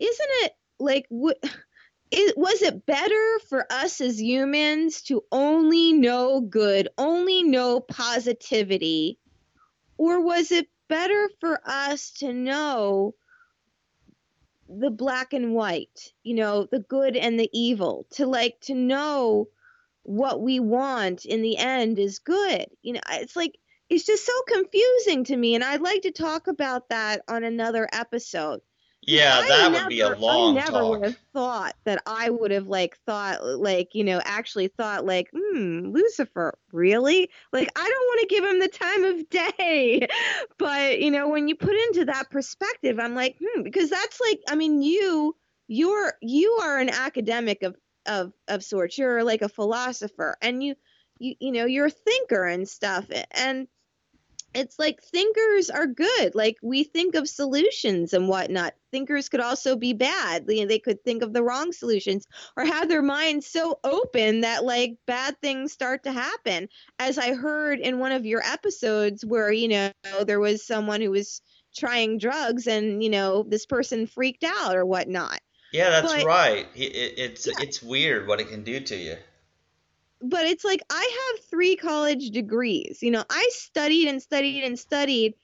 isn't 0.00 0.30
it 0.42 0.52
like 0.80 1.06
what 1.08 1.38
it, 2.10 2.36
was 2.36 2.62
it 2.62 2.84
better 2.86 3.38
for 3.48 3.66
us 3.70 4.00
as 4.00 4.20
humans 4.20 5.02
to 5.02 5.22
only 5.30 5.92
know 5.92 6.40
good, 6.40 6.88
only 6.98 7.42
know 7.42 7.80
positivity, 7.80 9.18
or 9.96 10.20
was 10.20 10.50
it 10.50 10.68
better 10.88 11.30
for 11.40 11.60
us 11.64 12.10
to 12.10 12.32
know 12.32 13.14
the 14.78 14.90
black 14.90 15.32
and 15.32 15.54
white, 15.54 16.12
you 16.22 16.34
know, 16.34 16.66
the 16.70 16.80
good 16.80 17.16
and 17.16 17.38
the 17.38 17.50
evil, 17.52 18.06
to 18.12 18.26
like 18.26 18.60
to 18.62 18.74
know 18.74 19.48
what 20.02 20.40
we 20.40 20.60
want 20.60 21.24
in 21.24 21.42
the 21.42 21.56
end 21.56 21.98
is 21.98 22.18
good. 22.18 22.66
You 22.82 22.94
know, 22.94 23.00
it's 23.10 23.36
like 23.36 23.58
it's 23.88 24.06
just 24.06 24.24
so 24.24 24.32
confusing 24.48 25.24
to 25.24 25.36
me 25.36 25.54
and 25.54 25.62
I'd 25.62 25.82
like 25.82 26.02
to 26.02 26.12
talk 26.12 26.46
about 26.46 26.88
that 26.88 27.22
on 27.28 27.44
another 27.44 27.88
episode. 27.92 28.60
Yeah, 29.02 29.42
I 29.42 29.48
that 29.48 29.70
never, 29.70 29.74
would 29.74 29.88
be 29.88 30.00
a 30.00 30.10
long 30.10 30.60
I 30.60 30.64
never 30.64 30.84
talk. 30.84 30.86
would 30.86 31.02
have 31.04 31.16
thought 31.32 31.74
that 31.84 32.02
I 32.06 32.30
would 32.30 32.50
have 32.50 32.66
like 32.66 32.96
thought 33.06 33.42
like 33.44 33.94
you 33.94 34.04
know 34.04 34.20
actually 34.24 34.68
thought 34.68 35.04
like 35.04 35.30
hmm 35.34 35.90
Lucifer 35.92 36.58
really? 36.72 37.30
Like 37.52 37.68
I 37.76 37.88
don't 37.88 38.06
want 38.08 38.20
to 38.20 38.26
give 38.34 38.44
him 38.44 38.58
the 38.60 38.68
time 38.68 39.04
of 39.04 39.28
day, 39.30 40.06
but 40.58 41.00
you 41.00 41.10
know 41.10 41.28
when 41.28 41.48
you 41.48 41.56
put 41.56 41.74
into 41.74 42.06
that 42.06 42.30
perspective 42.30 42.98
I'm 42.98 43.14
like 43.14 43.36
hmm 43.40 43.62
because 43.62 43.90
that's 43.90 44.20
like 44.20 44.40
I 44.48 44.54
mean 44.56 44.82
you 44.82 45.36
you're 45.68 46.14
you 46.20 46.58
are 46.62 46.78
an 46.78 46.90
academic 46.90 47.62
of 47.62 47.76
of 48.06 48.32
of 48.48 48.64
sorts. 48.64 48.98
You're 48.98 49.24
like 49.24 49.42
a 49.42 49.48
philosopher 49.48 50.36
and 50.42 50.62
you 50.62 50.74
you 51.18 51.34
you 51.40 51.52
know 51.52 51.64
you're 51.66 51.86
a 51.86 51.90
thinker 51.90 52.44
and 52.46 52.68
stuff 52.68 53.06
and 53.32 53.66
it's 54.54 54.78
like 54.78 55.02
thinkers 55.02 55.70
are 55.70 55.86
good. 55.86 56.34
Like 56.34 56.56
we 56.62 56.84
think 56.84 57.14
of 57.14 57.28
solutions 57.28 58.12
and 58.12 58.28
whatnot. 58.28 58.74
Thinkers 58.90 59.28
could 59.28 59.40
also 59.40 59.76
be 59.76 59.92
bad. 59.92 60.46
They, 60.46 60.64
they 60.64 60.78
could 60.78 61.02
think 61.02 61.22
of 61.22 61.32
the 61.32 61.42
wrong 61.42 61.72
solutions 61.72 62.26
or 62.56 62.64
have 62.64 62.88
their 62.88 63.02
minds 63.02 63.46
so 63.46 63.78
open 63.82 64.42
that 64.42 64.64
like 64.64 64.96
bad 65.06 65.40
things 65.40 65.72
start 65.72 66.04
to 66.04 66.12
happen. 66.12 66.68
As 66.98 67.18
I 67.18 67.34
heard 67.34 67.80
in 67.80 67.98
one 67.98 68.12
of 68.12 68.26
your 68.26 68.42
episodes 68.42 69.24
where, 69.24 69.50
you 69.50 69.68
know, 69.68 69.92
there 70.24 70.40
was 70.40 70.66
someone 70.66 71.00
who 71.00 71.10
was 71.10 71.40
trying 71.74 72.18
drugs 72.18 72.66
and, 72.66 73.02
you 73.02 73.10
know, 73.10 73.42
this 73.42 73.66
person 73.66 74.06
freaked 74.06 74.44
out 74.44 74.76
or 74.76 74.84
whatnot. 74.84 75.40
Yeah, 75.72 75.88
that's 75.88 76.12
but, 76.12 76.24
right. 76.24 76.66
It, 76.74 77.14
it's 77.16 77.46
yeah. 77.46 77.54
it's 77.60 77.82
weird 77.82 78.28
what 78.28 78.40
it 78.40 78.48
can 78.48 78.62
do 78.62 78.78
to 78.80 78.96
you 78.96 79.16
but 80.22 80.44
it's 80.46 80.64
like 80.64 80.80
I 80.90 81.32
have 81.36 81.44
three 81.46 81.76
college 81.76 82.30
degrees. 82.30 83.02
You 83.02 83.10
know, 83.10 83.24
I 83.30 83.48
studied 83.52 84.08
and 84.08 84.22
studied 84.22 84.64
and 84.64 84.78
studied 84.78 85.34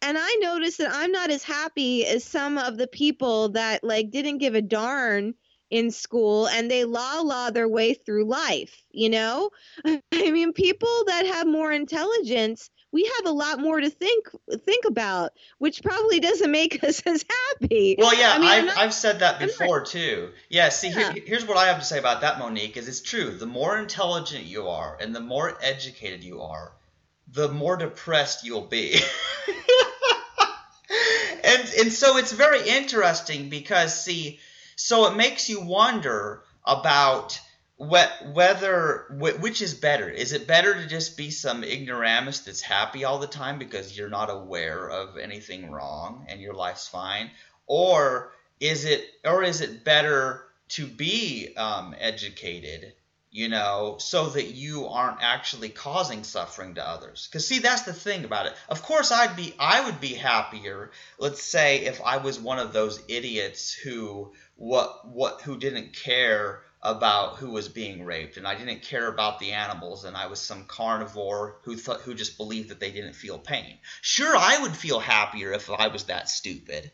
and 0.00 0.16
I 0.18 0.34
noticed 0.40 0.78
that 0.78 0.90
I'm 0.92 1.10
not 1.12 1.30
as 1.30 1.42
happy 1.42 2.06
as 2.06 2.24
some 2.24 2.56
of 2.56 2.76
the 2.78 2.86
people 2.86 3.50
that 3.50 3.82
like 3.82 4.10
didn't 4.10 4.38
give 4.38 4.54
a 4.54 4.62
darn 4.62 5.34
in 5.70 5.90
school 5.90 6.48
and 6.48 6.70
they 6.70 6.84
la 6.84 7.20
la 7.20 7.50
their 7.50 7.68
way 7.68 7.94
through 7.94 8.24
life, 8.24 8.84
you 8.90 9.10
know? 9.10 9.50
I 9.84 10.00
mean, 10.30 10.52
people 10.52 11.04
that 11.06 11.26
have 11.26 11.46
more 11.46 11.72
intelligence 11.72 12.70
we 12.92 13.04
have 13.16 13.26
a 13.26 13.30
lot 13.30 13.60
more 13.60 13.80
to 13.80 13.90
think 13.90 14.28
think 14.64 14.84
about, 14.86 15.32
which 15.58 15.82
probably 15.82 16.20
doesn't 16.20 16.50
make 16.50 16.82
us 16.84 17.02
as 17.06 17.24
happy. 17.60 17.96
Well, 17.98 18.18
yeah, 18.18 18.32
I 18.32 18.38
mean, 18.38 18.48
I've, 18.48 18.64
not, 18.64 18.78
I've 18.78 18.94
said 18.94 19.20
that 19.20 19.38
before 19.38 19.80
not, 19.80 19.86
too. 19.86 20.30
Yeah, 20.48 20.68
see, 20.70 20.88
yeah. 20.88 21.12
Here, 21.12 21.22
here's 21.26 21.46
what 21.46 21.56
I 21.56 21.66
have 21.66 21.78
to 21.78 21.84
say 21.84 21.98
about 21.98 22.22
that, 22.22 22.38
Monique. 22.38 22.76
Is 22.76 22.88
it's 22.88 23.02
true. 23.02 23.30
The 23.36 23.46
more 23.46 23.78
intelligent 23.78 24.44
you 24.44 24.68
are, 24.68 24.96
and 25.00 25.14
the 25.14 25.20
more 25.20 25.56
educated 25.62 26.24
you 26.24 26.42
are, 26.42 26.72
the 27.32 27.48
more 27.48 27.76
depressed 27.76 28.44
you'll 28.44 28.62
be. 28.62 28.94
and 31.44 31.68
and 31.80 31.92
so 31.92 32.16
it's 32.16 32.32
very 32.32 32.66
interesting 32.68 33.48
because 33.50 34.04
see, 34.04 34.40
so 34.76 35.10
it 35.10 35.16
makes 35.16 35.48
you 35.48 35.60
wonder 35.60 36.42
about 36.64 37.38
whether 37.78 39.06
which 39.10 39.62
is 39.62 39.74
better? 39.74 40.08
Is 40.08 40.32
it 40.32 40.48
better 40.48 40.74
to 40.74 40.86
just 40.88 41.16
be 41.16 41.30
some 41.30 41.62
ignoramus 41.62 42.40
that's 42.40 42.60
happy 42.60 43.04
all 43.04 43.20
the 43.20 43.28
time 43.28 43.58
because 43.58 43.96
you're 43.96 44.08
not 44.08 44.30
aware 44.30 44.90
of 44.90 45.16
anything 45.16 45.70
wrong 45.70 46.26
and 46.28 46.40
your 46.40 46.54
life's 46.54 46.88
fine? 46.88 47.30
Or 47.66 48.32
is 48.58 48.84
it 48.84 49.04
or 49.24 49.44
is 49.44 49.60
it 49.60 49.84
better 49.84 50.44
to 50.70 50.86
be 50.86 51.54
um, 51.56 51.94
educated 51.98 52.94
you 53.30 53.48
know 53.48 53.96
so 54.00 54.30
that 54.30 54.46
you 54.46 54.88
aren't 54.88 55.22
actually 55.22 55.68
causing 55.68 56.24
suffering 56.24 56.74
to 56.74 56.86
others? 56.86 57.28
Because 57.30 57.46
see 57.46 57.60
that's 57.60 57.82
the 57.82 57.92
thing 57.92 58.24
about 58.24 58.46
it. 58.46 58.54
Of 58.68 58.82
course 58.82 59.12
i'd 59.12 59.36
be 59.36 59.54
i 59.60 59.84
would 59.84 60.00
be 60.00 60.14
happier 60.14 60.90
let's 61.18 61.42
say 61.42 61.84
if 61.84 62.00
i 62.02 62.16
was 62.16 62.40
one 62.40 62.58
of 62.58 62.72
those 62.72 63.00
idiots 63.06 63.72
who 63.72 64.32
what 64.56 65.06
what 65.06 65.42
who 65.42 65.56
didn't 65.56 65.94
care 65.94 66.62
about 66.82 67.38
who 67.38 67.50
was 67.50 67.68
being 67.68 68.04
raped 68.04 68.36
and 68.36 68.46
I 68.46 68.54
didn't 68.54 68.82
care 68.82 69.08
about 69.08 69.40
the 69.40 69.52
animals 69.52 70.04
and 70.04 70.16
I 70.16 70.26
was 70.28 70.40
some 70.40 70.64
carnivore 70.64 71.56
who 71.62 71.76
thought 71.76 72.02
who 72.02 72.14
just 72.14 72.36
believed 72.36 72.68
that 72.68 72.78
they 72.78 72.92
didn't 72.92 73.14
feel 73.14 73.38
pain. 73.38 73.78
Sure, 74.00 74.36
I 74.36 74.62
would 74.62 74.76
feel 74.76 75.00
happier 75.00 75.52
if 75.52 75.68
I 75.70 75.88
was 75.88 76.04
that 76.04 76.28
stupid. 76.28 76.92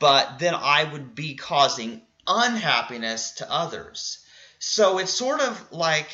But 0.00 0.38
then 0.40 0.54
I 0.54 0.84
would 0.84 1.14
be 1.14 1.36
causing 1.36 2.02
unhappiness 2.26 3.32
to 3.32 3.50
others. 3.50 4.24
So 4.58 4.98
it's 4.98 5.14
sort 5.14 5.40
of 5.40 5.72
like 5.72 6.08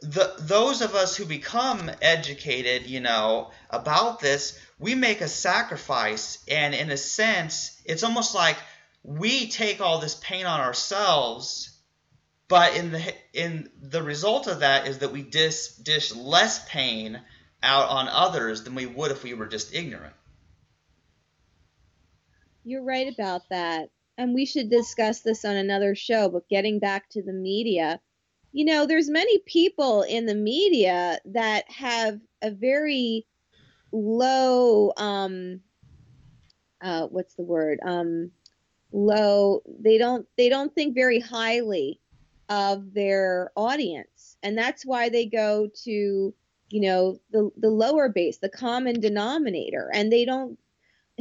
the 0.00 0.34
those 0.38 0.82
of 0.82 0.94
us 0.94 1.16
who 1.16 1.24
become 1.24 1.90
educated, 2.02 2.86
you 2.86 3.00
know, 3.00 3.52
about 3.70 4.20
this, 4.20 4.60
we 4.78 4.94
make 4.94 5.22
a 5.22 5.28
sacrifice 5.28 6.44
and 6.46 6.74
in 6.74 6.90
a 6.90 6.96
sense, 6.98 7.80
it's 7.86 8.02
almost 8.02 8.34
like 8.34 8.58
we 9.02 9.48
take 9.48 9.80
all 9.80 9.98
this 9.98 10.14
pain 10.14 10.44
on 10.44 10.60
ourselves 10.60 11.77
but 12.48 12.74
in 12.76 12.92
the 12.92 13.14
in 13.34 13.70
the 13.80 14.02
result 14.02 14.46
of 14.46 14.60
that 14.60 14.88
is 14.88 14.98
that 14.98 15.12
we 15.12 15.22
dis, 15.22 15.76
dish 15.76 16.14
less 16.14 16.66
pain 16.68 17.20
out 17.62 17.88
on 17.90 18.08
others 18.08 18.64
than 18.64 18.74
we 18.74 18.86
would 18.86 19.10
if 19.10 19.22
we 19.22 19.34
were 19.34 19.46
just 19.46 19.74
ignorant. 19.74 20.14
You're 22.64 22.84
right 22.84 23.12
about 23.12 23.42
that. 23.50 23.90
And 24.16 24.34
we 24.34 24.46
should 24.46 24.70
discuss 24.70 25.20
this 25.20 25.44
on 25.44 25.56
another 25.56 25.94
show, 25.94 26.28
but 26.28 26.48
getting 26.48 26.80
back 26.80 27.08
to 27.10 27.22
the 27.22 27.32
media, 27.32 28.00
you 28.52 28.64
know, 28.64 28.86
there's 28.86 29.08
many 29.08 29.38
people 29.46 30.02
in 30.02 30.26
the 30.26 30.34
media 30.34 31.18
that 31.26 31.70
have 31.70 32.18
a 32.42 32.50
very 32.50 33.26
low 33.92 34.92
um 34.96 35.60
uh 36.80 37.06
what's 37.06 37.34
the 37.34 37.42
word? 37.42 37.78
Um 37.84 38.30
low 38.90 39.62
they 39.80 39.98
don't 39.98 40.26
they 40.36 40.48
don't 40.48 40.74
think 40.74 40.94
very 40.94 41.20
highly 41.20 42.00
of 42.48 42.94
their 42.94 43.50
audience. 43.56 44.36
And 44.42 44.56
that's 44.56 44.84
why 44.84 45.08
they 45.08 45.26
go 45.26 45.68
to, 45.84 46.34
you 46.70 46.80
know, 46.80 47.20
the, 47.30 47.50
the 47.56 47.70
lower 47.70 48.08
base, 48.08 48.38
the 48.38 48.48
common 48.48 49.00
denominator. 49.00 49.90
And 49.92 50.12
they 50.12 50.24
don't, 50.24 50.58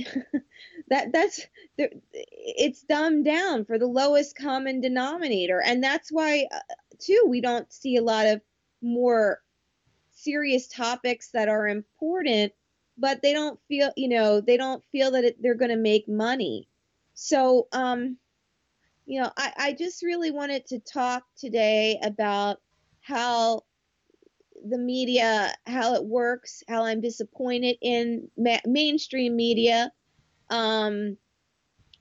that 0.90 1.12
that's, 1.12 1.46
it's 1.78 2.82
dumbed 2.84 3.26
down 3.26 3.66
for 3.66 3.78
the 3.78 3.88
lowest 3.88 4.38
common 4.38 4.82
denominator. 4.82 5.62
And 5.62 5.84
that's 5.84 6.12
why, 6.12 6.48
uh, 6.52 6.60
too, 7.00 7.26
we 7.28 7.42
don't 7.42 7.72
see 7.72 7.98
a 7.98 8.04
lot 8.04 8.28
of 8.28 8.42
more 8.82 9.42
serious 10.12 10.68
topics 10.68 11.30
that 11.30 11.50
are 11.50 11.68
important, 11.68 12.54
but 12.98 13.22
they 13.22 13.34
don't 13.34 13.60
feel, 13.68 13.92
you 13.96 14.10
know, 14.10 14.42
they 14.42 14.58
don't 14.58 14.84
feel 14.92 15.12
that 15.12 15.24
it, 15.24 15.42
they're 15.42 15.56
going 15.56 15.72
to 15.72 15.78
make 15.78 16.08
money. 16.08 16.68
So, 17.14 17.68
um, 17.72 18.18
you 19.08 19.22
know, 19.22 19.32
I, 19.38 19.54
I 19.58 19.74
just 19.74 20.04
really 20.04 20.32
wanted 20.32 20.66
to 20.68 20.80
talk 20.80 21.24
today 21.38 21.98
about 22.04 22.58
how 23.02 23.64
the 24.70 24.78
media, 24.78 25.54
how 25.66 25.96
it 25.96 26.04
works, 26.04 26.62
how 26.68 26.84
I'm 26.84 27.00
disappointed 27.00 27.78
in 27.82 28.28
ma- 28.38 28.60
mainstream 28.66 29.38
media. 29.38 29.94
Um, 30.50 31.18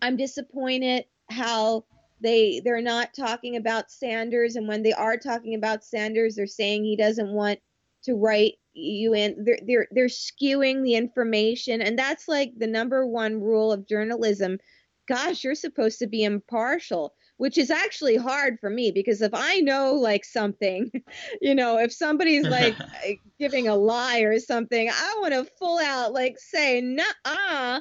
I'm 0.03 0.17
disappointed 0.17 1.05
how 1.31 1.85
they 2.21 2.61
they're 2.65 2.83
not 2.83 3.15
talking 3.15 3.55
about 3.55 3.91
Sanders, 3.91 4.57
and 4.57 4.67
when 4.67 4.83
they 4.83 4.93
are 4.93 5.17
talking 5.17 5.55
about 5.55 5.85
Sanders, 5.85 6.35
they're 6.35 6.47
saying 6.49 6.85
he 6.85 6.97
doesn't 6.97 7.31
want 7.31 7.61
to 8.03 8.15
write 8.15 8.55
you 8.73 9.15
in. 9.15 9.45
They're 9.45 9.61
they're 9.65 9.89
they're 9.93 10.07
skewing 10.07 10.83
the 10.83 10.97
information, 10.97 11.83
and 11.83 11.97
that's 11.97 12.27
like 12.27 12.53
the 12.59 12.67
number 12.67 13.07
one 13.07 13.41
rule 13.41 13.71
of 13.71 13.87
journalism 13.87 14.59
gosh, 15.07 15.45
you're 15.45 15.55
supposed 15.55 15.99
to 16.01 16.07
be 16.07 16.25
impartial, 16.25 17.15
which 17.37 17.59
is 17.59 17.71
actually 17.71 18.17
hard 18.17 18.59
for 18.61 18.71
me 18.71 18.91
because 18.91 19.23
if 19.23 19.33
I 19.35 19.61
know 19.61 19.95
like 19.95 20.25
something, 20.25 20.91
you 21.41 21.55
know, 21.55 21.79
if 21.79 21.93
somebody's 21.93 22.47
like 22.47 22.79
uh, 22.81 23.13
giving 23.39 23.69
a 23.69 23.77
lie 23.77 24.21
or 24.21 24.39
something, 24.39 24.89
I 24.89 25.17
want 25.21 25.35
to 25.35 25.51
full 25.59 25.79
out 25.79 26.13
like 26.13 26.39
say, 26.39 26.81
nah. 26.81 27.81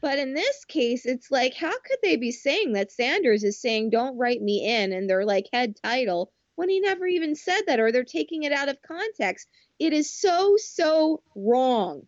But 0.00 0.18
in 0.18 0.34
this 0.34 0.64
case, 0.64 1.06
it's 1.06 1.30
like, 1.30 1.54
how 1.54 1.70
could 1.70 1.98
they 2.02 2.16
be 2.16 2.32
saying 2.32 2.72
that 2.72 2.90
Sanders 2.90 3.44
is 3.44 3.60
saying, 3.60 3.90
don't 3.90 4.18
write 4.18 4.42
me 4.42 4.66
in, 4.66 4.92
and 4.92 5.08
their 5.08 5.24
like 5.24 5.46
head 5.52 5.76
title 5.84 6.32
when 6.56 6.68
he 6.68 6.80
never 6.80 7.06
even 7.06 7.36
said 7.36 7.62
that, 7.68 7.78
or 7.78 7.92
they're 7.92 8.02
taking 8.02 8.42
it 8.42 8.52
out 8.52 8.68
of 8.68 8.82
context? 8.82 9.46
It 9.78 9.92
is 9.92 10.12
so, 10.12 10.56
so 10.58 11.22
wrong. 11.36 12.02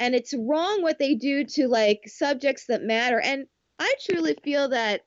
And 0.00 0.14
it's 0.14 0.34
wrong 0.34 0.82
what 0.82 0.98
they 0.98 1.14
do 1.14 1.44
to 1.44 1.68
like 1.68 2.02
subjects 2.06 2.66
that 2.66 2.82
matter. 2.82 3.20
And 3.20 3.46
I 3.78 3.94
truly 4.04 4.36
feel 4.42 4.68
that 4.68 5.02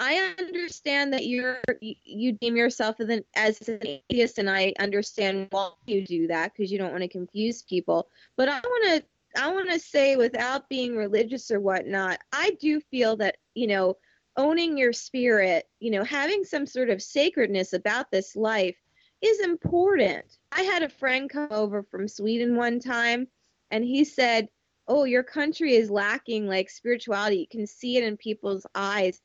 I 0.00 0.34
understand 0.38 1.12
that 1.12 1.26
you're 1.26 1.60
you 1.80 2.32
deem 2.32 2.56
yourself 2.56 2.96
as 3.00 3.10
an, 3.10 3.24
as 3.36 3.68
an 3.68 3.80
atheist, 3.84 4.38
and 4.38 4.48
I 4.48 4.72
understand 4.80 5.48
why 5.50 5.72
you 5.86 6.06
do 6.06 6.26
that 6.28 6.52
because 6.52 6.72
you 6.72 6.78
don't 6.78 6.90
want 6.90 7.02
to 7.02 7.08
confuse 7.08 7.62
people. 7.62 8.08
But 8.36 8.48
I 8.48 8.60
want 8.60 8.84
to 9.02 9.42
I 9.42 9.52
want 9.52 9.70
to 9.70 9.78
say, 9.78 10.16
without 10.16 10.68
being 10.70 10.96
religious 10.96 11.50
or 11.50 11.60
whatnot, 11.60 12.18
I 12.32 12.56
do 12.60 12.80
feel 12.80 13.16
that 13.18 13.36
you 13.54 13.66
know 13.66 13.98
owning 14.38 14.78
your 14.78 14.94
spirit, 14.94 15.68
you 15.80 15.90
know, 15.90 16.02
having 16.02 16.44
some 16.44 16.66
sort 16.66 16.88
of 16.88 17.02
sacredness 17.02 17.74
about 17.74 18.10
this 18.10 18.34
life 18.34 18.76
is 19.20 19.40
important. 19.40 20.24
I 20.50 20.62
had 20.62 20.82
a 20.82 20.88
friend 20.88 21.28
come 21.28 21.48
over 21.50 21.82
from 21.82 22.08
Sweden 22.08 22.56
one 22.56 22.80
time, 22.80 23.28
and 23.70 23.84
he 23.84 24.04
said 24.04 24.48
oh, 24.90 25.04
your 25.04 25.22
country 25.22 25.76
is 25.76 25.88
lacking 25.88 26.48
like 26.48 26.68
spirituality. 26.68 27.36
You 27.36 27.46
can 27.46 27.66
see 27.66 27.96
it 27.96 28.02
in 28.02 28.16
people's 28.16 28.66
eyes. 28.74 29.20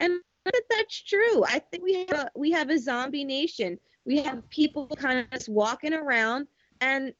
And 0.00 0.20
that's 0.68 1.02
true. 1.02 1.44
I 1.44 1.60
think 1.60 1.84
we 1.84 1.94
have 1.94 2.10
a, 2.10 2.30
we 2.34 2.50
have 2.50 2.68
a 2.68 2.78
zombie 2.78 3.24
nation. 3.24 3.78
We 4.04 4.18
have 4.22 4.48
people 4.50 4.88
kind 4.88 5.20
of 5.20 5.30
just 5.30 5.48
walking 5.48 5.94
around, 5.94 6.48
and 6.80 7.12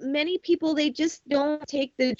many 0.00 0.38
people 0.38 0.74
they 0.74 0.90
just 0.90 1.28
don't 1.28 1.66
take 1.66 1.94
the. 1.96 2.16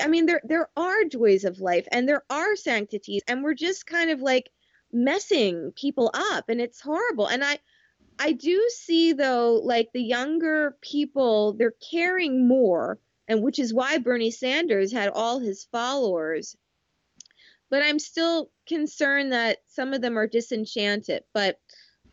I 0.00 0.08
mean, 0.08 0.26
there 0.26 0.42
there 0.44 0.68
are 0.76 1.04
joys 1.04 1.44
of 1.44 1.60
life, 1.60 1.86
and 1.92 2.08
there 2.08 2.24
are 2.28 2.56
sanctities, 2.56 3.22
and 3.26 3.42
we're 3.42 3.54
just 3.54 3.86
kind 3.86 4.10
of 4.10 4.20
like 4.20 4.50
messing 4.92 5.72
people 5.74 6.10
up, 6.14 6.48
and 6.48 6.60
it's 6.60 6.80
horrible. 6.80 7.26
And 7.26 7.42
I 7.42 7.58
I 8.18 8.32
do 8.32 8.68
see 8.68 9.12
though, 9.12 9.60
like 9.64 9.90
the 9.92 10.02
younger 10.02 10.76
people, 10.80 11.54
they're 11.54 11.74
caring 11.90 12.46
more, 12.46 12.98
and 13.28 13.42
which 13.42 13.58
is 13.58 13.74
why 13.74 13.98
Bernie 13.98 14.30
Sanders 14.30 14.92
had 14.92 15.08
all 15.08 15.38
his 15.38 15.64
followers. 15.72 16.56
But 17.70 17.82
I'm 17.82 17.98
still 17.98 18.50
concerned 18.66 19.32
that 19.32 19.58
some 19.66 19.94
of 19.94 20.02
them 20.02 20.18
are 20.18 20.26
disenchanted. 20.26 21.24
But 21.32 21.58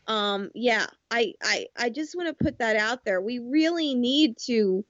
um, 0.07 0.49
yeah, 0.55 0.87
I, 1.11 1.33
I 1.43 1.67
I 1.77 1.89
just 1.89 2.15
want 2.15 2.29
to 2.29 2.43
put 2.43 2.59
that 2.59 2.75
out 2.75 3.05
there. 3.05 3.21
We 3.21 3.39
really 3.39 3.93
need 3.93 4.37
to 4.45 4.83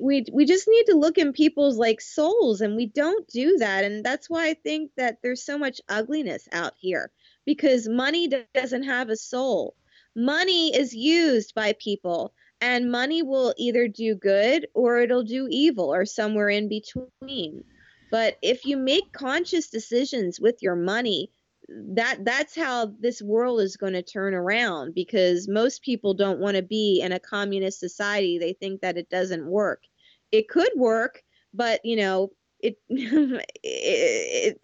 we 0.00 0.24
we 0.32 0.44
just 0.44 0.66
need 0.68 0.84
to 0.86 0.96
look 0.96 1.18
in 1.18 1.32
people's 1.32 1.76
like 1.76 2.00
souls 2.00 2.60
and 2.60 2.76
we 2.76 2.86
don't 2.86 3.26
do 3.28 3.56
that 3.58 3.84
and 3.84 4.04
that's 4.04 4.28
why 4.28 4.48
I 4.48 4.54
think 4.54 4.90
that 4.96 5.18
there's 5.22 5.44
so 5.44 5.56
much 5.56 5.80
ugliness 5.88 6.48
out 6.52 6.72
here 6.80 7.12
because 7.46 7.88
money 7.88 8.28
doesn't 8.54 8.82
have 8.82 9.08
a 9.08 9.16
soul. 9.16 9.76
Money 10.16 10.74
is 10.74 10.94
used 10.94 11.54
by 11.54 11.74
people 11.78 12.34
and 12.60 12.90
money 12.90 13.22
will 13.22 13.54
either 13.56 13.88
do 13.88 14.14
good 14.14 14.66
or 14.74 14.98
it'll 14.98 15.24
do 15.24 15.46
evil 15.50 15.92
or 15.92 16.04
somewhere 16.06 16.48
in 16.48 16.68
between. 16.68 17.64
But 18.10 18.38
if 18.42 18.64
you 18.64 18.76
make 18.76 19.12
conscious 19.12 19.68
decisions 19.68 20.40
with 20.40 20.62
your 20.62 20.76
money, 20.76 21.30
that 21.68 22.24
that's 22.24 22.54
how 22.54 22.92
this 23.00 23.22
world 23.22 23.60
is 23.60 23.76
going 23.76 23.94
to 23.94 24.02
turn 24.02 24.34
around 24.34 24.94
because 24.94 25.48
most 25.48 25.82
people 25.82 26.14
don't 26.14 26.38
want 26.38 26.56
to 26.56 26.62
be 26.62 27.00
in 27.00 27.12
a 27.12 27.18
communist 27.18 27.80
society. 27.80 28.38
They 28.38 28.52
think 28.52 28.82
that 28.82 28.98
it 28.98 29.08
doesn't 29.08 29.46
work. 29.46 29.82
It 30.30 30.48
could 30.48 30.70
work 30.76 31.22
but 31.54 31.80
you 31.84 31.96
know 31.96 32.30
it 32.60 32.76
it 32.88 34.60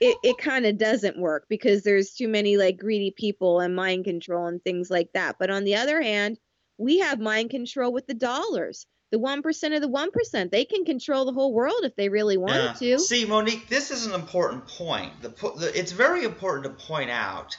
it, 0.00 0.16
it 0.24 0.38
kind 0.38 0.66
of 0.66 0.76
doesn't 0.76 1.18
work 1.18 1.46
because 1.48 1.82
there's 1.82 2.10
too 2.10 2.26
many 2.26 2.56
like 2.56 2.76
greedy 2.76 3.12
people 3.16 3.60
and 3.60 3.76
mind 3.76 4.04
control 4.04 4.46
and 4.46 4.62
things 4.62 4.90
like 4.90 5.12
that. 5.14 5.36
But 5.38 5.50
on 5.50 5.62
the 5.62 5.76
other 5.76 6.02
hand 6.02 6.36
we 6.78 6.98
have 6.98 7.20
mind 7.20 7.50
control 7.50 7.92
with 7.92 8.06
the 8.06 8.14
dollars 8.14 8.86
the 9.14 9.20
1% 9.20 9.76
of 9.76 9.80
the 9.80 9.88
1%. 9.88 10.50
They 10.50 10.64
can 10.64 10.84
control 10.84 11.24
the 11.24 11.32
whole 11.32 11.52
world 11.52 11.82
if 11.84 11.94
they 11.94 12.08
really 12.08 12.36
wanted 12.36 12.74
yeah. 12.80 12.96
to. 12.96 12.98
See, 12.98 13.24
Monique, 13.24 13.68
this 13.68 13.92
is 13.92 14.06
an 14.06 14.12
important 14.12 14.66
point. 14.66 15.12
The, 15.22 15.28
the, 15.28 15.70
it's 15.72 15.92
very 15.92 16.24
important 16.24 16.64
to 16.64 16.84
point 16.86 17.10
out 17.10 17.56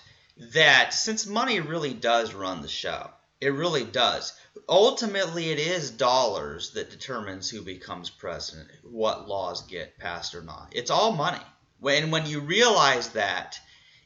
that 0.53 0.93
since 0.93 1.25
money 1.25 1.61
really 1.61 1.93
does 1.93 2.33
run 2.33 2.61
the 2.61 2.67
show, 2.67 3.09
it 3.39 3.53
really 3.53 3.85
does. 3.85 4.33
Ultimately, 4.67 5.49
it 5.49 5.59
is 5.59 5.91
dollars 5.91 6.71
that 6.71 6.91
determines 6.91 7.49
who 7.49 7.61
becomes 7.61 8.09
president, 8.09 8.69
what 8.83 9.29
laws 9.29 9.61
get 9.63 9.97
passed 9.97 10.35
or 10.35 10.41
not. 10.41 10.69
It's 10.73 10.91
all 10.91 11.13
money. 11.13 11.43
When 11.79 12.11
when 12.11 12.25
you 12.25 12.41
realize 12.41 13.09
that, 13.09 13.59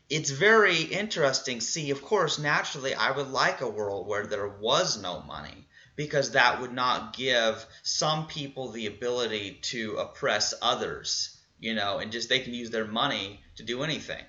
it's 0.09 0.31
very 0.31 0.81
interesting. 0.81 1.61
See, 1.61 1.91
of 1.91 2.01
course, 2.01 2.39
naturally, 2.39 2.93
I 2.95 3.11
would 3.11 3.29
like 3.29 3.61
a 3.61 3.69
world 3.69 4.07
where 4.07 4.25
there 4.25 4.47
was 4.47 5.01
no 5.01 5.21
money 5.21 5.67
because 5.95 6.31
that 6.31 6.61
would 6.61 6.73
not 6.73 7.15
give 7.15 7.65
some 7.83 8.25
people 8.27 8.71
the 8.71 8.87
ability 8.87 9.59
to 9.61 9.97
oppress 9.97 10.53
others, 10.61 11.37
you 11.59 11.75
know, 11.75 11.97
and 11.99 12.11
just 12.11 12.29
they 12.29 12.39
can 12.39 12.53
use 12.53 12.69
their 12.69 12.87
money 12.87 13.41
to 13.57 13.63
do 13.63 13.83
anything, 13.83 14.23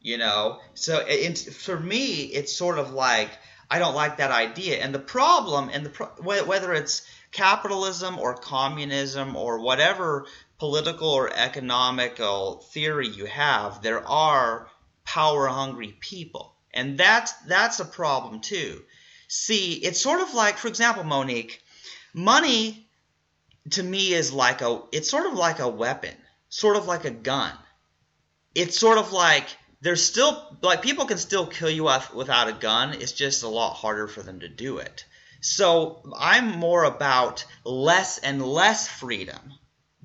you 0.00 0.18
know. 0.18 0.60
So 0.74 1.04
for 1.52 1.80
me, 1.80 2.24
it's 2.24 2.54
sort 2.54 2.78
of 2.78 2.92
like 2.92 3.30
I 3.70 3.78
don't 3.78 3.94
like 3.94 4.18
that 4.18 4.30
idea. 4.30 4.76
And 4.76 4.94
the 4.94 4.98
problem, 4.98 5.70
and 5.72 5.86
the 5.86 5.90
whether 6.22 6.72
it's 6.72 7.06
capitalism 7.32 8.18
or 8.18 8.34
communism 8.34 9.34
or 9.34 9.60
whatever 9.60 10.26
political 10.58 11.08
or 11.08 11.30
economical 11.34 12.64
theory 12.72 13.08
you 13.08 13.26
have, 13.26 13.82
there 13.82 14.06
are 14.06 14.68
power 15.04 15.46
hungry 15.46 15.96
people. 16.00 16.54
And 16.72 16.98
that's 16.98 17.32
that's 17.46 17.80
a 17.80 17.84
problem 17.84 18.40
too 18.40 18.82
see, 19.34 19.74
it's 19.74 20.00
sort 20.00 20.20
of 20.20 20.34
like, 20.34 20.58
for 20.58 20.68
example, 20.68 21.04
Monique, 21.04 21.62
money 22.12 22.88
to 23.70 23.82
me 23.82 24.12
is 24.12 24.32
like 24.32 24.62
a, 24.62 24.82
it's 24.92 25.10
sort 25.10 25.26
of 25.26 25.34
like 25.34 25.58
a 25.58 25.68
weapon, 25.68 26.14
sort 26.48 26.76
of 26.76 26.86
like 26.86 27.04
a 27.04 27.10
gun. 27.10 27.52
It's 28.54 28.78
sort 28.78 28.98
of 28.98 29.12
like 29.12 29.46
there's 29.80 30.04
still, 30.04 30.56
like 30.62 30.82
people 30.82 31.06
can 31.06 31.18
still 31.18 31.46
kill 31.46 31.70
you 31.70 31.90
without 32.14 32.48
a 32.48 32.52
gun. 32.52 32.94
It's 32.94 33.12
just 33.12 33.42
a 33.42 33.48
lot 33.48 33.74
harder 33.74 34.06
for 34.06 34.22
them 34.22 34.40
to 34.40 34.48
do 34.48 34.78
it. 34.78 35.04
So 35.40 36.02
I'm 36.16 36.58
more 36.58 36.84
about 36.84 37.44
less 37.64 38.18
and 38.18 38.40
less 38.40 38.88
freedom 38.88 39.52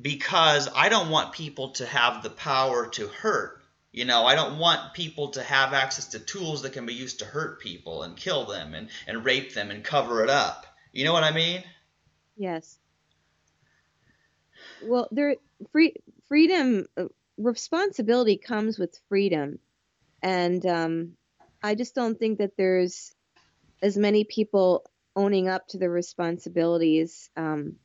because 0.02 0.68
I 0.76 0.90
don't 0.90 1.12
want 1.12 1.34
people 1.34 1.72
to 1.74 1.86
have 1.86 2.24
the 2.24 2.30
power 2.30 2.88
to 2.88 3.08
hurt 3.08 3.59
you 3.92 4.06
know, 4.06 4.26
I 4.26 4.36
don't 4.36 4.60
want 4.60 4.94
people 4.94 5.30
to 5.30 5.44
have 5.44 5.74
access 5.74 6.06
to 6.10 6.20
tools 6.20 6.62
that 6.62 6.74
can 6.74 6.86
be 6.86 6.94
used 6.94 7.20
to 7.20 7.26
hurt 7.26 7.60
people 7.60 8.04
and 8.04 8.16
kill 8.16 8.46
them 8.46 8.74
and, 8.74 8.90
and 9.08 9.26
rape 9.26 9.54
them 9.54 9.72
and 9.72 9.84
cover 9.84 10.24
it 10.24 10.30
up. 10.30 10.66
You 10.92 11.06
know 11.06 11.14
what 11.14 11.24
I 11.24 11.32
mean? 11.32 11.64
Yes. 12.38 12.78
Well, 14.84 15.08
there 15.12 15.36
free 15.72 15.96
freedom 16.28 16.86
uh, 16.98 17.06
responsibility 17.38 18.38
comes 18.38 18.78
with 18.78 19.00
freedom. 19.10 19.60
And 20.22 20.64
um, 20.66 21.14
I 21.64 21.76
just 21.76 21.96
don't 21.96 22.20
think 22.20 22.40
that 22.40 22.58
there's 22.58 23.14
as 23.82 23.98
many 23.98 24.24
people 24.24 24.86
owning 25.16 25.48
up 25.48 25.68
to 25.70 25.78
the 25.78 25.90
responsibilities. 25.90 27.30
Um, 27.36 27.78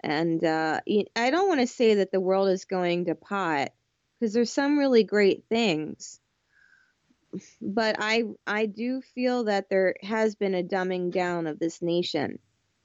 and 0.00 0.42
uh, 0.42 0.80
I 1.14 1.30
don't 1.30 1.48
want 1.48 1.60
to 1.60 1.66
say 1.66 1.94
that 1.96 2.12
the 2.12 2.20
world 2.20 2.48
is 2.48 2.64
going 2.64 3.06
to 3.06 3.14
pot 3.14 3.70
because 4.22 4.34
there's 4.34 4.52
some 4.52 4.78
really 4.78 5.02
great 5.02 5.42
things 5.48 6.20
but 7.60 7.96
i 7.98 8.22
i 8.46 8.66
do 8.66 9.02
feel 9.16 9.44
that 9.44 9.68
there 9.68 9.96
has 10.00 10.36
been 10.36 10.54
a 10.54 10.62
dumbing 10.62 11.10
down 11.10 11.48
of 11.48 11.58
this 11.58 11.82
nation 11.82 12.38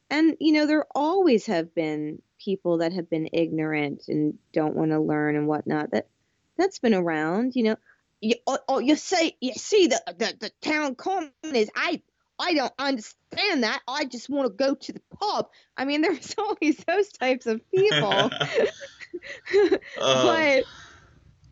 and 0.09 0.35
you 0.39 0.51
know 0.51 0.65
there 0.65 0.87
always 0.95 1.45
have 1.45 1.75
been 1.75 2.19
people 2.43 2.79
that 2.79 2.91
have 2.91 3.07
been 3.07 3.29
ignorant 3.33 4.05
and 4.07 4.39
don't 4.51 4.75
want 4.75 4.89
to 4.89 4.99
learn 4.99 5.35
and 5.35 5.47
whatnot 5.47 5.91
that 5.91 6.07
that's 6.57 6.79
been 6.79 6.95
around 6.95 7.55
you 7.55 7.61
know 7.61 7.75
you, 8.19 8.33
oh, 8.47 8.57
oh 8.67 8.79
you 8.79 8.95
say 8.95 9.37
you 9.39 9.53
see 9.53 9.85
the, 9.85 10.01
the 10.17 10.33
the 10.39 10.51
town 10.59 10.95
common 10.95 11.31
is 11.53 11.69
i 11.75 12.01
I 12.39 12.53
don't 12.53 12.73
understand 12.77 13.63
that. 13.63 13.81
I 13.87 14.05
just 14.05 14.29
want 14.29 14.45
to 14.45 14.53
go 14.53 14.75
to 14.75 14.93
the 14.93 15.01
pub. 15.19 15.49
I 15.75 15.85
mean, 15.85 16.01
there's 16.03 16.35
always 16.37 16.77
those 16.87 17.11
types 17.11 17.47
of 17.47 17.61
people. 17.71 18.29
uh, 18.31 18.67
but 19.97 20.63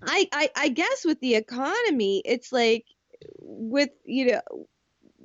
I, 0.01 0.27
I 0.31 0.49
I 0.55 0.67
guess 0.69 1.05
with 1.05 1.19
the 1.19 1.35
economy, 1.35 2.21
it's 2.23 2.51
like 2.51 2.85
with 3.39 3.89
you 4.05 4.33
know 4.33 4.67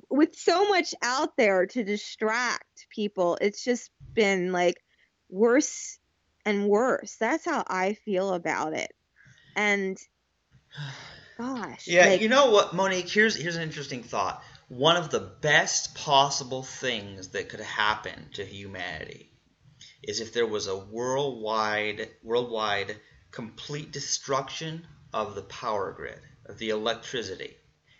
with 0.09 0.35
so 0.35 0.67
much 0.67 0.93
out 1.01 1.37
there 1.37 1.65
to 1.65 1.83
distract 1.83 2.87
people, 2.89 3.37
it's 3.39 3.63
just 3.63 3.89
been 4.13 4.51
like 4.51 4.81
worse 5.29 5.99
and 6.45 6.67
worse. 6.67 7.15
That's 7.19 7.45
how 7.45 7.63
I 7.67 7.93
feel 7.93 8.33
about 8.33 8.73
it. 8.73 8.91
And 9.55 9.97
gosh. 11.37 11.87
Yeah, 11.87 12.07
like, 12.07 12.21
you 12.21 12.29
know 12.29 12.51
what, 12.51 12.73
Monique, 12.73 13.09
here's 13.09 13.35
here's 13.35 13.55
an 13.55 13.63
interesting 13.63 14.03
thought. 14.03 14.43
One 14.67 14.95
of 14.95 15.09
the 15.09 15.19
best 15.19 15.95
possible 15.95 16.63
things 16.63 17.29
that 17.29 17.49
could 17.49 17.59
happen 17.59 18.29
to 18.33 18.45
humanity 18.45 19.31
is 20.03 20.19
if 20.19 20.33
there 20.33 20.47
was 20.47 20.67
a 20.67 20.77
worldwide 20.77 22.09
worldwide 22.23 22.95
complete 23.31 23.91
destruction 23.91 24.85
of 25.13 25.35
the 25.35 25.41
power 25.41 25.91
grid, 25.91 26.19
of 26.45 26.57
the 26.57 26.69
electricity. 26.69 27.55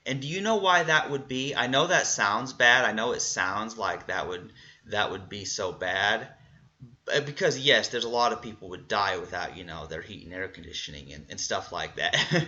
And 0.06 0.22
do 0.22 0.28
you 0.28 0.42
know 0.42 0.58
why 0.58 0.84
that 0.84 1.12
would 1.12 1.28
be? 1.28 1.56
I 1.56 1.68
know 1.68 1.88
that 1.88 2.08
sounds 2.08 2.54
bad. 2.54 2.86
I 2.86 2.92
know 2.92 3.12
it 3.14 3.22
sounds 3.22 3.78
like 3.78 4.08
that 4.08 4.28
would 4.28 4.52
that 4.88 5.12
would 5.12 5.30
be 5.30 5.46
so 5.46 5.72
bad. 5.72 6.28
Uh, 7.12 7.22
because 7.22 7.60
yes, 7.60 7.90
there's 7.90 8.04
a 8.04 8.10
lot 8.10 8.34
of 8.34 8.42
people 8.42 8.70
would 8.70 8.88
die 8.88 9.18
without, 9.18 9.56
you 9.56 9.64
know, 9.64 9.86
their 9.86 10.02
heat 10.02 10.26
and 10.26 10.34
air 10.34 10.48
conditioning 10.48 11.14
and, 11.14 11.26
and 11.30 11.40
stuff 11.40 11.72
like 11.72 11.98
that. 11.98 12.16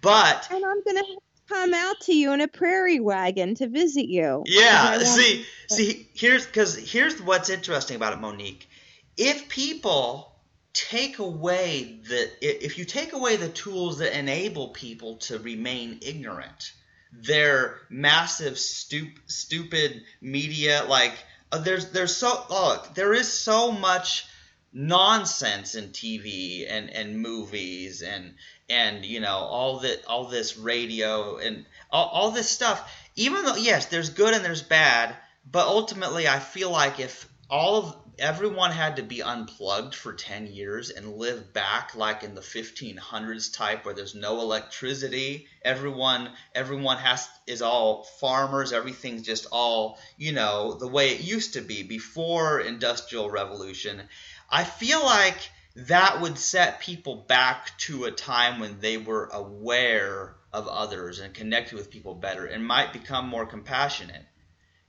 but 0.00 0.48
And 0.50 0.64
I'm 0.64 0.82
gonna 0.84 1.02
come 1.48 1.74
out 1.74 2.00
to 2.02 2.14
you 2.14 2.32
in 2.32 2.40
a 2.40 2.48
prairie 2.48 3.00
wagon 3.00 3.56
to 3.56 3.68
visit 3.68 4.06
you. 4.06 4.44
Yeah, 4.46 4.98
see 4.98 5.44
see 5.68 6.08
here's 6.14 6.46
because 6.46 6.76
here's 6.76 7.20
what's 7.20 7.50
interesting 7.50 7.96
about 7.96 8.12
it, 8.12 8.20
Monique. 8.20 8.68
If 9.16 9.48
people 9.48 10.31
take 10.72 11.18
away 11.18 12.00
the 12.08 12.30
if 12.40 12.78
you 12.78 12.84
take 12.84 13.12
away 13.12 13.36
the 13.36 13.48
tools 13.48 13.98
that 13.98 14.18
enable 14.18 14.68
people 14.68 15.16
to 15.16 15.38
remain 15.38 15.98
ignorant 16.00 16.72
their 17.12 17.78
massive 17.90 18.54
stup- 18.54 19.18
stupid 19.26 20.02
media 20.22 20.84
like 20.88 21.12
uh, 21.52 21.58
there's 21.58 21.90
there's 21.90 22.16
so 22.16 22.44
oh, 22.48 22.90
there 22.94 23.12
is 23.12 23.30
so 23.30 23.70
much 23.70 24.26
nonsense 24.72 25.74
in 25.74 25.90
TV 25.90 26.66
and 26.68 26.88
and 26.88 27.20
movies 27.20 28.00
and 28.00 28.34
and 28.70 29.04
you 29.04 29.20
know 29.20 29.36
all 29.36 29.80
that 29.80 30.02
all 30.06 30.24
this 30.24 30.56
radio 30.56 31.36
and 31.36 31.66
all, 31.90 32.06
all 32.06 32.30
this 32.30 32.48
stuff. 32.48 32.90
Even 33.14 33.44
though 33.44 33.56
yes 33.56 33.86
there's 33.86 34.08
good 34.08 34.32
and 34.32 34.42
there's 34.42 34.62
bad 34.62 35.14
but 35.50 35.66
ultimately 35.66 36.26
I 36.28 36.38
feel 36.38 36.70
like 36.70 37.00
if 37.00 37.28
all 37.50 37.76
of 37.76 37.96
everyone 38.18 38.70
had 38.70 38.96
to 38.96 39.02
be 39.02 39.22
unplugged 39.22 39.94
for 39.94 40.12
10 40.12 40.46
years 40.46 40.90
and 40.90 41.16
live 41.16 41.52
back 41.52 41.94
like 41.94 42.22
in 42.22 42.34
the 42.34 42.40
1500s 42.40 43.52
type 43.52 43.84
where 43.84 43.94
there's 43.94 44.14
no 44.14 44.40
electricity. 44.40 45.46
Everyone 45.64 46.30
everyone 46.54 46.98
has 46.98 47.28
is 47.46 47.62
all 47.62 48.04
farmers. 48.04 48.72
Everything's 48.72 49.22
just 49.22 49.46
all 49.50 49.98
you 50.16 50.32
know 50.32 50.74
the 50.74 50.88
way 50.88 51.10
it 51.10 51.20
used 51.20 51.54
to 51.54 51.60
be 51.60 51.82
before 51.82 52.60
industrial 52.60 53.30
revolution. 53.30 54.02
I 54.48 54.64
feel 54.64 55.02
like 55.04 55.38
that 55.74 56.20
would 56.20 56.38
set 56.38 56.80
people 56.80 57.16
back 57.16 57.76
to 57.78 58.04
a 58.04 58.12
time 58.12 58.60
when 58.60 58.80
they 58.80 58.98
were 58.98 59.30
aware 59.32 60.36
of 60.52 60.68
others 60.68 61.18
and 61.18 61.32
connected 61.32 61.76
with 61.76 61.90
people 61.90 62.14
better 62.14 62.44
and 62.44 62.66
might 62.66 62.92
become 62.92 63.26
more 63.26 63.46
compassionate 63.46 64.24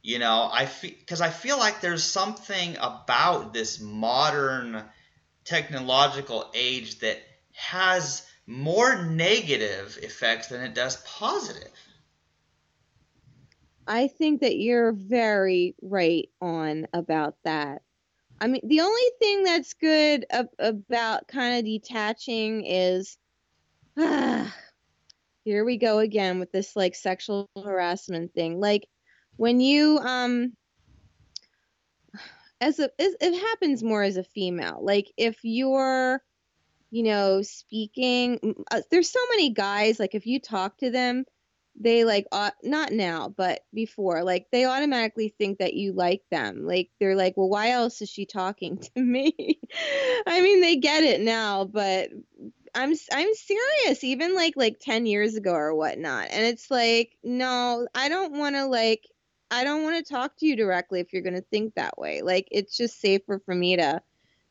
you 0.04 0.20
know, 0.20 0.50
I 0.52 0.66
feel 0.66 0.92
because 1.00 1.22
I 1.22 1.30
feel 1.30 1.58
like 1.58 1.80
there's 1.80 2.04
something 2.04 2.76
about 2.80 3.54
this 3.54 3.80
modern 3.80 4.84
technological 5.46 6.52
age 6.54 7.00
that 7.00 7.20
has 7.54 8.28
more 8.46 9.06
negative 9.06 9.98
effects 10.02 10.48
than 10.48 10.62
it 10.62 10.76
does 10.76 10.98
positive. 11.06 11.72
I 13.88 14.08
think 14.08 14.42
that 14.42 14.58
you're 14.58 14.92
very 14.92 15.76
right 15.82 16.30
on 16.42 16.88
about 16.94 17.36
that. 17.46 17.82
I 18.42 18.48
mean, 18.48 18.62
the 18.68 18.82
only 18.82 19.10
thing 19.20 19.44
that's 19.44 19.74
good 19.74 20.26
ab- 20.30 20.48
about 20.60 21.30
kind 21.30 21.60
of 21.60 21.66
detaching 21.66 22.66
is 22.66 23.18
ah, 23.98 24.54
here 25.46 25.64
we 25.64 25.78
go 25.78 26.00
again 26.00 26.40
with 26.40 26.52
this 26.52 26.76
like 26.76 26.96
sexual 26.96 27.48
harassment 27.56 28.34
thing. 28.34 28.60
Like 28.60 28.88
when 29.38 29.60
you 29.60 30.00
um 30.00 30.54
as 32.64 32.80
a 32.80 32.90
it 32.98 33.40
happens 33.40 33.84
more 33.84 34.04
as 34.04 34.18
a 34.18 34.24
female. 34.24 34.80
Like 34.82 35.12
if 35.18 35.38
you're 35.44 36.22
you 36.92 37.04
know 37.04 37.42
speaking 37.42 38.56
uh, 38.72 38.82
there's 38.92 39.10
so 39.10 39.20
many 39.32 39.52
guys 39.52 40.00
like 40.00 40.16
if 40.16 40.26
you 40.26 40.40
talk 40.40 40.78
to 40.78 40.92
them 40.92 41.26
they 41.80 42.04
like 42.06 42.28
uh, 42.32 42.52
not 42.62 42.92
now 42.92 43.34
but 43.36 43.62
before 43.74 44.24
like 44.24 44.46
they 44.52 44.66
automatically 44.66 45.34
think 45.38 45.58
that 45.60 45.74
you 45.74 45.92
like 45.92 46.22
them. 46.32 46.66
Like 46.66 46.90
they're 47.00 47.16
like 47.16 47.36
well 47.36 47.50
why 47.50 47.72
else 47.72 48.02
is 48.02 48.10
she 48.10 48.26
talking 48.26 48.78
to 48.96 49.02
me? 49.02 49.60
I 50.28 50.42
mean 50.42 50.62
they 50.62 50.78
get 50.78 51.04
it 51.04 51.22
now 51.22 51.66
but 51.66 52.10
i'm 52.76 52.92
i'm 53.12 53.34
serious 53.36 54.04
even 54.04 54.34
like 54.36 54.54
like 54.56 54.80
10 54.80 55.06
years 55.06 55.36
ago 55.36 55.54
or 55.54 55.76
whatnot 55.76 56.28
and 56.32 56.44
it's 56.44 56.72
like 56.72 57.16
no 57.24 57.88
i 57.94 58.10
don't 58.10 58.34
want 58.34 58.56
to 58.56 58.66
like 58.66 59.06
I 59.54 59.64
don't 59.64 59.84
want 59.84 60.04
to 60.04 60.14
talk 60.14 60.36
to 60.38 60.48
you 60.48 60.56
directly 60.56 61.00
if 61.00 61.14
you're 61.14 61.22
going 61.22 61.36
to 61.36 61.42
think 61.42 61.76
that 61.76 61.98
way. 61.98 62.22
Like 62.22 62.48
it's 62.50 62.76
just 62.76 63.00
safer 63.00 63.40
for 63.46 63.54
me 63.54 63.78
to 63.78 64.02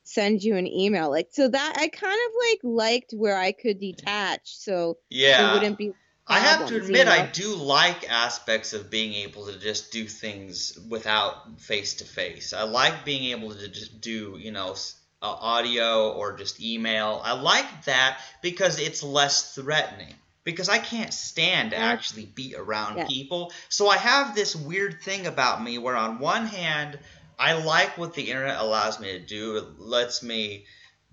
send 0.05 0.43
you 0.43 0.57
an 0.57 0.67
email. 0.67 1.11
Like 1.11 1.29
so 1.33 1.49
that 1.49 1.75
I 1.77 1.89
kind 1.89 2.21
of 2.27 2.33
like 2.51 2.61
liked 2.63 3.13
where 3.13 3.37
I 3.37 3.51
could 3.51 3.81
detach 3.81 4.57
so 4.57 4.99
yeah. 5.11 5.51
it 5.51 5.55
wouldn't 5.55 5.79
be 5.79 5.93
I 6.29 6.39
have 6.39 6.69
to 6.69 6.77
admit, 6.77 6.99
you 6.99 7.05
know? 7.05 7.11
I 7.11 7.27
do 7.27 7.57
like 7.57 8.09
aspects 8.09 8.75
of 8.75 8.91
being 8.91 9.15
able 9.15 9.47
to 9.47 9.59
just 9.59 9.91
do 9.91 10.07
things 10.07 10.79
without 10.89 11.61
face 11.61 11.95
to 11.95 12.05
face. 12.05 12.53
I 12.53 12.63
like 12.63 13.05
being 13.05 13.37
able 13.37 13.53
to 13.53 13.69
just 13.69 14.01
do, 14.01 14.37
you 14.39 14.53
know, 14.53 14.77
uh, 15.21 15.27
audio 15.27 16.13
or 16.13 16.37
just 16.37 16.63
email. 16.63 17.21
I 17.25 17.33
like 17.33 17.87
that 17.87 18.21
because 18.41 18.79
it's 18.79 19.03
less 19.03 19.57
threatening 19.57 20.15
because 20.45 20.69
I 20.69 20.79
can't 20.79 21.13
stand 21.13 21.71
to 21.71 21.77
actually 21.77 22.27
be 22.27 22.55
around 22.57 22.99
yeah. 22.99 23.07
people. 23.07 23.53
So 23.69 23.89
I 23.89 23.97
have 23.97 24.35
this 24.35 24.57
weird 24.57 25.03
thing 25.03 25.27
about 25.27 25.63
me 25.63 25.79
where 25.79 25.97
on 25.97 26.19
one 26.19 26.47
hand 26.47 26.99
I 27.39 27.55
like 27.55 27.97
what 27.99 28.15
the 28.15 28.31
internet 28.31 28.61
allows 28.61 29.01
me 29.01 29.13
to 29.13 29.19
do. 29.19 29.57
It 29.57 29.79
lets 29.79 30.23
me 30.23 30.67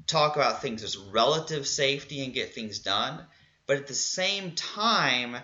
talk 0.08 0.36
about 0.36 0.62
things 0.62 0.84
as 0.84 0.98
relative 0.98 1.68
safety 1.68 2.24
and 2.24 2.34
get 2.34 2.54
things 2.54 2.80
done. 2.80 3.26
But 3.68 3.78
at 3.78 3.88
the 3.88 3.94
same 3.94 4.52
time, 4.52 5.38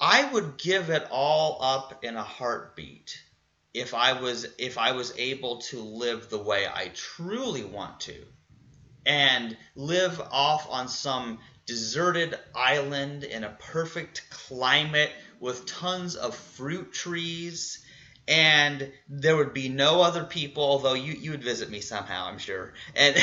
I 0.00 0.24
would 0.32 0.58
give 0.58 0.90
it 0.90 1.06
all 1.10 1.58
up 1.62 2.04
in 2.04 2.16
a 2.16 2.24
heartbeat 2.24 3.22
if 3.72 3.94
I 3.94 4.20
was 4.20 4.46
if 4.58 4.76
I 4.76 4.92
was 4.92 5.16
able 5.16 5.58
to 5.58 5.80
live 5.80 6.28
the 6.28 6.42
way 6.42 6.66
I 6.66 6.90
truly 6.94 7.64
want 7.64 8.00
to 8.00 8.24
and 9.06 9.56
live 9.74 10.20
off 10.30 10.66
on 10.70 10.88
some 10.88 11.38
deserted 11.66 12.38
island 12.54 13.24
in 13.24 13.44
a 13.44 13.56
perfect 13.58 14.24
climate 14.30 15.12
with 15.40 15.66
tons 15.66 16.16
of 16.16 16.34
fruit 16.34 16.92
trees 16.92 17.84
and 18.28 18.92
there 19.08 19.36
would 19.36 19.52
be 19.52 19.68
no 19.68 20.00
other 20.00 20.24
people 20.24 20.62
although 20.62 20.94
you, 20.94 21.12
you 21.12 21.30
would 21.32 21.42
visit 21.42 21.70
me 21.70 21.80
somehow 21.80 22.26
i'm 22.26 22.38
sure. 22.38 22.72
And 22.94 23.16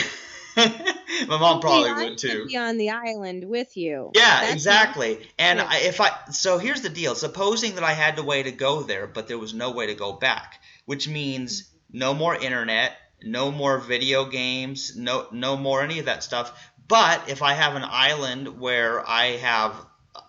my 0.57 1.37
mom 1.37 1.61
probably 1.61 2.09
would 2.09 2.17
too. 2.17 2.45
be 2.47 2.57
on 2.57 2.77
the 2.77 2.89
island 2.89 3.45
with 3.47 3.77
you. 3.77 4.11
Yeah 4.13 4.41
That's 4.41 4.53
exactly. 4.53 5.19
and 5.37 5.61
I, 5.61 5.79
if 5.79 6.01
i 6.01 6.11
so 6.31 6.57
here's 6.57 6.81
the 6.81 6.89
deal. 6.89 7.15
Supposing 7.15 7.75
that 7.75 7.83
i 7.83 7.93
had 7.93 8.17
a 8.19 8.23
way 8.23 8.43
to 8.43 8.51
go 8.51 8.81
there 8.81 9.07
but 9.07 9.27
there 9.27 9.37
was 9.37 9.53
no 9.53 9.71
way 9.71 9.87
to 9.87 9.95
go 9.95 10.13
back 10.13 10.61
which 10.85 11.07
means 11.07 11.63
mm-hmm. 11.63 11.99
no 11.99 12.13
more 12.13 12.35
internet 12.35 12.93
no 13.21 13.51
more 13.51 13.79
video 13.79 14.25
games 14.25 14.95
no 14.95 15.27
no 15.31 15.57
more 15.57 15.81
any 15.81 15.99
of 15.99 16.05
that 16.05 16.23
stuff 16.23 16.68
but 16.89 17.29
if 17.29 17.43
I 17.43 17.53
have 17.53 17.75
an 17.75 17.85
island 17.85 18.59
where 18.59 19.07
I 19.07 19.37
have 19.37 19.75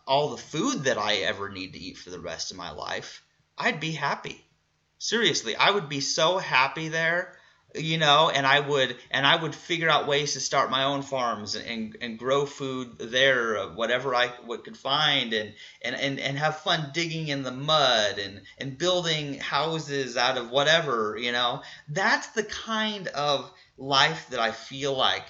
all 0.07 0.29
the 0.29 0.43
food 0.43 0.85
that 0.85 0.99
I 0.99 1.15
ever 1.17 1.49
need 1.49 1.73
to 1.73 1.79
eat 1.79 1.97
for 1.97 2.11
the 2.11 2.21
rest 2.21 2.51
of 2.51 2.59
my 2.59 2.71
life, 2.71 3.23
I'd 3.57 3.81
be 3.81 3.93
happy. 3.93 4.45
Seriously, 4.99 5.57
I 5.57 5.71
would 5.71 5.89
be 5.89 6.03
so 6.03 6.37
happy 6.37 6.89
there, 6.89 7.35
you 7.75 7.97
know, 7.97 8.29
and 8.29 8.47
I 8.47 8.61
would 8.61 8.95
and 9.11 9.27
I 9.27 9.37
would 9.37 9.55
figure 9.55 9.89
out 9.89 10.07
ways 10.07 10.35
to 10.35 10.41
start 10.41 10.71
my 10.71 10.85
own 10.85 11.01
farms 11.01 11.55
and 11.55 11.97
and 12.03 12.19
grow 12.19 12.45
food 12.45 12.99
there, 12.99 13.57
uh, 13.57 13.75
whatever 13.75 14.15
I 14.15 14.29
what 14.45 14.65
could 14.65 14.77
find, 14.77 15.33
and 15.33 15.55
and 15.81 15.97
and 15.97 16.21
and 16.21 16.39
have 16.39 16.59
fun 16.59 16.91
digging 16.93 17.29
in 17.29 17.43
the 17.43 17.53
mud 17.53 18.19
and 18.19 18.43
and 18.59 18.77
building 18.77 19.39
houses 19.39 20.19
out 20.19 20.37
of 20.37 20.51
whatever, 20.51 21.17
you 21.19 21.33
know. 21.33 21.63
That's 21.89 22.27
the 22.29 22.45
kind 22.45 23.09
of 23.09 23.51
life 23.79 24.27
that 24.29 24.41
I 24.41 24.53
feel 24.53 24.95
like 24.95 25.25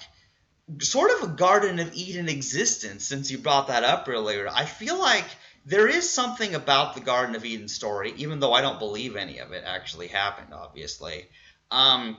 sort 0.79 1.11
of 1.11 1.29
a 1.29 1.33
Garden 1.33 1.79
of 1.79 1.93
Eden 1.93 2.29
existence 2.29 3.05
since 3.05 3.31
you 3.31 3.37
brought 3.37 3.67
that 3.67 3.83
up 3.83 4.07
earlier. 4.07 4.47
I 4.51 4.65
feel 4.65 4.97
like 4.99 5.25
there 5.65 5.87
is 5.87 6.09
something 6.09 6.55
about 6.55 6.95
the 6.95 7.01
Garden 7.01 7.35
of 7.35 7.45
Eden 7.45 7.67
story, 7.67 8.13
even 8.17 8.39
though 8.39 8.53
I 8.53 8.61
don't 8.61 8.79
believe 8.79 9.15
any 9.15 9.39
of 9.39 9.51
it 9.51 9.63
actually 9.65 10.07
happened, 10.07 10.53
obviously. 10.53 11.25
Um, 11.69 12.17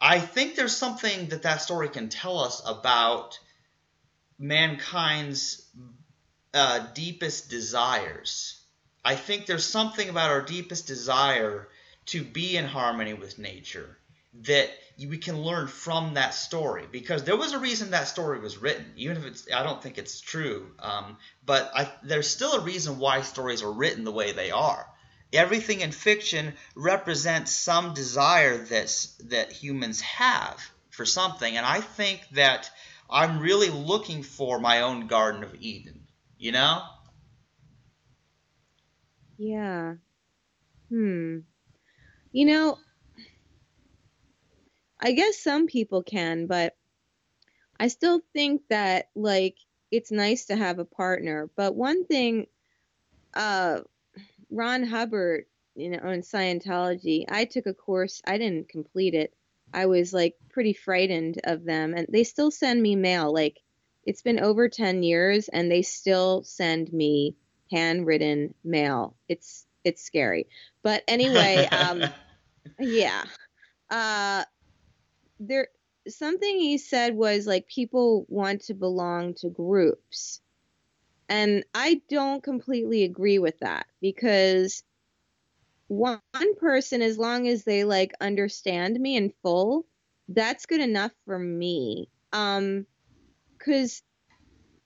I 0.00 0.20
think 0.20 0.54
there's 0.54 0.76
something 0.76 1.28
that 1.28 1.42
that 1.42 1.62
story 1.62 1.88
can 1.88 2.08
tell 2.08 2.40
us 2.40 2.62
about 2.64 3.38
mankind's 4.38 5.66
uh, 6.52 6.86
deepest 6.94 7.50
desires. 7.50 8.60
I 9.04 9.16
think 9.16 9.46
there's 9.46 9.64
something 9.64 10.08
about 10.08 10.30
our 10.30 10.42
deepest 10.42 10.86
desire 10.86 11.68
to 12.06 12.22
be 12.22 12.56
in 12.56 12.64
harmony 12.64 13.14
with 13.14 13.38
nature 13.38 13.98
that 14.42 14.70
we 14.98 15.18
can 15.18 15.42
learn 15.42 15.66
from 15.66 16.14
that 16.14 16.34
story 16.34 16.84
because 16.90 17.24
there 17.24 17.36
was 17.36 17.52
a 17.52 17.58
reason 17.58 17.90
that 17.90 18.06
story 18.06 18.38
was 18.38 18.58
written 18.58 18.84
even 18.96 19.16
if 19.16 19.24
it's 19.24 19.48
i 19.52 19.62
don't 19.62 19.82
think 19.82 19.98
it's 19.98 20.20
true 20.20 20.70
um, 20.78 21.16
but 21.44 21.70
I, 21.74 21.90
there's 22.02 22.28
still 22.28 22.52
a 22.52 22.60
reason 22.60 22.98
why 22.98 23.22
stories 23.22 23.62
are 23.62 23.72
written 23.72 24.04
the 24.04 24.12
way 24.12 24.32
they 24.32 24.50
are. 24.50 24.86
Everything 25.32 25.80
in 25.80 25.90
fiction 25.90 26.54
represents 26.76 27.50
some 27.50 27.92
desire 27.92 28.56
that's 28.58 29.06
that 29.30 29.50
humans 29.50 30.00
have 30.00 30.60
for 30.90 31.04
something 31.04 31.56
and 31.56 31.66
i 31.66 31.80
think 31.80 32.20
that 32.32 32.70
i'm 33.10 33.40
really 33.40 33.70
looking 33.70 34.22
for 34.22 34.60
my 34.60 34.82
own 34.82 35.08
garden 35.08 35.42
of 35.42 35.54
eden 35.60 36.04
you 36.38 36.52
know? 36.52 36.82
Yeah. 39.38 39.94
Hmm. 40.90 41.38
You 42.32 42.46
know 42.46 42.78
I 45.04 45.12
guess 45.12 45.38
some 45.38 45.66
people 45.66 46.02
can, 46.02 46.46
but 46.46 46.74
I 47.78 47.88
still 47.88 48.22
think 48.32 48.62
that 48.70 49.10
like 49.14 49.56
it's 49.90 50.10
nice 50.10 50.46
to 50.46 50.56
have 50.56 50.78
a 50.78 50.86
partner. 50.86 51.50
But 51.56 51.74
one 51.74 52.06
thing, 52.06 52.46
uh, 53.34 53.80
Ron 54.50 54.82
Hubbard, 54.82 55.44
you 55.76 55.90
know, 55.90 56.08
in 56.08 56.22
Scientology, 56.22 57.26
I 57.28 57.44
took 57.44 57.66
a 57.66 57.74
course. 57.74 58.22
I 58.26 58.38
didn't 58.38 58.70
complete 58.70 59.14
it. 59.14 59.34
I 59.74 59.86
was 59.86 60.14
like 60.14 60.36
pretty 60.48 60.72
frightened 60.72 61.38
of 61.44 61.64
them, 61.64 61.92
and 61.92 62.06
they 62.08 62.24
still 62.24 62.50
send 62.50 62.80
me 62.80 62.96
mail. 62.96 63.30
Like 63.30 63.60
it's 64.04 64.22
been 64.22 64.40
over 64.40 64.70
ten 64.70 65.02
years, 65.02 65.48
and 65.48 65.70
they 65.70 65.82
still 65.82 66.44
send 66.44 66.90
me 66.94 67.36
handwritten 67.70 68.54
mail. 68.64 69.16
It's 69.28 69.66
it's 69.84 70.02
scary, 70.02 70.46
but 70.82 71.04
anyway, 71.06 71.66
um, 71.66 72.04
yeah. 72.78 73.24
Uh, 73.90 74.44
there 75.40 75.68
something 76.08 76.58
he 76.58 76.78
said 76.78 77.14
was 77.14 77.46
like 77.46 77.66
people 77.66 78.26
want 78.28 78.62
to 78.62 78.74
belong 78.74 79.34
to 79.34 79.48
groups. 79.48 80.40
And 81.28 81.64
I 81.74 82.02
don't 82.08 82.42
completely 82.42 83.04
agree 83.04 83.38
with 83.38 83.58
that 83.60 83.86
because 84.00 84.82
one 85.88 86.20
person 86.58 87.02
as 87.02 87.18
long 87.18 87.48
as 87.48 87.64
they 87.64 87.84
like 87.84 88.12
understand 88.20 88.98
me 89.00 89.16
in 89.16 89.32
full, 89.42 89.86
that's 90.28 90.66
good 90.66 90.80
enough 90.80 91.12
for 91.24 91.38
me. 91.38 92.08
Um, 92.32 92.86
cause 93.58 94.02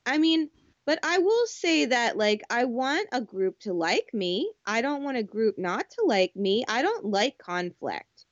I 0.06 0.18
mean, 0.18 0.50
but 0.86 0.98
I 1.02 1.18
will 1.18 1.46
say 1.46 1.86
that 1.86 2.16
like 2.16 2.42
I 2.50 2.64
want 2.64 3.08
a 3.12 3.20
group 3.20 3.58
to 3.60 3.72
like 3.72 4.08
me. 4.14 4.50
I 4.64 4.80
don't 4.80 5.02
want 5.02 5.16
a 5.16 5.22
group 5.22 5.58
not 5.58 5.90
to 5.90 6.04
like 6.06 6.34
me. 6.34 6.64
I 6.68 6.82
don't 6.82 7.04
like 7.06 7.36
conflict. 7.38 8.26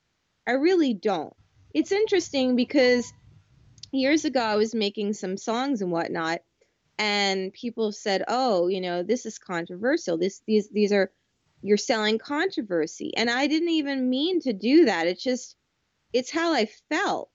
I 0.47 0.51
really 0.53 0.93
don't. 0.93 1.35
It's 1.77 1.91
interesting 1.91 2.55
because 2.55 3.13
years 3.91 4.25
ago 4.25 4.41
I 4.41 4.55
was 4.55 4.73
making 4.73 5.13
some 5.13 5.37
songs 5.37 5.83
and 5.83 5.91
whatnot, 5.91 6.39
and 6.97 7.53
people 7.53 7.91
said, 7.91 8.23
"Oh, 8.27 8.67
you 8.67 8.81
know, 8.81 9.03
this 9.03 9.27
is 9.27 9.37
controversial. 9.37 10.17
This 10.17 10.41
these 10.47 10.69
these 10.69 10.91
are 10.91 11.11
you're 11.61 11.77
selling 11.77 12.17
controversy." 12.17 13.15
And 13.15 13.29
I 13.29 13.45
didn't 13.45 13.69
even 13.69 14.09
mean 14.09 14.39
to 14.39 14.53
do 14.53 14.85
that. 14.85 15.05
It's 15.05 15.21
just 15.21 15.55
it's 16.13 16.31
how 16.31 16.51
I 16.51 16.65
felt 16.89 17.29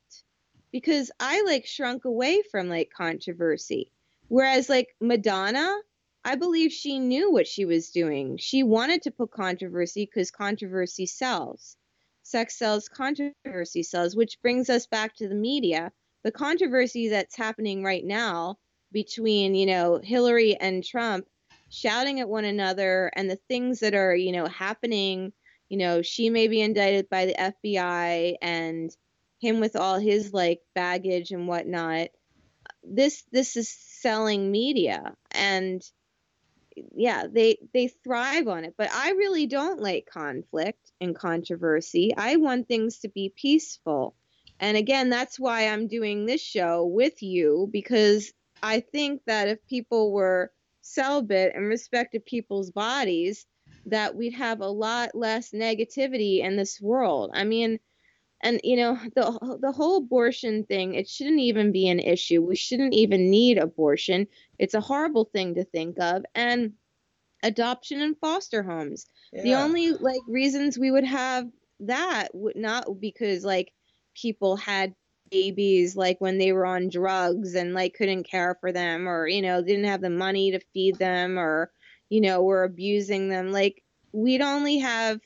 because 0.72 1.12
I 1.20 1.43
like 1.43 1.64
shrunk 1.64 2.05
away 2.05 2.43
from 2.51 2.68
like 2.68 2.90
controversy. 2.90 3.93
Whereas 4.26 4.68
like 4.68 4.88
Madonna, 5.01 5.72
I 6.24 6.34
believe 6.34 6.72
she 6.72 6.99
knew 6.99 7.30
what 7.30 7.47
she 7.47 7.64
was 7.64 7.93
doing. 7.93 8.38
She 8.38 8.64
wanted 8.64 9.03
to 9.03 9.12
put 9.12 9.30
controversy 9.30 10.05
because 10.05 10.32
controversy 10.32 11.07
sells. 11.07 11.76
Sex 12.23 12.59
sells, 12.59 12.89
controversy 12.89 13.83
sells, 13.83 14.16
which 14.16 14.41
brings 14.43 14.70
us 14.70 14.87
back 14.87 15.14
to 15.16 15.29
the 15.29 15.35
media. 15.35 15.93
The 16.23 16.33
controversy 16.33 17.09
that's 17.09 17.37
happening 17.37 17.83
right 17.83 18.05
now 18.05 18.59
between, 18.93 19.55
you 19.55 19.66
know, 19.66 20.01
Hillary 20.03 20.57
and 20.57 20.85
Trump 20.85 21.27
shouting 21.68 22.20
at 22.20 22.29
one 22.29 22.45
another 22.45 23.11
and 23.16 23.29
the 23.29 23.41
things 23.49 23.81
that 23.81 23.95
are, 23.95 24.14
you 24.14 24.33
know, 24.33 24.47
happening, 24.47 25.33
you 25.68 25.79
know, 25.79 26.03
she 26.03 26.31
may 26.31 26.49
be 26.49 26.61
indicted 26.61 27.09
by 27.09 27.27
the 27.27 27.35
FBI 27.35 28.37
and 28.43 28.95
him 29.41 29.59
with 29.59 29.75
all 29.75 29.99
his 29.99 30.33
like 30.33 30.61
baggage 30.75 31.33
and 31.33 31.49
whatnot. 31.49 32.09
This 32.85 33.25
this 33.33 33.57
is 33.57 33.68
selling 33.68 34.51
media 34.51 35.16
and 35.33 35.83
yeah, 36.95 37.27
they 37.31 37.59
they 37.73 37.89
thrive 37.89 38.49
on 38.49 38.64
it, 38.64 38.75
but 38.77 38.91
I 38.93 39.11
really 39.11 39.47
don't 39.47 39.81
like 39.81 40.07
conflict 40.07 40.93
and 41.01 41.14
controversy. 41.14 42.12
I 42.16 42.37
want 42.37 42.68
things 42.68 42.99
to 43.01 43.09
be 43.09 43.33
peaceful. 43.35 44.14
And 44.61 44.77
again, 44.77 45.11
that's 45.11 45.41
why 45.41 45.68
I'm 45.68 45.89
doing 45.89 46.25
this 46.25 46.41
show 46.41 46.85
with 46.85 47.23
you 47.23 47.68
because 47.73 48.33
I 48.62 48.81
think 48.81 49.23
that 49.27 49.49
if 49.49 49.66
people 49.66 50.12
were 50.12 50.53
celibate 50.83 51.55
and 51.55 51.66
respected 51.66 52.25
people's 52.25 52.70
bodies, 52.70 53.47
that 53.87 54.14
we'd 54.14 54.35
have 54.35 54.61
a 54.61 54.68
lot 54.68 55.14
less 55.14 55.51
negativity 55.51 56.41
in 56.41 56.57
this 56.57 56.81
world. 56.81 57.31
I 57.35 57.45
mean, 57.45 57.81
and 58.43 58.61
you 58.64 58.76
know, 58.76 58.99
the 59.14 59.59
the 59.61 59.72
whole 59.72 59.99
abortion 59.99 60.64
thing, 60.64 60.95
it 60.95 61.09
shouldn't 61.09 61.40
even 61.40 61.72
be 61.72 61.88
an 61.88 62.01
issue. 62.01 62.43
We 62.43 62.57
shouldn't 62.57 62.95
even 62.95 63.30
need 63.30 63.59
abortion. 63.59 64.26
It's 64.59 64.74
a 64.74 64.80
horrible 64.80 65.24
thing 65.24 65.55
to 65.55 65.64
think 65.64 65.99
of. 66.01 66.24
And 66.34 66.72
adoption 67.43 68.01
and 68.01 68.16
foster 68.18 68.62
homes. 68.62 69.07
Yeah. 69.32 69.43
The 69.43 69.55
only 69.55 69.93
like 69.93 70.20
reasons 70.28 70.78
we 70.78 70.90
would 70.90 71.05
have 71.05 71.49
that 71.80 72.28
would 72.34 72.57
not 72.57 73.01
because 73.01 73.45
like 73.45 73.72
people 74.14 74.57
had 74.57 74.95
babies 75.30 75.97
like 75.97 76.20
when 76.20 76.38
they 76.38 76.53
were 76.53 76.66
on 76.66 76.90
drugs 76.90 77.55
and 77.55 77.74
like 77.74 77.95
couldn't 77.95 78.24
care 78.24 78.57
for 78.61 78.70
them 78.70 79.09
or 79.09 79.26
you 79.26 79.40
know 79.40 79.62
didn't 79.62 79.86
have 79.86 80.03
the 80.03 80.11
money 80.11 80.51
to 80.51 80.61
feed 80.74 80.97
them 80.97 81.38
or 81.38 81.72
you 82.11 82.20
know 82.20 82.43
were 82.43 82.64
abusing 82.64 83.30
them 83.30 83.51
like 83.51 83.82
we'd 84.12 84.43
only 84.43 84.78
have 84.78 85.18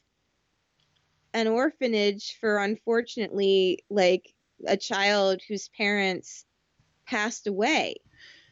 an 1.37 1.47
orphanage 1.47 2.37
for 2.41 2.59
unfortunately 2.59 3.84
like 3.91 4.32
a 4.66 4.76
child 4.76 5.41
whose 5.47 5.68
parents 5.68 6.45
passed 7.07 7.47
away 7.47 7.97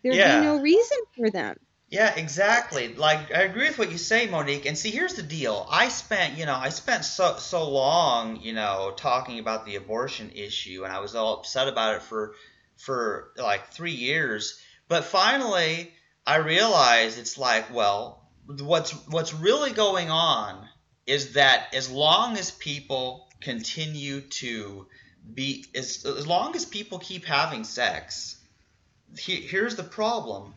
there'd 0.02 0.16
yeah. 0.16 0.40
be 0.40 0.46
no 0.46 0.60
reason 0.60 0.98
for 1.16 1.30
them 1.30 1.56
yeah, 1.94 2.12
exactly. 2.16 2.92
Like 2.94 3.32
I 3.32 3.42
agree 3.42 3.68
with 3.68 3.78
what 3.78 3.92
you 3.92 3.98
say, 3.98 4.26
Monique. 4.26 4.66
And 4.66 4.76
see, 4.76 4.90
here's 4.90 5.14
the 5.14 5.22
deal. 5.22 5.64
I 5.70 5.88
spent, 5.90 6.36
you 6.36 6.44
know, 6.44 6.56
I 6.56 6.70
spent 6.70 7.04
so 7.04 7.36
so 7.38 7.70
long, 7.70 8.40
you 8.40 8.52
know, 8.52 8.92
talking 8.96 9.38
about 9.38 9.64
the 9.64 9.76
abortion 9.76 10.32
issue, 10.34 10.82
and 10.82 10.92
I 10.92 10.98
was 10.98 11.14
all 11.14 11.38
upset 11.38 11.68
about 11.68 11.94
it 11.94 12.02
for 12.02 12.34
for 12.78 13.30
like 13.36 13.68
three 13.68 13.92
years. 13.92 14.58
But 14.88 15.04
finally, 15.04 15.92
I 16.26 16.38
realized 16.38 17.18
it's 17.18 17.38
like, 17.38 17.72
well, 17.72 18.28
what's 18.46 18.90
what's 19.06 19.32
really 19.32 19.70
going 19.70 20.10
on 20.10 20.68
is 21.06 21.34
that 21.34 21.74
as 21.74 21.90
long 21.90 22.36
as 22.36 22.50
people 22.50 23.28
continue 23.40 24.20
to 24.20 24.86
be 25.34 25.64
as 25.74 26.04
as 26.04 26.26
long 26.26 26.54
as 26.54 26.64
people 26.64 26.98
keep 26.98 27.24
having 27.24 27.64
sex, 27.64 28.36
he, 29.18 29.36
here's 29.36 29.76
the 29.76 29.82
problem 29.82 30.54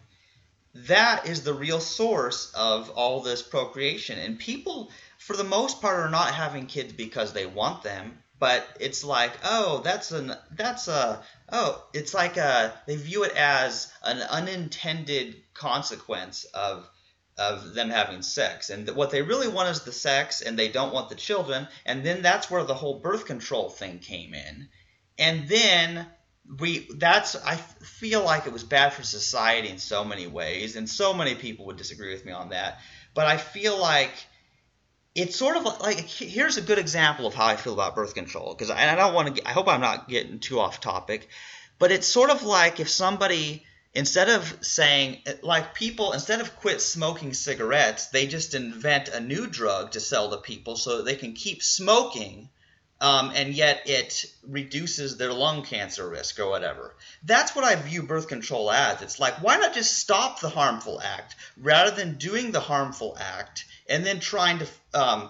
that 0.85 1.27
is 1.27 1.41
the 1.41 1.53
real 1.53 1.79
source 1.79 2.51
of 2.53 2.91
all 2.91 3.21
this 3.21 3.41
procreation. 3.41 4.19
And 4.19 4.37
people, 4.37 4.91
for 5.17 5.35
the 5.35 5.43
most 5.43 5.81
part, 5.81 5.99
are 5.99 6.09
not 6.09 6.35
having 6.35 6.67
kids 6.67 6.93
because 6.93 7.33
they 7.33 7.47
want 7.47 7.81
them, 7.81 8.19
but 8.39 8.67
it's 8.79 9.03
like, 9.03 9.31
oh, 9.43 9.81
that's 9.83 10.11
an 10.11 10.35
that's 10.51 10.87
a 10.87 11.23
oh, 11.51 11.83
it's 11.93 12.13
like 12.13 12.37
a 12.37 12.73
they 12.85 12.95
view 12.95 13.23
it 13.23 13.35
as 13.35 13.91
an 14.03 14.21
unintended 14.21 15.35
consequence 15.55 16.43
of 16.53 16.87
of 17.37 17.73
them 17.73 17.89
having 17.89 18.21
sex. 18.21 18.69
And 18.69 18.89
what 18.91 19.11
they 19.11 19.21
really 19.21 19.47
want 19.47 19.69
is 19.69 19.81
the 19.81 19.91
sex, 19.91 20.41
and 20.41 20.57
they 20.57 20.69
don't 20.69 20.93
want 20.93 21.09
the 21.09 21.15
children. 21.15 21.67
And 21.85 22.05
then 22.05 22.21
that's 22.21 22.49
where 22.49 22.63
the 22.63 22.73
whole 22.73 22.99
birth 22.99 23.25
control 23.25 23.69
thing 23.69 23.99
came 23.99 24.33
in. 24.33 24.69
And 25.19 25.47
then 25.47 26.07
we 26.59 26.87
that's 26.95 27.35
I 27.35 27.55
feel 27.55 28.23
like 28.23 28.47
it 28.47 28.53
was 28.53 28.63
bad 28.63 28.93
for 28.93 29.03
society 29.03 29.69
in 29.69 29.79
so 29.79 30.03
many 30.03 30.27
ways, 30.27 30.75
and 30.75 30.89
so 30.89 31.13
many 31.13 31.35
people 31.35 31.65
would 31.65 31.77
disagree 31.77 32.13
with 32.13 32.25
me 32.25 32.31
on 32.31 32.49
that. 32.49 32.79
But 33.13 33.27
I 33.27 33.37
feel 33.37 33.79
like 33.79 34.11
it's 35.13 35.35
sort 35.35 35.57
of 35.57 35.65
like 35.81 35.99
here's 36.07 36.57
a 36.57 36.61
good 36.61 36.77
example 36.77 37.27
of 37.27 37.33
how 37.33 37.45
I 37.45 37.55
feel 37.55 37.73
about 37.73 37.95
birth 37.95 38.13
control 38.13 38.53
because 38.53 38.69
I, 38.69 38.95
don't 38.95 39.13
want 39.13 39.35
to. 39.35 39.47
I 39.47 39.51
hope 39.51 39.67
I'm 39.67 39.81
not 39.81 40.07
getting 40.07 40.39
too 40.39 40.59
off 40.59 40.79
topic, 40.79 41.27
but 41.79 41.91
it's 41.91 42.07
sort 42.07 42.29
of 42.29 42.43
like 42.43 42.79
if 42.79 42.89
somebody 42.89 43.65
instead 43.93 44.29
of 44.29 44.57
saying 44.61 45.21
like 45.41 45.73
people 45.73 46.11
instead 46.13 46.41
of 46.41 46.55
quit 46.57 46.81
smoking 46.81 47.33
cigarettes, 47.33 48.07
they 48.07 48.27
just 48.27 48.53
invent 48.53 49.09
a 49.09 49.19
new 49.19 49.47
drug 49.47 49.91
to 49.91 49.99
sell 49.99 50.29
to 50.29 50.37
people 50.37 50.75
so 50.75 50.97
that 50.97 51.05
they 51.05 51.15
can 51.15 51.33
keep 51.33 51.63
smoking 51.63 52.49
um, 52.99 53.31
and 53.35 53.53
yet 53.53 53.83
it 53.85 54.25
reduces 54.47 55.17
their 55.17 55.31
lung 55.31 55.61
cancer 55.61 56.07
risk 56.09 56.39
or 56.39 56.49
whatever. 56.49 56.95
That's 57.23 57.55
what 57.55 57.63
I 57.63 57.75
view 57.75 58.03
birth 58.03 58.27
control 58.27 58.71
as. 58.71 59.01
It's 59.01 59.19
like, 59.19 59.43
why 59.43 59.57
not 59.57 59.75
just 59.75 59.99
stop 59.99 60.39
the 60.39 60.49
harmful 60.49 60.99
act 60.99 61.35
rather 61.57 61.91
than 61.91 62.17
doing 62.17 62.51
the 62.51 62.59
harmful 62.59 63.15
act 63.19 63.65
and 63.87 64.03
then 64.03 64.19
trying 64.19 64.59
to 64.59 64.67
um, 64.95 65.29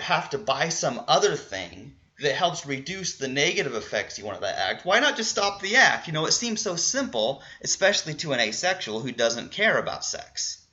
have 0.00 0.30
to 0.30 0.38
buy 0.38 0.68
some 0.68 1.00
other 1.06 1.36
thing 1.36 1.94
that 2.20 2.34
helps 2.34 2.66
reduce 2.66 3.16
the 3.16 3.28
negative 3.28 3.74
effects 3.74 4.18
you 4.18 4.24
want 4.24 4.36
of 4.36 4.42
that 4.42 4.58
act? 4.58 4.84
Why 4.84 5.00
not 5.00 5.16
just 5.16 5.30
stop 5.30 5.60
the 5.60 5.76
act? 5.76 6.06
You 6.06 6.12
know, 6.12 6.26
it 6.26 6.32
seems 6.32 6.60
so 6.60 6.76
simple, 6.76 7.42
especially 7.62 8.14
to 8.14 8.32
an 8.32 8.40
asexual 8.40 9.00
who 9.00 9.12
doesn't 9.12 9.52
care 9.52 9.78
about 9.78 10.04
sex. 10.04 10.64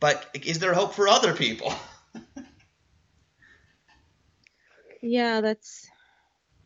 But 0.00 0.28
is 0.34 0.58
there 0.58 0.74
hope 0.74 0.94
for 0.94 1.08
other 1.08 1.34
people? 1.34 1.72
Yeah, 5.04 5.42
that's 5.42 5.86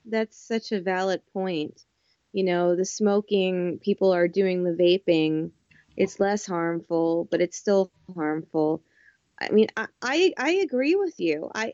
that's 0.04 0.38
such 0.38 0.70
a 0.70 0.80
valid 0.80 1.22
point. 1.32 1.82
You 2.32 2.44
know, 2.44 2.76
the 2.76 2.84
smoking, 2.84 3.80
people 3.82 4.14
are 4.14 4.28
doing 4.28 4.62
the 4.62 4.70
vaping. 4.70 5.50
It's 5.96 6.20
less 6.20 6.46
harmful, 6.46 7.26
but 7.32 7.40
it's 7.40 7.58
still 7.58 7.90
harmful. 8.14 8.84
I 9.40 9.50
mean, 9.50 9.66
I 9.76 9.86
I, 10.00 10.32
I 10.38 10.50
agree 10.50 10.94
with 10.94 11.18
you. 11.18 11.50
I 11.52 11.72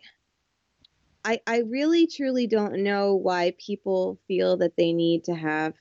I 1.25 1.41
I 1.47 1.59
really 1.61 2.07
truly 2.07 2.47
don't 2.47 2.83
know 2.83 3.15
why 3.15 3.55
people 3.59 4.19
feel 4.29 4.59
that 4.59 4.77
they 4.77 4.93
need 4.93 5.25
to 5.25 5.35
have 5.35 5.75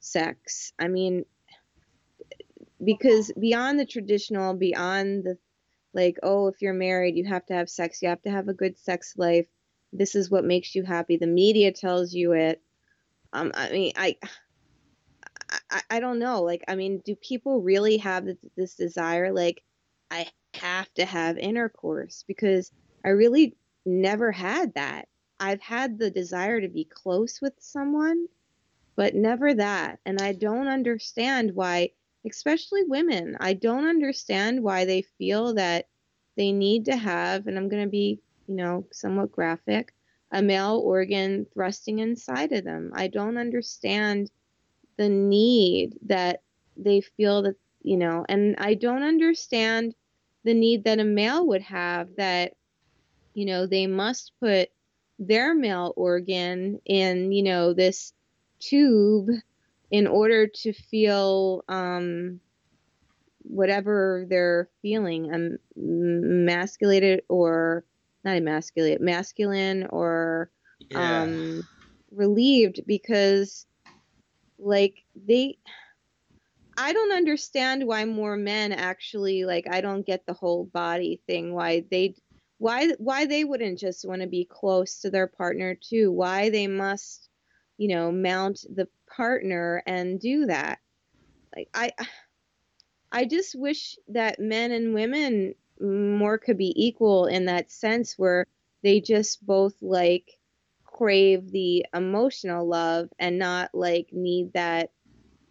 sex. 0.00 0.72
I 0.78 0.88
mean, 0.88 1.24
because 2.82 3.32
beyond 3.38 3.78
the 3.78 3.86
traditional, 3.86 4.54
beyond 4.54 5.24
the 5.24 5.38
like, 5.94 6.18
oh, 6.22 6.48
if 6.48 6.60
you're 6.60 6.74
married, 6.74 7.16
you 7.16 7.24
have 7.26 7.46
to 7.46 7.54
have 7.54 7.68
sex, 7.68 8.02
you 8.02 8.08
have 8.08 8.22
to 8.22 8.30
have 8.30 8.48
a 8.48 8.54
good 8.54 8.78
sex 8.78 9.14
life 9.16 9.46
this 9.92 10.14
is 10.14 10.30
what 10.30 10.44
makes 10.44 10.74
you 10.74 10.82
happy. 10.82 11.16
The 11.16 11.26
media 11.26 11.72
tells 11.72 12.12
you 12.12 12.32
it. 12.32 12.62
Um, 13.32 13.52
I 13.54 13.70
mean, 13.70 13.92
I, 13.96 14.16
I, 15.70 15.82
I 15.90 16.00
don't 16.00 16.18
know. 16.18 16.42
Like, 16.42 16.64
I 16.68 16.76
mean, 16.76 17.02
do 17.04 17.14
people 17.16 17.62
really 17.62 17.98
have 17.98 18.24
this, 18.24 18.36
this 18.56 18.74
desire? 18.74 19.32
Like, 19.32 19.62
I 20.10 20.26
have 20.54 20.92
to 20.94 21.04
have 21.04 21.38
intercourse 21.38 22.24
because 22.26 22.70
I 23.04 23.10
really 23.10 23.56
never 23.88 24.32
had 24.32 24.74
that. 24.74 25.08
I've 25.40 25.60
had 25.60 25.98
the 25.98 26.10
desire 26.10 26.60
to 26.60 26.68
be 26.68 26.84
close 26.84 27.40
with 27.40 27.54
someone, 27.58 28.26
but 28.96 29.14
never 29.14 29.54
that. 29.54 30.00
And 30.06 30.20
I 30.20 30.32
don't 30.32 30.68
understand 30.68 31.54
why, 31.54 31.90
especially 32.28 32.84
women, 32.84 33.36
I 33.40 33.54
don't 33.54 33.86
understand 33.86 34.62
why 34.62 34.84
they 34.84 35.02
feel 35.02 35.54
that 35.54 35.88
they 36.36 36.52
need 36.52 36.84
to 36.86 36.96
have, 36.96 37.46
and 37.46 37.56
I'm 37.56 37.68
going 37.68 37.84
to 37.84 37.90
be 37.90 38.20
you 38.48 38.54
know, 38.54 38.86
somewhat 38.90 39.30
graphic, 39.30 39.94
a 40.32 40.42
male 40.42 40.80
organ 40.84 41.46
thrusting 41.52 42.00
inside 42.00 42.52
of 42.52 42.64
them. 42.64 42.90
I 42.94 43.06
don't 43.08 43.36
understand 43.36 44.30
the 44.96 45.08
need 45.08 45.98
that 46.06 46.42
they 46.76 47.02
feel 47.02 47.42
that, 47.42 47.56
you 47.82 47.96
know, 47.96 48.24
and 48.28 48.56
I 48.58 48.74
don't 48.74 49.02
understand 49.02 49.94
the 50.44 50.54
need 50.54 50.84
that 50.84 50.98
a 50.98 51.04
male 51.04 51.46
would 51.46 51.62
have 51.62 52.08
that, 52.16 52.54
you 53.38 53.46
know, 53.46 53.66
they 53.66 53.86
must 53.86 54.32
put 54.40 54.68
their 55.20 55.54
male 55.54 55.92
organ 55.96 56.80
in, 56.84 57.30
you 57.30 57.44
know, 57.44 57.72
this 57.72 58.12
tube 58.58 59.28
in 59.92 60.08
order 60.08 60.48
to 60.48 60.72
feel 60.72 61.62
um, 61.68 62.40
whatever 63.42 64.26
they're 64.28 64.68
feeling, 64.82 65.32
um, 65.32 65.58
emasculated 65.76 67.22
or 67.28 67.84
not 68.24 68.36
emasculate, 68.36 69.00
masculine 69.00 69.86
or 69.90 70.50
yeah. 70.90 71.22
um, 71.22 71.62
relieved 72.10 72.80
because, 72.88 73.66
like, 74.58 75.04
they. 75.14 75.58
I 76.76 76.92
don't 76.92 77.12
understand 77.12 77.86
why 77.86 78.04
more 78.04 78.36
men 78.36 78.70
actually 78.70 79.44
like 79.44 79.66
I 79.68 79.80
don't 79.80 80.06
get 80.06 80.26
the 80.26 80.32
whole 80.32 80.64
body 80.66 81.20
thing 81.26 81.52
why 81.52 81.84
they 81.90 82.14
why 82.58 82.88
why 82.98 83.26
they 83.26 83.44
wouldn't 83.44 83.78
just 83.78 84.06
want 84.06 84.20
to 84.20 84.28
be 84.28 84.44
close 84.44 85.00
to 85.00 85.10
their 85.10 85.26
partner 85.26 85.74
too 85.74 86.12
why 86.12 86.50
they 86.50 86.66
must 86.66 87.28
you 87.78 87.88
know 87.88 88.12
mount 88.12 88.64
the 88.74 88.88
partner 89.08 89.82
and 89.86 90.20
do 90.20 90.46
that. 90.46 90.78
Like 91.56 91.68
I 91.74 91.92
I 93.10 93.24
just 93.24 93.58
wish 93.58 93.96
that 94.08 94.38
men 94.38 94.70
and 94.70 94.94
women 94.94 95.54
more 95.80 96.38
could 96.38 96.58
be 96.58 96.72
equal 96.76 97.26
in 97.26 97.46
that 97.46 97.70
sense 97.70 98.18
where 98.18 98.46
they 98.82 99.00
just 99.00 99.44
both 99.46 99.74
like 99.80 100.38
crave 100.84 101.50
the 101.50 101.86
emotional 101.94 102.66
love 102.66 103.08
and 103.18 103.38
not 103.38 103.70
like 103.72 104.08
need 104.12 104.52
that 104.52 104.90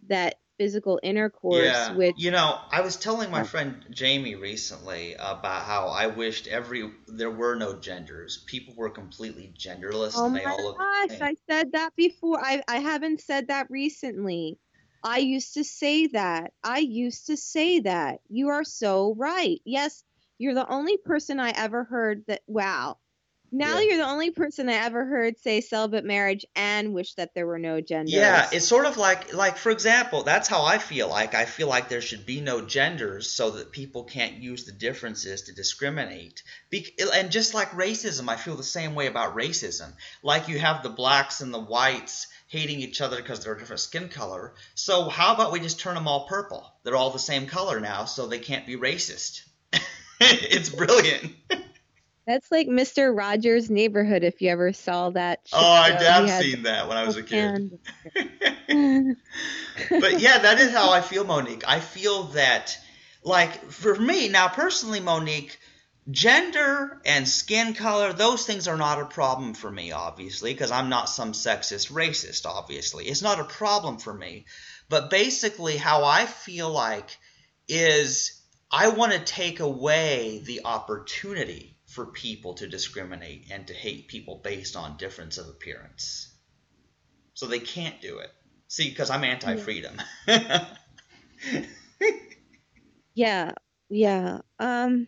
that 0.08 0.36
physical 0.58 0.98
intercourse 1.02 1.64
yeah. 1.64 1.92
with 1.92 2.14
you 2.18 2.30
know 2.30 2.58
i 2.72 2.80
was 2.80 2.96
telling 2.96 3.30
my 3.30 3.44
friend 3.44 3.84
jamie 3.90 4.34
recently 4.34 5.14
about 5.14 5.62
how 5.62 5.88
i 5.88 6.06
wished 6.06 6.46
every 6.48 6.90
there 7.06 7.30
were 7.30 7.54
no 7.54 7.78
genders 7.78 8.44
people 8.46 8.74
were 8.76 8.90
completely 8.90 9.52
genderless 9.56 10.12
oh 10.16 10.28
my 10.28 10.42
gosh 10.42 11.18
i 11.20 11.34
said 11.48 11.72
that 11.72 11.94
before 11.96 12.38
i 12.40 12.62
i 12.68 12.78
haven't 12.78 13.20
said 13.20 13.48
that 13.48 13.66
recently 13.70 14.58
i 15.04 15.18
used 15.18 15.54
to 15.54 15.62
say 15.64 16.08
that 16.08 16.52
i 16.64 16.78
used 16.78 17.26
to 17.26 17.36
say 17.36 17.80
that 17.80 18.18
you 18.28 18.48
are 18.48 18.64
so 18.64 19.14
right 19.16 19.60
yes 19.64 20.02
you're 20.38 20.54
the 20.54 20.68
only 20.68 20.96
person 20.96 21.40
I 21.40 21.50
ever 21.50 21.84
heard 21.84 22.24
that. 22.28 22.42
Wow. 22.46 22.98
Now 23.50 23.78
yeah. 23.78 23.88
you're 23.88 23.96
the 23.96 24.10
only 24.10 24.30
person 24.30 24.68
I 24.68 24.74
ever 24.74 25.06
heard 25.06 25.38
say 25.38 25.60
celibate 25.60 26.04
marriage 26.04 26.44
and 26.54 26.92
wish 26.92 27.14
that 27.14 27.34
there 27.34 27.46
were 27.46 27.58
no 27.58 27.80
genders. 27.80 28.12
Yeah, 28.12 28.48
it's 28.52 28.66
sort 28.66 28.84
of 28.84 28.96
like 28.98 29.32
like 29.32 29.56
for 29.56 29.70
example, 29.70 30.22
that's 30.22 30.48
how 30.48 30.64
I 30.64 30.78
feel 30.78 31.08
like. 31.08 31.34
I 31.34 31.46
feel 31.46 31.68
like 31.68 31.88
there 31.88 32.02
should 32.02 32.26
be 32.26 32.40
no 32.40 32.60
genders 32.60 33.30
so 33.30 33.50
that 33.52 33.72
people 33.72 34.04
can't 34.04 34.34
use 34.34 34.64
the 34.64 34.72
differences 34.72 35.42
to 35.42 35.54
discriminate. 35.54 36.42
Be- 36.68 36.94
and 37.14 37.30
just 37.30 37.54
like 37.54 37.70
racism, 37.70 38.28
I 38.28 38.36
feel 38.36 38.56
the 38.56 38.62
same 38.62 38.94
way 38.94 39.06
about 39.06 39.36
racism. 39.36 39.92
Like 40.22 40.48
you 40.48 40.58
have 40.58 40.82
the 40.82 40.90
blacks 40.90 41.40
and 41.40 41.52
the 41.52 41.60
whites 41.60 42.26
hating 42.48 42.80
each 42.80 43.00
other 43.00 43.16
because 43.16 43.42
they're 43.42 43.54
a 43.54 43.58
different 43.58 43.80
skin 43.80 44.08
color. 44.08 44.54
So 44.74 45.08
how 45.08 45.34
about 45.34 45.52
we 45.52 45.60
just 45.60 45.80
turn 45.80 45.94
them 45.94 46.08
all 46.08 46.26
purple? 46.26 46.70
They're 46.82 46.96
all 46.96 47.10
the 47.10 47.18
same 47.18 47.46
color 47.46 47.80
now, 47.80 48.04
so 48.04 48.26
they 48.26 48.38
can't 48.38 48.66
be 48.66 48.76
racist. 48.76 49.42
it's 50.20 50.68
brilliant. 50.68 51.34
That's 52.28 52.52
like 52.52 52.66
Mr. 52.68 53.16
Rogers' 53.16 53.70
Neighborhood. 53.70 54.22
If 54.22 54.42
you 54.42 54.50
ever 54.50 54.74
saw 54.74 55.08
that. 55.08 55.40
Oh, 55.50 55.56
show. 55.56 55.64
Oh, 55.64 55.70
I 55.70 56.26
have 56.26 56.42
seen 56.42 56.64
that 56.64 56.86
when 56.86 56.98
I 56.98 57.06
was 57.06 57.16
a 57.16 57.22
kid. 57.22 57.78
but 59.90 60.20
yeah, 60.20 60.36
that 60.36 60.58
is 60.60 60.70
how 60.70 60.92
I 60.92 61.00
feel, 61.00 61.24
Monique. 61.24 61.64
I 61.66 61.80
feel 61.80 62.24
that, 62.34 62.76
like, 63.24 63.70
for 63.70 63.94
me 63.94 64.28
now 64.28 64.48
personally, 64.48 65.00
Monique, 65.00 65.58
gender 66.10 67.00
and 67.06 67.26
skin 67.26 67.72
color, 67.72 68.12
those 68.12 68.44
things 68.44 68.68
are 68.68 68.76
not 68.76 69.00
a 69.00 69.06
problem 69.06 69.54
for 69.54 69.70
me, 69.70 69.92
obviously, 69.92 70.52
because 70.52 70.70
I'm 70.70 70.90
not 70.90 71.08
some 71.08 71.32
sexist 71.32 71.90
racist. 71.90 72.44
Obviously, 72.44 73.06
it's 73.06 73.22
not 73.22 73.40
a 73.40 73.44
problem 73.44 73.96
for 73.96 74.12
me. 74.12 74.44
But 74.90 75.08
basically, 75.08 75.78
how 75.78 76.04
I 76.04 76.26
feel 76.26 76.68
like 76.68 77.16
is 77.68 78.38
I 78.70 78.90
want 78.90 79.12
to 79.12 79.18
take 79.18 79.60
away 79.60 80.42
the 80.44 80.66
opportunity 80.66 81.77
for 81.88 82.06
people 82.06 82.54
to 82.54 82.68
discriminate 82.68 83.46
and 83.50 83.66
to 83.66 83.74
hate 83.74 84.08
people 84.08 84.40
based 84.42 84.76
on 84.76 84.96
difference 84.96 85.38
of 85.38 85.48
appearance. 85.48 86.32
So 87.34 87.46
they 87.46 87.60
can't 87.60 88.00
do 88.00 88.18
it. 88.18 88.30
See, 88.68 88.88
because 88.88 89.10
I'm 89.10 89.24
anti 89.24 89.56
freedom. 89.56 90.00
yeah, 93.14 93.52
yeah. 93.88 94.38
Um, 94.58 95.06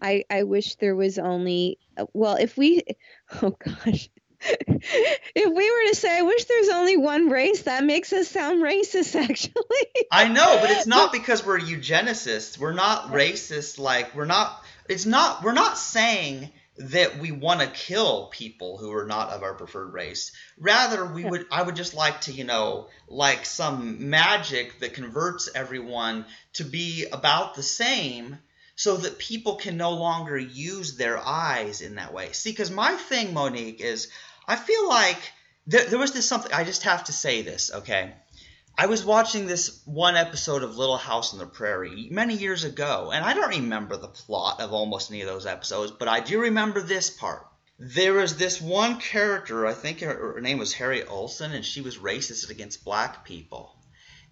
I 0.00 0.24
I 0.30 0.44
wish 0.44 0.76
there 0.76 0.94
was 0.94 1.18
only 1.18 1.78
well, 2.12 2.36
if 2.36 2.56
we, 2.56 2.82
oh 3.42 3.50
gosh, 3.50 4.08
if 4.40 5.54
we 5.54 5.70
were 5.70 5.90
to 5.90 5.96
say, 5.96 6.18
I 6.18 6.22
wish 6.22 6.44
there's 6.44 6.68
only 6.68 6.96
one 6.96 7.28
race, 7.28 7.62
that 7.62 7.84
makes 7.84 8.12
us 8.12 8.28
sound 8.28 8.62
racist, 8.62 9.14
actually. 9.14 10.06
I 10.10 10.28
know, 10.28 10.58
but 10.60 10.70
it's 10.70 10.86
not 10.86 11.12
because 11.12 11.44
we're 11.44 11.60
eugenicists. 11.60 12.58
We're 12.58 12.72
not 12.72 13.12
racist. 13.12 13.78
Like, 13.78 14.14
we're 14.14 14.24
not, 14.24 14.64
it's 14.90 15.06
not, 15.06 15.44
we're 15.44 15.52
not 15.52 15.78
saying 15.78 16.50
that 16.76 17.18
we 17.18 17.30
want 17.30 17.60
to 17.60 17.66
kill 17.68 18.26
people 18.26 18.76
who 18.78 18.92
are 18.92 19.06
not 19.06 19.30
of 19.30 19.42
our 19.42 19.54
preferred 19.54 19.92
race. 19.92 20.32
Rather, 20.58 21.06
we 21.06 21.22
yeah. 21.22 21.30
would, 21.30 21.46
I 21.52 21.62
would 21.62 21.76
just 21.76 21.94
like 21.94 22.22
to, 22.22 22.32
you 22.32 22.44
know, 22.44 22.88
like 23.06 23.44
some 23.46 24.10
magic 24.10 24.80
that 24.80 24.94
converts 24.94 25.48
everyone 25.54 26.26
to 26.54 26.64
be 26.64 27.06
about 27.12 27.54
the 27.54 27.62
same 27.62 28.38
so 28.74 28.96
that 28.96 29.18
people 29.18 29.56
can 29.56 29.76
no 29.76 29.90
longer 29.92 30.38
use 30.38 30.96
their 30.96 31.18
eyes 31.18 31.82
in 31.82 31.96
that 31.96 32.12
way. 32.12 32.32
See, 32.32 32.50
because 32.50 32.70
my 32.70 32.92
thing, 32.92 33.32
Monique, 33.32 33.80
is 33.80 34.08
I 34.48 34.56
feel 34.56 34.88
like 34.88 35.20
there, 35.66 35.84
there 35.84 35.98
was 35.98 36.12
this 36.12 36.26
something. 36.26 36.52
I 36.52 36.64
just 36.64 36.82
have 36.82 37.04
to 37.04 37.12
say 37.12 37.42
this, 37.42 37.70
okay? 37.72 38.14
I 38.76 38.86
was 38.86 39.04
watching 39.04 39.46
this 39.46 39.82
one 39.84 40.16
episode 40.16 40.62
of 40.62 40.76
Little 40.76 40.96
House 40.96 41.32
on 41.32 41.38
the 41.38 41.46
Prairie 41.46 42.08
many 42.10 42.34
years 42.34 42.64
ago, 42.64 43.10
and 43.12 43.24
I 43.24 43.34
don't 43.34 43.50
remember 43.50 43.96
the 43.96 44.08
plot 44.08 44.60
of 44.60 44.72
almost 44.72 45.10
any 45.10 45.20
of 45.20 45.28
those 45.28 45.46
episodes, 45.46 45.92
but 45.92 46.08
I 46.08 46.20
do 46.20 46.40
remember 46.40 46.80
this 46.80 47.10
part. 47.10 47.46
There 47.78 48.14
was 48.14 48.36
this 48.36 48.60
one 48.60 48.98
character, 48.98 49.66
I 49.66 49.72
think 49.72 50.00
her, 50.00 50.34
her 50.34 50.40
name 50.40 50.58
was 50.58 50.72
Harriet 50.72 51.08
Oleson, 51.08 51.52
and 51.52 51.64
she 51.64 51.80
was 51.80 51.98
racist 51.98 52.50
against 52.50 52.84
black 52.84 53.24
people. 53.24 53.76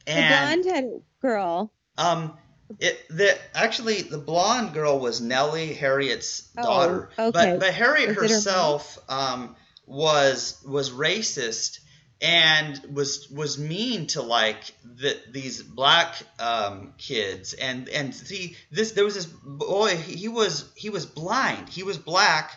And, 0.06 0.64
the 0.64 0.70
blonde 0.70 1.02
girl. 1.20 1.72
Um, 1.96 2.38
it 2.78 3.08
the 3.08 3.36
actually 3.54 4.02
the 4.02 4.18
blonde 4.18 4.74
girl 4.74 4.98
was 4.98 5.20
Nellie 5.20 5.72
Harriet's 5.72 6.48
oh, 6.58 6.62
daughter, 6.62 7.10
okay. 7.18 7.30
but 7.30 7.60
but 7.60 7.74
Harriet 7.74 8.14
herself, 8.14 8.98
um, 9.08 9.56
was 9.86 10.62
was 10.66 10.90
racist 10.90 11.80
and 12.20 12.80
was 12.92 13.30
was 13.30 13.58
mean 13.58 14.06
to 14.08 14.22
like 14.22 14.72
the, 14.84 15.16
these 15.30 15.62
black 15.62 16.14
um, 16.38 16.94
kids. 16.98 17.54
And 17.54 17.88
and 17.88 18.14
see 18.14 18.56
this 18.70 18.92
there 18.92 19.04
was 19.04 19.14
this 19.14 19.26
boy 19.26 19.96
he 19.96 20.28
was 20.28 20.70
he 20.74 20.90
was 20.90 21.06
blind. 21.06 21.68
He 21.68 21.82
was 21.82 21.98
black 21.98 22.52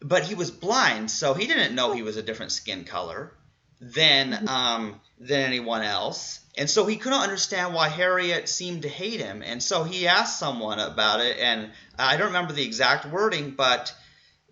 but 0.00 0.24
he 0.24 0.34
was 0.34 0.50
blind 0.50 1.10
so 1.10 1.34
he 1.34 1.46
didn't 1.46 1.74
know 1.74 1.92
he 1.92 2.02
was 2.02 2.16
a 2.16 2.22
different 2.22 2.52
skin 2.52 2.84
color 2.84 3.32
than 3.80 4.32
mm-hmm. 4.32 4.48
um, 4.48 5.00
than 5.18 5.40
anyone 5.40 5.82
else. 5.82 6.40
And 6.58 6.68
so 6.68 6.86
he 6.86 6.96
couldn't 6.96 7.20
understand 7.20 7.74
why 7.74 7.88
Harriet 7.88 8.48
seemed 8.48 8.82
to 8.82 8.88
hate 8.88 9.20
him. 9.20 9.42
And 9.42 9.62
so 9.62 9.84
he 9.84 10.08
asked 10.08 10.38
someone 10.38 10.78
about 10.78 11.20
it 11.20 11.38
and 11.38 11.70
I 11.98 12.16
don't 12.16 12.28
remember 12.28 12.52
the 12.52 12.64
exact 12.64 13.06
wording 13.06 13.52
but 13.52 13.94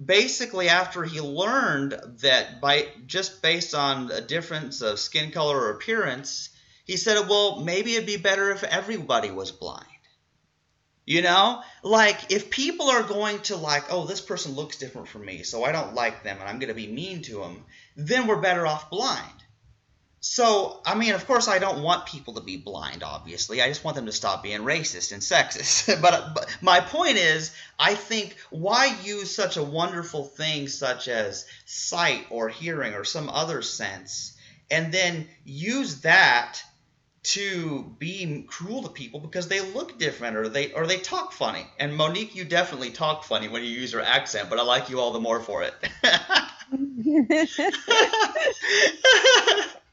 basically 0.03 0.69
after 0.69 1.05
he 1.05 1.21
learned 1.21 1.99
that 2.23 2.61
by 2.61 2.89
just 3.07 3.43
based 3.43 3.75
on 3.75 4.11
a 4.11 4.21
difference 4.21 4.83
of 4.83 4.99
skin 4.99 5.31
color 5.31 5.59
or 5.59 5.71
appearance, 5.71 6.51
he 6.85 6.97
said, 6.97 7.29
well, 7.29 7.61
maybe 7.61 7.95
it'd 7.95 8.07
be 8.07 8.17
better 8.17 8.51
if 8.51 8.65
everybody 8.65 9.31
was 9.31 9.51
blind. 9.53 9.87
You 11.07 11.21
know, 11.21 11.63
like 11.83 12.33
if 12.33 12.49
people 12.49 12.89
are 12.89 13.03
going 13.03 13.41
to 13.41 13.57
like, 13.57 13.93
oh, 13.93 14.07
this 14.07 14.23
person 14.23 14.53
looks 14.53 14.79
different 14.79 15.09
from 15.09 15.27
me, 15.27 15.43
so 15.43 15.63
I 15.63 15.71
don't 15.71 15.95
like 15.95 16.23
them 16.23 16.39
and 16.41 16.49
I'm 16.49 16.59
going 16.59 16.69
to 16.69 16.75
be 16.75 16.87
mean 16.87 17.21
to 17.23 17.41
them, 17.41 17.65
then 17.95 18.27
we're 18.27 18.41
better 18.41 18.67
off 18.67 18.89
blind. 18.89 19.44
So, 20.27 20.81
I 20.87 20.95
mean, 20.95 21.13
of 21.13 21.27
course, 21.27 21.49
I 21.49 21.59
don't 21.59 21.83
want 21.83 22.07
people 22.07 22.33
to 22.35 22.41
be 22.41 22.57
blind, 22.57 23.03
obviously. 23.03 23.61
I 23.61 23.69
just 23.69 23.85
want 23.85 23.95
them 23.95 24.07
to 24.07 24.13
stop 24.13 24.43
being 24.43 24.63
racist 24.63 25.13
and 25.13 25.21
sexist. 25.21 26.01
but, 26.03 26.35
but, 26.35 26.57
my 26.63 26.81
point 26.81 27.19
is, 27.19 27.55
I 27.79 27.95
think 27.95 28.35
why 28.49 28.97
use 29.05 29.37
such 29.37 29.59
a 29.59 29.63
wonderful 29.63 30.25
thing 30.25 30.69
such 30.69 31.09
as 31.09 31.45
sight 31.67 32.25
or 32.31 32.49
hearing 32.49 32.95
or 32.95 33.05
some 33.05 33.29
other 33.29 33.61
sense, 33.61 34.35
and 34.71 34.91
then 34.91 35.29
use 35.45 36.01
that 36.01 36.59
to 37.25 37.95
be 37.99 38.47
cruel 38.49 38.85
to 38.85 38.89
people 38.89 39.21
because 39.21 39.49
they 39.49 39.61
look 39.61 39.99
different 39.99 40.39
or 40.39 40.49
they 40.49 40.73
or 40.73 40.87
they 40.87 40.97
talk 40.97 41.33
funny. 41.33 41.67
And 41.79 41.95
Monique, 41.95 42.35
you 42.35 42.47
definitely 42.47 42.93
talk 42.93 43.25
funny 43.25 43.49
when 43.49 43.63
you 43.63 43.69
use 43.69 43.93
your 43.93 44.01
accent, 44.01 44.49
but 44.49 44.59
I 44.59 44.63
like 44.63 44.89
you 44.89 45.01
all 45.01 45.13
the 45.13 45.21
more 45.21 45.41
for 45.41 45.65
it. 45.65 45.75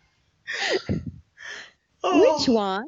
oh. 2.04 2.38
Which 2.39 2.49
one? 2.49 2.88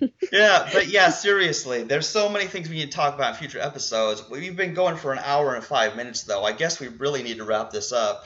yeah, 0.32 0.68
but 0.72 0.88
yeah, 0.88 1.10
seriously, 1.10 1.82
there's 1.82 2.08
so 2.08 2.28
many 2.28 2.46
things 2.46 2.68
we 2.68 2.76
need 2.76 2.90
to 2.90 2.96
talk 2.96 3.14
about 3.14 3.30
in 3.30 3.36
future 3.36 3.60
episodes. 3.60 4.28
We've 4.28 4.56
been 4.56 4.74
going 4.74 4.96
for 4.96 5.12
an 5.12 5.20
hour 5.22 5.54
and 5.54 5.64
five 5.64 5.96
minutes, 5.96 6.22
though. 6.22 6.44
I 6.44 6.52
guess 6.52 6.80
we 6.80 6.88
really 6.88 7.22
need 7.22 7.38
to 7.38 7.44
wrap 7.44 7.70
this 7.70 7.92
up. 7.92 8.24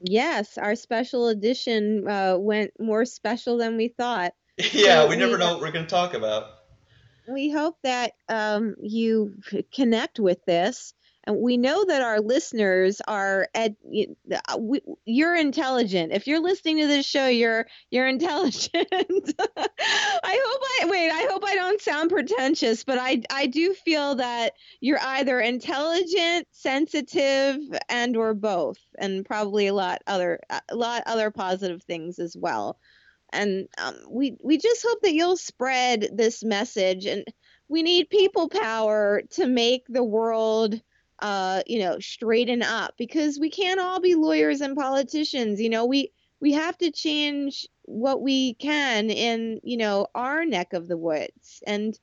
Yes, 0.00 0.58
our 0.58 0.74
special 0.74 1.28
edition 1.28 2.06
uh, 2.08 2.36
went 2.38 2.72
more 2.78 3.04
special 3.04 3.58
than 3.58 3.76
we 3.76 3.88
thought. 3.88 4.32
yeah, 4.58 5.02
so 5.02 5.08
we 5.08 5.16
never 5.16 5.32
we, 5.32 5.38
know 5.38 5.52
what 5.52 5.60
we're 5.60 5.72
going 5.72 5.86
to 5.86 5.90
talk 5.90 6.14
about. 6.14 6.46
We 7.26 7.50
hope 7.50 7.76
that 7.82 8.12
um, 8.28 8.76
you 8.82 9.34
connect 9.72 10.20
with 10.20 10.44
this 10.44 10.92
and 11.26 11.36
we 11.36 11.56
know 11.56 11.84
that 11.84 12.02
our 12.02 12.20
listeners 12.20 13.00
are 13.06 13.48
at 13.54 13.72
uh, 14.32 14.58
you're 15.04 15.34
intelligent. 15.34 16.12
If 16.12 16.26
you're 16.26 16.40
listening 16.40 16.78
to 16.78 16.86
this 16.86 17.06
show 17.06 17.26
you're 17.26 17.66
you're 17.90 18.06
intelligent. 18.14 18.72
I 18.92 20.42
hope 20.46 20.62
i 20.80 20.86
wait 20.86 21.10
i 21.10 21.26
hope 21.30 21.44
i 21.44 21.54
don't 21.54 21.80
sound 21.80 22.10
pretentious 22.10 22.84
but 22.84 22.98
i 22.98 23.22
i 23.30 23.46
do 23.46 23.74
feel 23.74 24.16
that 24.16 24.54
you're 24.80 25.00
either 25.00 25.40
intelligent 25.40 26.46
sensitive 26.50 27.58
and 27.88 28.16
or 28.16 28.34
both 28.34 28.78
and 28.98 29.24
probably 29.24 29.66
a 29.66 29.74
lot 29.74 30.02
other 30.06 30.40
a 30.68 30.76
lot 30.76 31.02
other 31.06 31.30
positive 31.30 31.82
things 31.82 32.18
as 32.18 32.36
well. 32.36 32.78
And 33.32 33.68
um, 33.78 33.96
we 34.08 34.36
we 34.42 34.58
just 34.58 34.84
hope 34.86 35.00
that 35.02 35.14
you'll 35.14 35.36
spread 35.36 36.08
this 36.12 36.44
message 36.44 37.06
and 37.06 37.24
we 37.68 37.82
need 37.82 38.10
people 38.10 38.48
power 38.48 39.22
to 39.30 39.46
make 39.46 39.84
the 39.88 40.04
world 40.04 40.80
uh, 41.20 41.62
you 41.66 41.78
know, 41.80 41.98
straighten 42.00 42.62
up 42.62 42.94
because 42.96 43.38
we 43.38 43.50
can't 43.50 43.80
all 43.80 44.00
be 44.00 44.14
lawyers 44.14 44.60
and 44.60 44.76
politicians. 44.76 45.60
You 45.60 45.70
know, 45.70 45.86
we 45.86 46.12
we 46.40 46.52
have 46.52 46.76
to 46.78 46.90
change 46.90 47.66
what 47.82 48.20
we 48.20 48.54
can 48.54 49.10
in 49.10 49.60
you 49.62 49.76
know 49.76 50.06
our 50.14 50.44
neck 50.44 50.72
of 50.72 50.88
the 50.88 50.96
woods. 50.96 51.62
And 51.66 51.98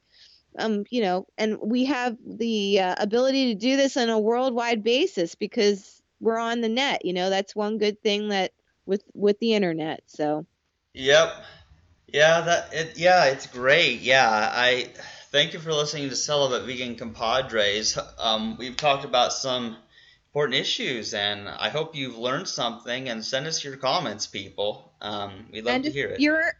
um 0.57 0.83
you 0.89 1.01
know 1.01 1.27
and 1.37 1.57
we 1.61 1.85
have 1.85 2.17
the 2.25 2.79
uh, 2.79 2.95
ability 2.97 3.53
to 3.53 3.59
do 3.59 3.77
this 3.77 3.95
on 3.97 4.09
a 4.09 4.19
worldwide 4.19 4.83
basis 4.83 5.35
because 5.35 6.01
we're 6.19 6.37
on 6.37 6.61
the 6.61 6.69
net 6.69 7.05
you 7.05 7.13
know 7.13 7.29
that's 7.29 7.55
one 7.55 7.77
good 7.77 8.01
thing 8.01 8.29
that 8.29 8.51
with 8.85 9.03
with 9.13 9.39
the 9.39 9.53
internet 9.53 10.03
so. 10.07 10.45
Yep. 10.93 11.33
Yeah 12.07 12.41
that 12.41 12.73
it 12.73 12.97
yeah 12.97 13.25
it's 13.25 13.47
great. 13.47 14.01
Yeah 14.01 14.27
i 14.29 14.89
Thank 15.31 15.53
you 15.53 15.59
for 15.59 15.71
listening 15.71 16.09
to 16.09 16.15
Celibate 16.17 16.67
Vegan 16.67 16.97
Compadres. 16.97 17.97
Um, 18.19 18.57
we've 18.57 18.75
talked 18.75 19.05
about 19.05 19.31
some 19.31 19.77
important 20.27 20.59
issues, 20.59 21.13
and 21.13 21.47
I 21.47 21.69
hope 21.69 21.95
you've 21.95 22.17
learned 22.17 22.49
something. 22.49 23.07
And 23.07 23.23
send 23.23 23.47
us 23.47 23.63
your 23.63 23.77
comments, 23.77 24.27
people. 24.27 24.91
Um, 24.99 25.45
we'd 25.49 25.63
love 25.63 25.75
and 25.75 25.83
to 25.85 25.89
hear 25.89 26.09
it. 26.09 26.19
You're, 26.19 26.51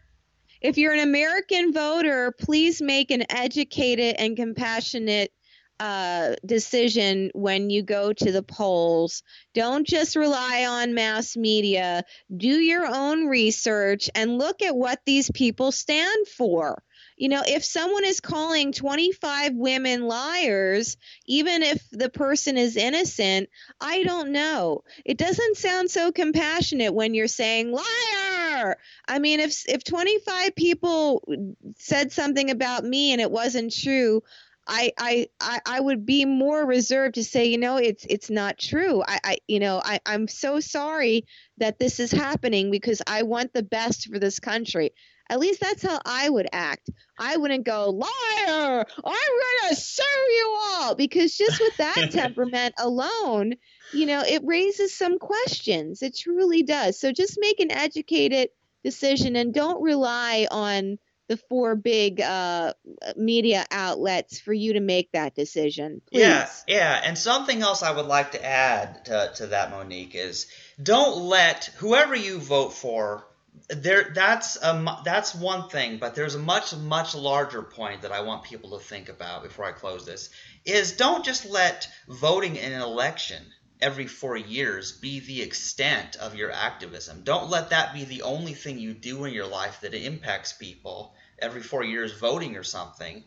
if 0.62 0.78
you're 0.78 0.94
an 0.94 1.06
American 1.06 1.74
voter, 1.74 2.32
please 2.32 2.80
make 2.80 3.10
an 3.10 3.30
educated 3.30 4.16
and 4.18 4.38
compassionate 4.38 5.32
uh, 5.78 6.36
decision 6.46 7.30
when 7.34 7.68
you 7.68 7.82
go 7.82 8.14
to 8.14 8.32
the 8.32 8.42
polls. 8.42 9.22
Don't 9.52 9.86
just 9.86 10.16
rely 10.16 10.64
on 10.64 10.94
mass 10.94 11.36
media. 11.36 12.04
Do 12.34 12.48
your 12.48 12.86
own 12.86 13.26
research 13.26 14.08
and 14.14 14.38
look 14.38 14.62
at 14.62 14.74
what 14.74 15.00
these 15.04 15.30
people 15.30 15.72
stand 15.72 16.26
for. 16.26 16.82
You 17.22 17.28
know, 17.28 17.44
if 17.46 17.62
someone 17.64 18.04
is 18.04 18.18
calling 18.18 18.72
25 18.72 19.54
women 19.54 20.08
liars, 20.08 20.96
even 21.24 21.62
if 21.62 21.80
the 21.92 22.08
person 22.08 22.56
is 22.56 22.76
innocent, 22.76 23.48
I 23.80 24.02
don't 24.02 24.32
know. 24.32 24.82
It 25.04 25.18
doesn't 25.18 25.56
sound 25.56 25.88
so 25.88 26.10
compassionate 26.10 26.92
when 26.92 27.14
you're 27.14 27.28
saying 27.28 27.70
liar. 27.70 28.76
I 29.06 29.20
mean, 29.20 29.38
if 29.38 29.68
if 29.68 29.84
25 29.84 30.56
people 30.56 31.22
said 31.78 32.10
something 32.10 32.50
about 32.50 32.82
me 32.82 33.12
and 33.12 33.20
it 33.20 33.30
wasn't 33.30 33.72
true, 33.72 34.24
I, 34.66 34.92
I 34.98 35.28
I 35.40 35.60
I 35.64 35.78
would 35.80 36.04
be 36.04 36.24
more 36.24 36.66
reserved 36.66 37.14
to 37.14 37.24
say, 37.24 37.46
you 37.46 37.58
know, 37.58 37.76
it's 37.76 38.04
it's 38.10 38.30
not 38.30 38.58
true. 38.58 39.00
I, 39.06 39.20
I 39.22 39.36
you 39.46 39.60
know, 39.60 39.80
I, 39.84 40.00
I'm 40.04 40.26
so 40.26 40.58
sorry 40.58 41.26
that 41.58 41.78
this 41.78 42.00
is 42.00 42.10
happening 42.10 42.72
because 42.72 43.00
I 43.06 43.22
want 43.22 43.52
the 43.52 43.62
best 43.62 44.08
for 44.08 44.18
this 44.18 44.40
country. 44.40 44.90
At 45.32 45.40
least 45.40 45.60
that's 45.62 45.82
how 45.82 45.98
I 46.04 46.28
would 46.28 46.46
act. 46.52 46.90
I 47.18 47.38
wouldn't 47.38 47.64
go, 47.64 47.88
liar, 47.88 48.84
I'm 49.02 49.12
going 49.12 49.70
to 49.70 49.74
sue 49.74 50.02
you 50.02 50.58
all. 50.60 50.94
Because 50.94 51.34
just 51.34 51.58
with 51.58 51.74
that 51.78 52.08
temperament 52.12 52.74
alone, 52.78 53.54
you 53.94 54.04
know, 54.04 54.20
it 54.20 54.42
raises 54.44 54.94
some 54.94 55.18
questions. 55.18 56.02
It 56.02 56.14
truly 56.18 56.64
does. 56.64 57.00
So 57.00 57.12
just 57.12 57.38
make 57.40 57.60
an 57.60 57.72
educated 57.72 58.50
decision 58.84 59.34
and 59.34 59.54
don't 59.54 59.82
rely 59.82 60.48
on 60.50 60.98
the 61.28 61.38
four 61.38 61.76
big 61.76 62.20
uh, 62.20 62.74
media 63.16 63.64
outlets 63.70 64.38
for 64.38 64.52
you 64.52 64.74
to 64.74 64.80
make 64.80 65.12
that 65.12 65.34
decision. 65.34 66.02
Please. 66.12 66.20
Yeah, 66.20 66.50
yeah. 66.68 67.00
And 67.02 67.16
something 67.16 67.62
else 67.62 67.82
I 67.82 67.90
would 67.90 68.04
like 68.04 68.32
to 68.32 68.44
add 68.44 69.06
to, 69.06 69.32
to 69.36 69.46
that, 69.46 69.70
Monique, 69.70 70.14
is 70.14 70.46
don't 70.82 71.22
let 71.22 71.70
whoever 71.78 72.14
you 72.14 72.38
vote 72.38 72.74
for 72.74 73.24
there 73.68 74.12
that's 74.14 74.56
a, 74.62 74.98
that's 75.04 75.34
one 75.34 75.68
thing 75.68 75.98
but 75.98 76.14
there's 76.14 76.34
a 76.34 76.38
much 76.38 76.74
much 76.76 77.14
larger 77.14 77.62
point 77.62 78.02
that 78.02 78.12
i 78.12 78.20
want 78.20 78.42
people 78.42 78.78
to 78.78 78.84
think 78.84 79.08
about 79.08 79.42
before 79.42 79.64
i 79.64 79.72
close 79.72 80.06
this 80.06 80.30
is 80.64 80.96
don't 80.96 81.24
just 81.24 81.44
let 81.44 81.86
voting 82.08 82.56
in 82.56 82.72
an 82.72 82.80
election 82.80 83.44
every 83.82 84.06
four 84.06 84.36
years 84.36 84.92
be 84.92 85.18
the 85.18 85.42
extent 85.42 86.14
of 86.16 86.36
your 86.36 86.52
activism. 86.52 87.22
Don't 87.24 87.50
let 87.50 87.70
that 87.70 87.92
be 87.92 88.04
the 88.04 88.22
only 88.22 88.54
thing 88.54 88.78
you 88.78 88.94
do 88.94 89.24
in 89.24 89.34
your 89.34 89.46
life 89.46 89.80
that 89.80 89.92
impacts 89.92 90.52
people 90.52 91.14
every 91.40 91.62
four 91.62 91.82
years 91.82 92.12
voting 92.12 92.56
or 92.56 92.62
something. 92.62 93.24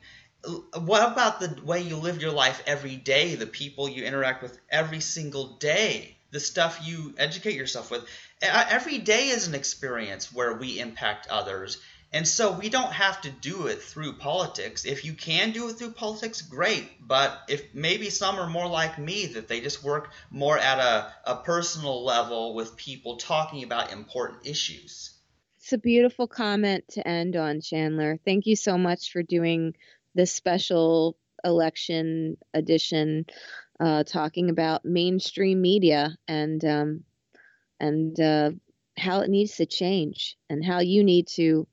What 0.78 1.12
about 1.12 1.42
the 1.42 1.60
way 1.64 1.82
you 1.82 1.98
live 1.98 2.22
your 2.22 2.32
life 2.32 2.64
every 2.66 2.96
day 2.96 3.36
the 3.36 3.48
people 3.48 3.90
you 3.90 4.06
interact 4.06 4.42
with 4.42 4.58
every 4.70 5.02
single 5.02 5.58
day 5.58 6.16
the 6.32 6.40
stuff 6.40 6.82
you 6.84 7.16
educate 7.18 7.56
yourself 7.56 7.90
with 7.90 8.06
every 8.42 8.98
day 8.98 9.30
is 9.30 9.48
an 9.48 9.56
experience 9.56 10.34
where 10.34 10.54
we 10.54 10.80
impact 10.80 11.28
others. 11.30 11.82
And 12.14 12.28
so 12.28 12.54
we 12.54 12.70
don't 12.70 12.94
have 12.94 13.20
to 13.22 13.30
do 13.30 13.68
it 13.68 13.82
through 13.82 14.14
politics. 14.14 14.86
If 14.86 15.04
you 15.04 15.14
can 15.14 15.52
do 15.52 15.68
it 15.68 15.74
through 15.74 15.92
politics, 15.92 16.42
great. 16.42 16.90
But 17.06 17.42
if 17.50 17.74
maybe 17.74 18.10
some 18.10 18.38
are 18.38 18.50
more 18.50 18.68
like 18.68 18.98
me, 18.98 19.26
that 19.28 19.50
they 19.50 19.60
just 19.60 19.84
work 19.84 20.12
more 20.30 20.58
at 20.58 20.80
a, 20.80 21.14
a 21.26 21.36
personal 21.38 22.06
level 22.06 22.56
with 22.56 22.78
people 22.78 23.18
talking 23.18 23.64
about 23.64 23.92
important 23.92 24.46
issues. 24.46 25.12
It's 25.60 25.74
a 25.74 25.78
beautiful 25.78 26.28
comment 26.28 26.86
to 26.92 27.06
end 27.06 27.36
on, 27.36 27.60
Chandler. 27.60 28.20
Thank 28.24 28.46
you 28.46 28.56
so 28.56 28.78
much 28.78 29.12
for 29.12 29.24
doing 29.24 29.74
this 30.14 30.32
special 30.32 31.18
election 31.44 32.38
edition, 32.54 33.26
uh, 33.80 34.04
talking 34.04 34.50
about 34.50 34.86
mainstream 34.86 35.62
media 35.62 36.16
and 36.28 36.64
um, 36.64 37.04
and 37.80 38.20
uh, 38.20 38.52
how 38.98 39.22
it 39.22 39.30
needs 39.30 39.58
to 39.58 39.66
change 39.66 40.38
and 40.50 40.64
how 40.64 40.80
you 40.80 41.04
need 41.04 41.28
to 41.28 41.68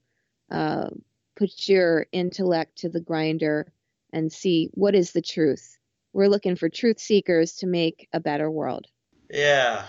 uh, 0.51 0.91
put 1.37 1.69
your 1.69 2.07
intellect 2.13 2.79
to 2.79 2.89
the 2.89 3.01
grinder 3.01 3.73
and 4.13 4.33
see 4.33 4.69
what 4.75 4.95
is 4.95 5.13
the 5.13 5.23
truth. 5.23 5.79
We're 6.13 6.29
looking 6.29 6.57
for 6.57 6.69
truth 6.69 6.99
seekers 6.99 7.55
to 7.57 7.67
make 7.67 8.09
a 8.13 8.21
better 8.21 8.51
world. 8.51 8.87
Yeah, 9.31 9.87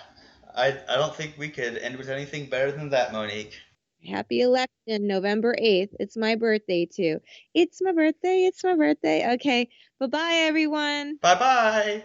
I, 0.55 0.79
I 0.87 0.95
don't 0.95 1.15
think 1.15 1.35
we 1.37 1.49
could 1.49 1.77
end 1.77 1.97
with 1.97 2.09
anything 2.09 2.49
better 2.49 2.71
than 2.71 2.89
that, 2.91 3.11
Monique. 3.11 3.59
Happy 4.07 4.41
election, 4.41 5.07
November 5.07 5.55
8th. 5.61 5.95
It's 5.99 6.17
my 6.17 6.35
birthday, 6.35 6.85
too. 6.85 7.21
It's 7.53 7.81
my 7.81 7.93
birthday. 7.93 8.45
It's 8.45 8.63
my 8.63 8.75
birthday. 8.75 9.33
Okay. 9.35 9.69
Bye 9.99 10.07
bye, 10.07 10.33
everyone. 10.47 11.17
Bye 11.21 11.35
bye. 11.35 12.03